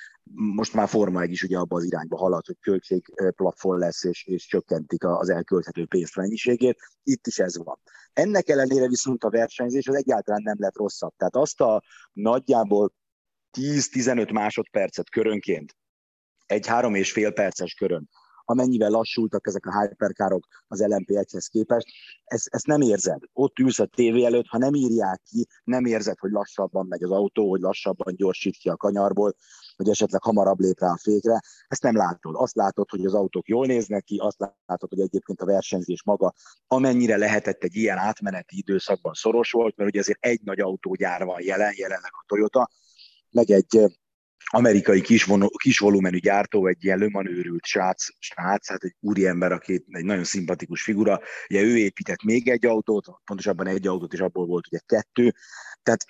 [0.54, 4.46] Most már Forma egy is ugye abba az irányba halad, hogy költségplafon lesz, és, és
[4.46, 6.78] csökkentik az elkölthető pénzt mennyiségét.
[7.02, 7.78] Itt is ez van.
[8.12, 11.12] Ennek ellenére viszont a versenyzés az egyáltalán nem lett rosszabb.
[11.16, 11.82] Tehát azt a
[12.12, 12.92] nagyjából
[13.58, 15.76] 10-15 másodpercet körönként,
[16.46, 18.08] egy három és fél perces körön,
[18.50, 21.86] amennyivel lassultak ezek a hyperkárok az LMP1-hez képest,
[22.24, 23.22] ezt, ezt nem érzed.
[23.32, 27.10] Ott ülsz a tévé előtt, ha nem írják ki, nem érzed, hogy lassabban megy az
[27.10, 29.34] autó, hogy lassabban gyorsít ki a kanyarból,
[29.76, 31.40] hogy esetleg hamarabb lép rá a fékre.
[31.66, 32.34] Ezt nem látod.
[32.36, 36.34] Azt látod, hogy az autók jól néznek ki, azt látod, hogy egyébként a versenyzés maga
[36.66, 41.42] amennyire lehetett egy ilyen átmeneti időszakban szoros volt, mert ugye azért egy nagy autógyár van
[41.42, 42.70] jelen, jelenleg a Toyota,
[43.30, 43.98] meg egy
[44.50, 45.82] amerikai kis, kis
[46.20, 51.20] gyártó, egy ilyen lömanőrült srác, srác, hát egy úriember, aki egy nagyon szimpatikus figura.
[51.48, 55.34] Ugye ő épített még egy autót, pontosabban egy autót, és abból volt ugye kettő.
[55.82, 56.04] Tehát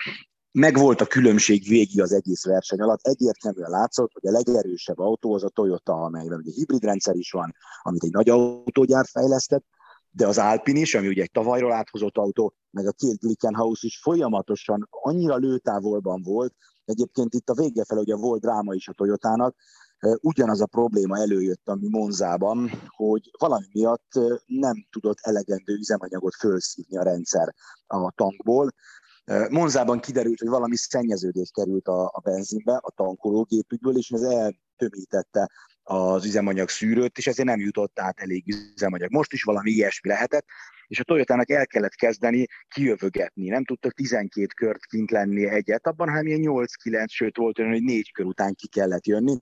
[0.53, 3.07] megvolt a különbség végig az egész verseny alatt.
[3.07, 8.05] Egyértelműen látszott, hogy a legerősebb autó az a Toyota, amelyben ugye hibridrendszer is van, amit
[8.05, 9.65] egy nagy autógyár fejlesztett,
[10.11, 13.99] de az Alpin is, ami ugye egy tavalyról áthozott autó, meg a két Glickenhaus is
[13.99, 16.55] folyamatosan annyira lőtávolban volt,
[16.89, 19.57] Egyébként itt a vége fel ugye volt dráma is a Toyotának,
[20.21, 24.13] ugyanaz a probléma előjött, ami Monzában, hogy valami miatt
[24.47, 27.55] nem tudott elegendő üzemanyagot felszívni a rendszer
[27.87, 28.71] a tankból.
[29.51, 35.51] Monzában kiderült, hogy valami szennyeződés került a, a benzinbe, a tankológépükből, és ez eltömítette
[35.89, 39.13] az üzemanyag szűrőt, és ezért nem jutott át elég üzemanyag.
[39.13, 40.45] Most is valami ilyesmi lehetett,
[40.87, 43.49] és a Toyotának el kellett kezdeni kijövögetni.
[43.49, 47.83] Nem tudtak 12 kört kint lenni egy etapban, hanem ilyen 8-9, sőt volt olyan, hogy
[47.83, 49.39] négy kör után ki kellett jönni.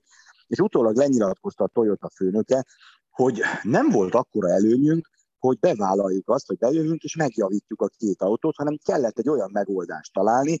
[0.47, 2.65] És utólag lenyilatkozta a Toyota főnöke,
[3.09, 8.55] hogy nem volt akkora előnyünk, hogy bevállaljuk azt, hogy bejövünk és megjavítjuk a két autót,
[8.55, 10.57] hanem kellett egy olyan megoldást találni,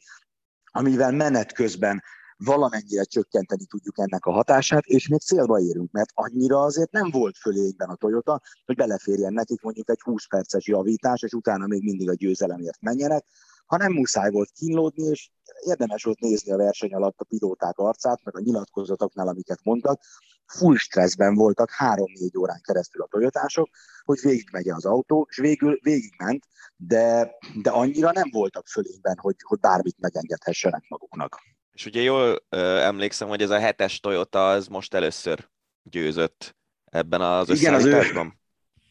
[0.71, 2.03] amivel menet közben
[2.37, 7.37] valamennyire csökkenteni tudjuk ennek a hatását, és még célba érünk, mert annyira azért nem volt
[7.37, 12.09] fölényben a Toyota, hogy beleférjen nekik mondjuk egy 20 perces javítás, és utána még mindig
[12.09, 13.25] a győzelemért menjenek,
[13.65, 18.35] hanem muszáj volt kínlódni, és érdemes volt nézni a verseny alatt a pilóták arcát, meg
[18.35, 20.01] a nyilatkozatoknál, amiket mondtak,
[20.45, 23.69] full stresszben voltak három-négy órán keresztül a toyotások,
[24.03, 26.43] hogy végigmegye az autó, és végül végigment,
[26.75, 31.39] de, de annyira nem voltak fölényben, hogy, hogy bármit megengedhessenek maguknak.
[31.77, 35.49] És ugye jól ö, emlékszem, hogy ez a hetes Toyota az most először
[35.83, 36.55] győzött
[36.85, 38.01] ebben az Igen, az ő,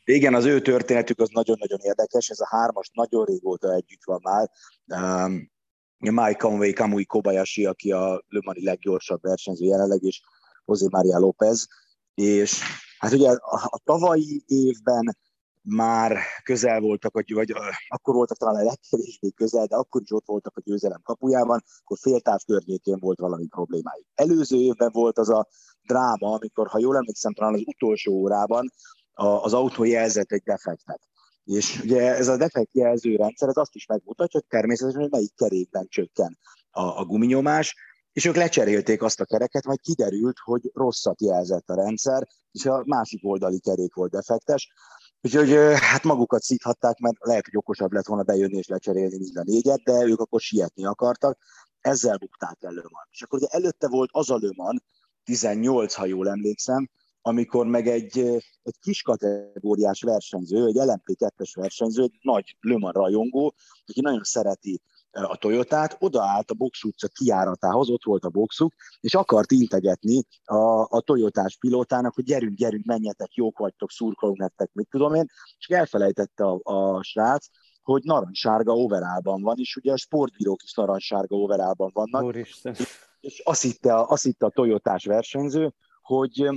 [0.04, 4.50] igen, az ő történetük az nagyon-nagyon érdekes, ez a hármas nagyon régóta együtt van már.
[4.86, 5.50] Um,
[5.98, 10.20] Mike Conway, Kamui Kobayashi, aki a Le Mani leggyorsabb versenyző jelenleg, és
[10.66, 11.66] José Maria López,
[12.14, 12.60] és
[12.98, 15.16] hát ugye a, a tavalyi évben
[15.68, 17.52] már közel voltak, vagy, vagy
[17.88, 21.98] akkor voltak talán a legkevésbé közel, de akkor is ott voltak a győzelem kapujában, akkor
[22.00, 24.06] féltáv környékén volt valami problémájuk.
[24.14, 25.46] Előző évben volt az a
[25.86, 28.72] dráma, amikor, ha jól emlékszem, talán az utolsó órában
[29.14, 31.00] az autó jelzett egy defektet.
[31.44, 35.34] És ugye ez a defekt jelző rendszer ez azt is megmutatja, hogy természetesen hogy melyik
[35.34, 36.38] kerékben csökken
[36.70, 37.74] a, a guminyomás,
[38.12, 42.82] és ők lecserélték azt a kereket, majd kiderült, hogy rosszat jelzett a rendszer, és a
[42.84, 44.72] másik oldali kerék volt defektes.
[45.20, 49.42] Úgyhogy hát magukat szíthatták, mert lehet, hogy okosabb lett volna bejönni és lecserélni mind a
[49.42, 51.38] négyet, de ők akkor sietni akartak.
[51.80, 53.08] Ezzel bukták el Löman.
[53.10, 54.82] És akkor ugye előtte volt az a Löman,
[55.24, 56.90] 18, ha jól emlékszem,
[57.22, 58.18] amikor meg egy,
[58.62, 63.54] egy kis kategóriás versenyző, egy LMP2-es versenyző, egy nagy Löman rajongó,
[63.86, 64.80] aki nagyon szereti
[65.24, 70.80] a Toyotát, odaállt a Box utca kiáratához, ott volt a boxuk, és akart integetni a,
[70.80, 75.26] a Toyotás pilótának, hogy gyerünk, gyerünk, menjetek, jók vagytok, szurkolunk nektek, mit tudom én,
[75.58, 77.46] és elfelejtette a, a srác,
[77.82, 82.22] hogy narancssárga overálban van, és ugye a sportbírók is narancssárga overálban vannak.
[82.22, 82.74] Úristen.
[83.20, 86.48] És azt hitte, a, azt hitte a Toyotás versenyző, hogy,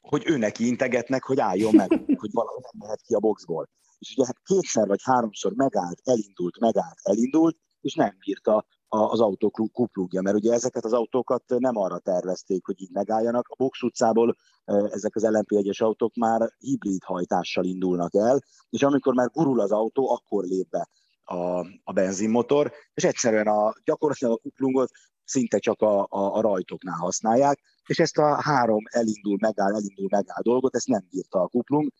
[0.00, 3.68] hogy ő neki integetnek, hogy álljon meg, hogy valahogy nem mehet ki a boxból
[4.00, 9.50] és ugye hát kétszer vagy háromszor megállt, elindult, megállt, elindult, és nem bírta az autó
[9.72, 13.48] kuplugja, mert ugye ezeket az autókat nem arra tervezték, hogy így megálljanak.
[13.48, 18.40] A Box utcából ezek az LMP1-es autók már hibrid hajtással indulnak el,
[18.70, 20.88] és amikor már gurul az autó, akkor lép be
[21.22, 24.90] a, a benzinmotor, és egyszerűen a, gyakorlatilag a kuplungot
[25.24, 30.42] szinte csak a, a, a rajtoknál használják, és ezt a három elindul, megáll, elindul, megáll
[30.42, 31.90] dolgot, ezt nem bírta a kuplung,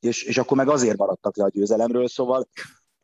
[0.00, 2.48] és, és akkor meg azért maradtak le a győzelemről, szóval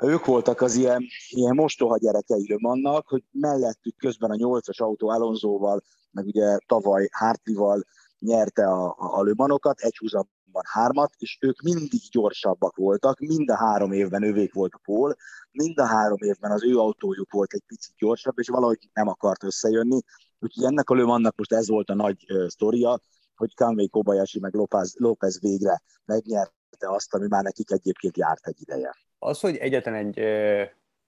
[0.03, 5.83] ők voltak az ilyen, ilyen mostoha gyerekei annak, hogy mellettük közben a nyolcas autó Alonzóval,
[6.11, 7.85] meg ugye tavaly Hartleyval
[8.19, 13.93] nyerte a, a, lömanokat, egy húzamban hármat, és ők mindig gyorsabbak voltak, mind a három
[13.93, 15.17] évben ővék volt a pól,
[15.51, 19.45] mind a három évben az ő autójuk volt egy picit gyorsabb, és valahogy nem akart
[19.45, 20.01] összejönni.
[20.39, 23.01] Úgyhogy ennek a lömannak most ez volt a nagy uh, sztoria,
[23.35, 28.61] hogy Kanwei Kobayashi meg López, López végre megnyerte azt, ami már nekik egyébként járt egy
[28.61, 28.95] ideje.
[29.19, 30.63] Az, hogy egyetlen egy uh,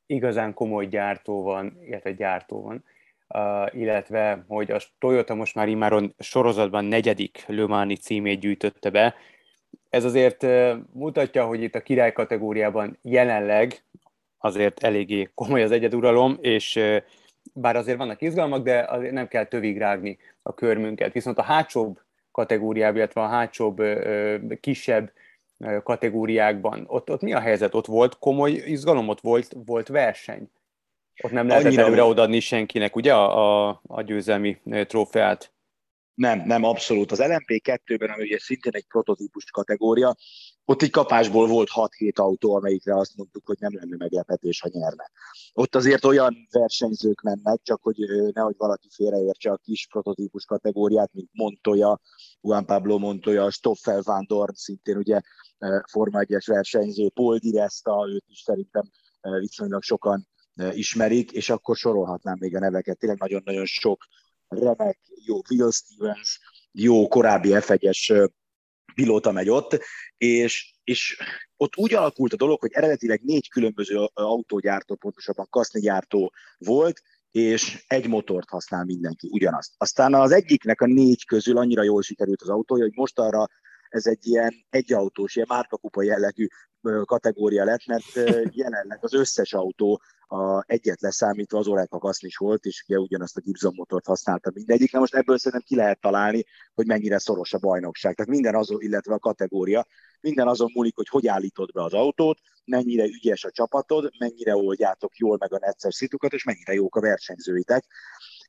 [0.07, 2.85] igazán komoly gyártó van, illetve gyártó van,
[3.29, 9.15] uh, illetve hogy a Toyota most már immáron sorozatban negyedik Lömáni címét gyűjtötte be,
[9.91, 13.83] ez azért uh, mutatja, hogy itt a király kategóriában jelenleg
[14.39, 16.97] azért eléggé komoly az egyeduralom, és uh,
[17.53, 21.13] bár azért vannak izgalmak, de azért nem kell tövig rágni a körmünket.
[21.13, 23.83] Viszont a hátsóbb kategóriában, illetve a hátsóbb
[24.61, 25.13] kisebb
[25.83, 27.75] kategóriákban, ott, ott mi a helyzet?
[27.75, 30.51] Ott volt komoly izgalom, ott volt, volt verseny?
[31.23, 35.53] Ott nem lehetett Annyira előre odaadni senkinek, ugye, a, a, a győzelmi trófeát?
[36.19, 37.13] Nem, nem, abszolút.
[37.13, 40.17] Az LMP2-ben, ami ugye szintén egy prototípus kategória,
[40.65, 45.11] ott egy kapásból volt 6-7 autó, amelyikre azt mondtuk, hogy nem lenne meglepetés, ha nyerne.
[45.53, 47.97] Ott azért olyan versenyzők mennek, csak hogy
[48.33, 52.01] nehogy valaki félreértse a kis prototípus kategóriát, mint Montoya,
[52.41, 55.21] Juan Pablo Montoya, Stoffel Van Dorn, szintén ugye
[55.91, 58.91] Forma 1-es versenyző, Paul Di Resta, őt is szerintem
[59.21, 60.29] viszonylag sokan
[60.73, 62.99] ismerik, és akkor sorolhatnám még a neveket.
[62.99, 64.05] Tényleg nagyon-nagyon sok
[64.49, 66.41] remek, jó Will Stevens,
[66.73, 68.31] jó korábbi F1-es
[68.95, 69.79] pilóta megy ott,
[70.17, 71.19] és, és
[71.57, 77.85] ott úgy alakult a dolog, hogy eredetileg négy különböző autógyártó, pontosabban kaszni gyártó volt, és
[77.87, 79.75] egy motort használ mindenki, ugyanazt.
[79.77, 83.47] Aztán az egyiknek a négy közül annyira jól sikerült az autója, hogy most arra
[83.89, 86.47] ez egy ilyen egyautós, ilyen márkakupa jellegű
[87.05, 88.05] kategória lett, mert
[88.51, 93.41] jelenleg az összes autó a egyet leszámítva az Oreca Kasznis volt, és ugye ugyanazt a
[93.41, 94.93] Gibson motort használta mindegyik.
[94.93, 96.45] Na most ebből szerintem ki lehet találni,
[96.75, 98.15] hogy mennyire szoros a bajnokság.
[98.15, 99.87] Tehát minden azon, illetve a kategória,
[100.21, 105.17] minden azon múlik, hogy hogy állítod be az autót, mennyire ügyes a csapatod, mennyire oldjátok
[105.17, 107.85] jól meg a necces szitukat, és mennyire jók a versenyzőitek.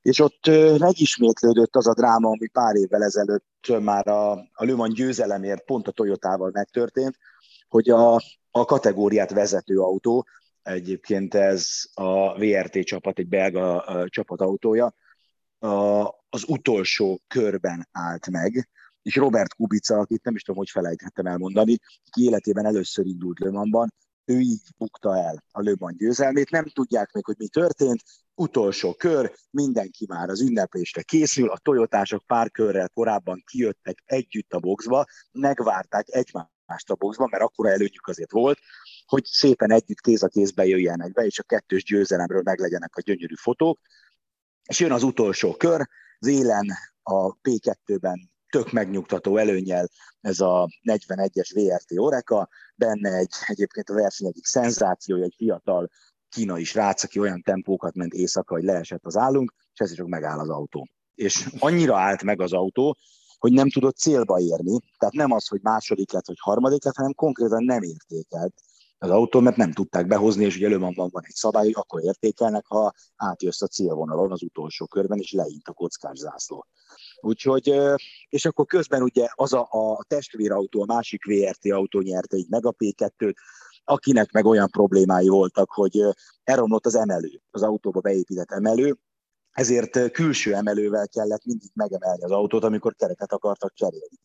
[0.01, 0.47] És ott
[0.77, 5.91] megismétlődött az a dráma, ami pár évvel ezelőtt már a, a Le győzelemért pont a
[5.91, 7.17] Toyotával megtörtént,
[7.69, 8.15] hogy a,
[8.51, 10.27] a kategóriát vezető autó,
[10.61, 14.93] egyébként ez a VRT csapat, egy belga csapatautója,
[15.59, 18.69] a, az utolsó körben állt meg,
[19.01, 21.77] és Robert Kubica, akit nem is tudom, hogy felejthettem elmondani,
[22.09, 23.51] ki életében először indult Le
[24.25, 26.49] ő így bukta el a Le Mans győzelmét.
[26.49, 28.03] Nem tudják még, hogy mi történt.
[28.35, 34.59] Utolsó kör, mindenki már az ünneplésre készül, a Toyotások pár körrel korábban kijöttek együtt a
[34.59, 38.59] boxba, megvárták egymást a boxba, mert akkora előnyük azért volt,
[39.05, 43.35] hogy szépen együtt kéz a kézbe jöjjenek be, és a kettős győzelemről meglegyenek a gyönyörű
[43.35, 43.79] fotók.
[44.69, 45.87] És jön az utolsó kör,
[46.19, 46.67] az élen
[47.03, 49.87] a P2-ben tök megnyugtató előnyel
[50.21, 55.89] ez a 41-es VRT Oreka, benne egy egyébként a verseny egyik szenzáció, egy fiatal
[56.29, 60.39] kínai srác, aki olyan tempókat ment éjszaka, hogy leesett az állunk, és ez csak megáll
[60.39, 60.87] az autó.
[61.15, 62.97] És annyira állt meg az autó,
[63.39, 67.13] hogy nem tudott célba érni, tehát nem az, hogy második lett, vagy harmadik lett, hanem
[67.13, 68.53] konkrétan nem értékelt
[69.01, 72.65] az autó, mert nem tudták behozni, és ugye előmondban van egy szabály, hogy akkor értékelnek,
[72.65, 76.67] ha átjössz a célvonalon az utolsó körben, és leint a kockás zászló.
[77.21, 77.75] Úgyhogy,
[78.29, 82.65] és akkor közben ugye az a, a testvérautó, a másik VRT autó nyerte így meg
[82.65, 83.35] a P2-t,
[83.83, 86.01] akinek meg olyan problémái voltak, hogy
[86.43, 88.97] elromlott az emelő, az autóba beépített emelő,
[89.59, 94.17] ezért külső emelővel kellett mindig megemelni az autót, amikor kereket akartak cserélni.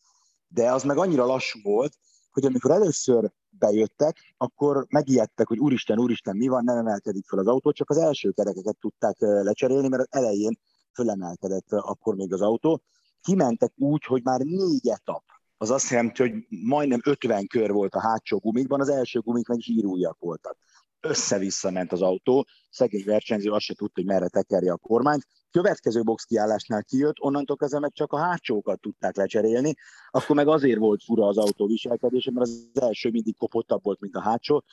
[0.48, 1.93] De az meg annyira lassú volt,
[2.31, 7.47] hogy amikor először bejöttek, akkor megijedtek, hogy úristen, úristen, mi van, nem emelkedik fel az
[7.47, 10.59] autó, csak az első kerekeket tudták lecserélni, mert az elején
[10.93, 12.82] fölemelkedett akkor még az autó.
[13.23, 15.23] Kimentek úgy, hogy már négy etap.
[15.56, 19.59] Az azt jelenti, hogy majdnem 50 kör volt a hátsó gumikban, az első gumik meg
[19.61, 20.56] zsírújak voltak
[21.05, 25.27] össze-vissza ment az autó, szegény versenyző azt se tudta, hogy merre tekerje a kormányt.
[25.51, 29.75] Következő box kiállásnál kijött, onnantól kezdve meg csak a hátsókat tudták lecserélni,
[30.11, 34.15] akkor meg azért volt fura az autó viselkedése, mert az első mindig kopottabb volt, mint
[34.15, 34.65] a hátsó,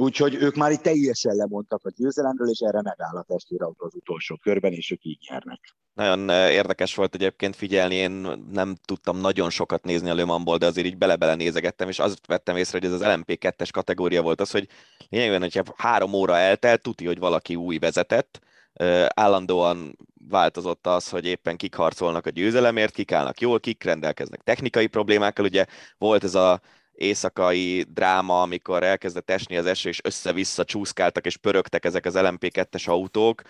[0.00, 4.36] úgyhogy ők már itt teljesen lemondtak a győzelemről, és erre megáll a testvérautó az utolsó
[4.36, 5.60] körben, és ők így nyernek.
[5.94, 8.10] Nagyon érdekes volt egyébként figyelni, én
[8.52, 12.26] nem tudtam nagyon sokat nézni a Le Mansból, de azért így bele-bele nézegettem, és azt
[12.26, 14.68] vettem észre, hogy ez az LMP2-es kategória volt az, hogy
[15.08, 18.40] lényegében, hogyha három óra eltelt, tuti, hogy valaki új vezetett,
[19.14, 19.96] állandóan
[20.28, 25.44] változott az, hogy éppen kik harcolnak a győzelemért, kik állnak jól, kik rendelkeznek technikai problémákkal.
[25.44, 25.64] Ugye
[25.98, 26.60] volt ez a
[27.00, 32.88] éjszakai dráma, amikor elkezdett esni az eső, és össze-vissza csúszkáltak, és pörögtek ezek az LMP2-es
[32.88, 33.42] autók.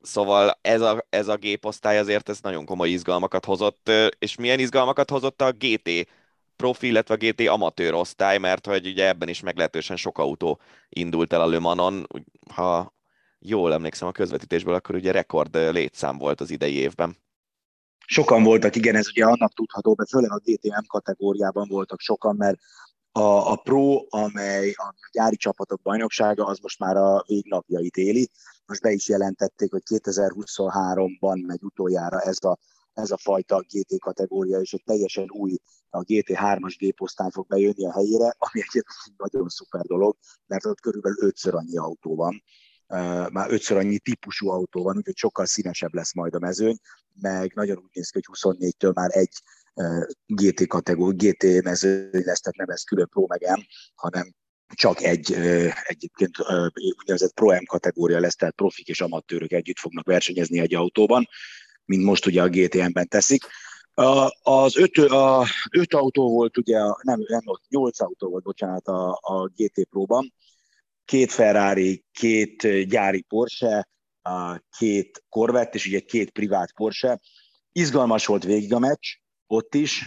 [0.00, 5.10] Szóval ez a, ez a géposztály azért ez nagyon komoly izgalmakat hozott, és milyen izgalmakat
[5.10, 6.08] hozott a GT
[6.56, 11.32] profi, illetve a GT amatőr osztály, mert hogy ugye ebben is meglehetősen sok autó indult
[11.32, 12.06] el a Le Manon,
[12.54, 12.94] ha
[13.38, 17.16] jól emlékszem a közvetítésből, akkor ugye rekord létszám volt az idei évben.
[18.10, 22.58] Sokan voltak, igen, ez ugye annak tudható, mert főleg a GTM kategóriában voltak sokan, mert
[23.12, 28.30] a, a Pro, amely a gyári csapatok bajnoksága, az most már a végnapjait éli.
[28.66, 32.58] Most be is jelentették, hogy 2023-ban megy utoljára ez a,
[32.92, 35.56] ez a fajta GT kategória, és egy teljesen új,
[35.90, 38.84] a GT3-as géposztály fog bejönni a helyére, ami egy
[39.16, 40.16] nagyon szuper dolog,
[40.46, 42.42] mert ott körülbelül ötször annyi autó van
[43.32, 46.78] már ötször annyi típusú autó van, úgyhogy sokkal színesebb lesz majd a mezőny,
[47.20, 49.32] meg nagyon úgy néz ki, hogy 24-től már egy
[50.26, 53.60] GT kategóri, GT mezőny lesz, tehát nem ez külön Pro meg M,
[53.94, 54.34] hanem
[54.74, 55.32] csak egy
[55.82, 56.36] egyébként
[56.98, 61.28] úgynevezett Pro M kategória lesz, tehát profik és amatőrök együtt fognak versenyezni egy autóban,
[61.84, 63.44] mint most ugye a GTM-ben teszik.
[64.42, 69.50] Az öt, a, öt autó volt ugye, nem, nem nyolc autó volt, bocsánat, a, a
[69.56, 70.32] GT Pro-ban,
[71.08, 73.88] két Ferrari, két gyári Porsche,
[74.78, 77.20] két Corvette, és ugye két privát Porsche.
[77.72, 79.06] Izgalmas volt végig a meccs,
[79.46, 80.04] ott is.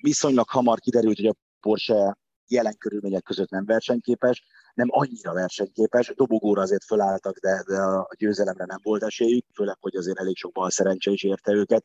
[0.00, 2.16] Viszonylag hamar kiderült, hogy a Porsche
[2.46, 4.44] jelen körülmények között nem versenyképes,
[4.74, 6.12] nem annyira versenyképes.
[6.14, 10.52] Dobogóra azért fölálltak, de, de a győzelemre nem volt esélyük, főleg, hogy azért elég sok
[10.52, 11.84] bal szerencse is érte őket.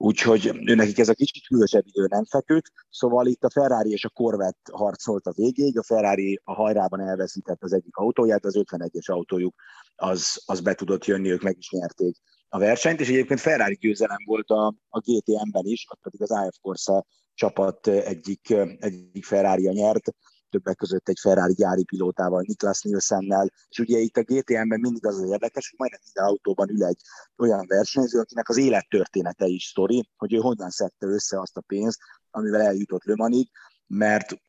[0.00, 4.08] Úgyhogy nekik ez a kicsit hűvösebb idő nem feküdt, szóval itt a Ferrari és a
[4.08, 9.54] Corvette harcolt a végéig, a Ferrari a hajrában elveszített az egyik autóját, az 51-es autójuk
[9.96, 12.16] az, az be tudott jönni, ők meg is nyerték
[12.48, 16.56] a versenyt, és egyébként Ferrari győzelem volt a, a GTM-ben is, ott pedig az AF
[16.60, 20.14] Corsa csapat egyik, egyik Ferrari nyert,
[20.50, 25.18] többek között egy Ferrari gyári pilótával, Niklas Nielsennel, és ugye itt a GTM-ben mindig az
[25.18, 27.00] az érdekes, hogy majdnem minden autóban ül egy
[27.36, 32.00] olyan versenyző, akinek az élettörténete is sztori, hogy ő honnan szedte össze azt a pénzt,
[32.30, 33.48] amivel eljutott Le Manig,
[33.86, 34.40] mert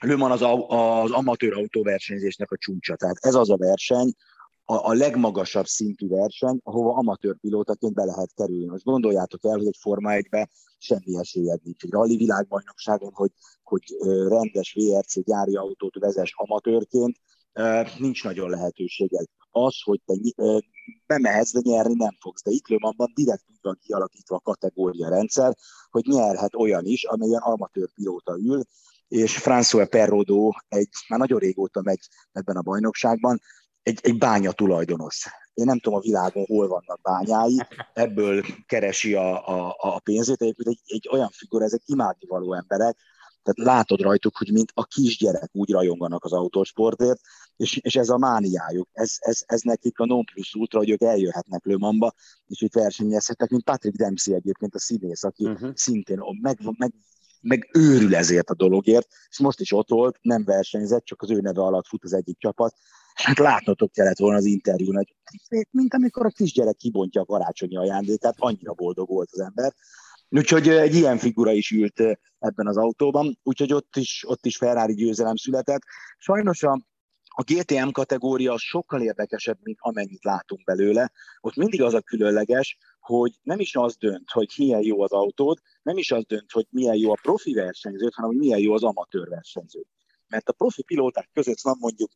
[0.00, 2.96] Le Mans az, az amatőr autóversenyzésnek a csúcsa.
[2.96, 4.14] Tehát ez az a verseny,
[4.70, 8.66] a, a legmagasabb szintű verseny, ahova amatőr pilótaként be lehet kerülni.
[8.66, 10.28] Most gondoljátok el, hogy egy Forma 1
[10.78, 11.82] semmi esélyed nincs.
[11.82, 13.30] Egy rally világbajnokságon, hogy,
[13.62, 13.82] hogy
[14.28, 17.16] rendes VRC gyári autót vezes amatőrként,
[17.98, 19.26] nincs nagyon lehetőséged.
[19.50, 20.14] Az, hogy te
[21.06, 22.42] bemehetsz, de nyerni nem fogsz.
[22.42, 25.56] De itt Lömanban direkt úgy van kialakítva a kategória rendszer,
[25.90, 28.62] hogy nyerhet olyan is, amelyen amatőr pilóta ül,
[29.08, 33.40] és François Perrodó egy, már nagyon régóta megy ebben a bajnokságban,
[33.82, 35.26] egy, egy bánya tulajdonos.
[35.54, 37.60] Én nem tudom a világon hol vannak bányái,
[37.92, 40.42] ebből keresi a, a, a pénzét.
[40.42, 42.96] Egyébként egy, egy olyan figura, ezek imádnivaló emberek,
[43.42, 47.20] tehát látod rajtuk, hogy mint a kisgyerek úgy rajonganak az autósportért,
[47.56, 51.02] és, és ez a mániájuk, ez, ez, ez nekik a non plus ultra, hogy ők
[51.02, 52.12] eljöhetnek Lömamba,
[52.46, 55.70] és itt versenyezhetnek, mint Patrick Dempsey egyébként a színész, aki uh-huh.
[55.74, 56.94] szintén meg, meg,
[57.40, 61.40] meg őrül ezért a dologért, és most is ott volt, nem versenyzett, csak az ő
[61.40, 62.74] neve alatt fut az egyik csapat,
[63.14, 65.14] hát látnotok kellett volna az interjún, hogy
[65.70, 69.74] mint amikor a kisgyerek kibontja a karácsonyi ajándékát, annyira boldog volt az ember.
[70.28, 72.00] Úgyhogy egy ilyen figura is ült
[72.38, 75.80] ebben az autóban, úgyhogy ott is, ott is Ferrari győzelem született.
[76.18, 76.80] Sajnos a,
[77.24, 81.12] a GTM kategória sokkal érdekesebb, mint amennyit látunk belőle.
[81.40, 85.58] Ott mindig az a különleges, hogy nem is az dönt, hogy milyen jó az autód,
[85.82, 88.82] nem is az dönt, hogy milyen jó a profi versenyző, hanem hogy milyen jó az
[88.82, 89.84] amatőr versenyző.
[90.28, 92.10] Mert a profi pilóták között van mondjuk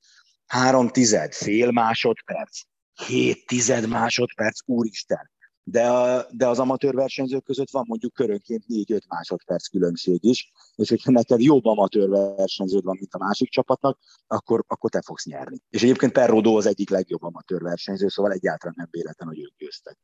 [0.55, 2.61] három tized, fél másodperc,
[3.07, 5.31] hét tized másodperc, úristen.
[5.63, 10.89] De, a, de az amatőr versenyzők között van mondjuk körönként 4-5 másodperc különbség is, és
[10.89, 15.59] hogyha neked jobb amatőr versenyződ van, mint a másik csapatnak, akkor, akkor te fogsz nyerni.
[15.71, 19.99] És egyébként Perrodó az egyik legjobb amatőr versenyző, szóval egyáltalán nem véletlen, hogy ők győztek.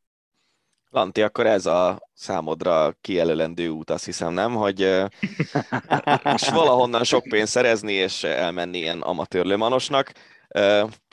[0.89, 4.55] Lanti, akkor ez a számodra kijelölendő út, azt hiszem, nem?
[4.55, 4.81] Hogy
[6.35, 10.13] és valahonnan sok pénzt szerezni, és elmenni ilyen amatőr lömanosnak.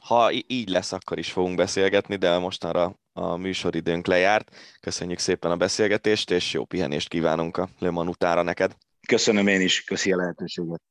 [0.04, 4.56] Ha így lesz, akkor is fogunk beszélgetni, de mostanra a műsoridőnk lejárt.
[4.80, 8.76] Köszönjük szépen a beszélgetést, és jó pihenést kívánunk a Löman utára neked.
[9.08, 10.82] Köszönöm én is, köszi a lehetőséget.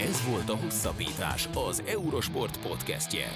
[0.00, 3.32] Ez volt a Hosszabbítás, az Eurosport podcastje.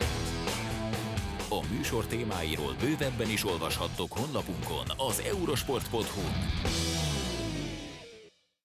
[1.49, 6.23] A műsor témáiról bővebben is olvashattok honlapunkon az eurosport.hu.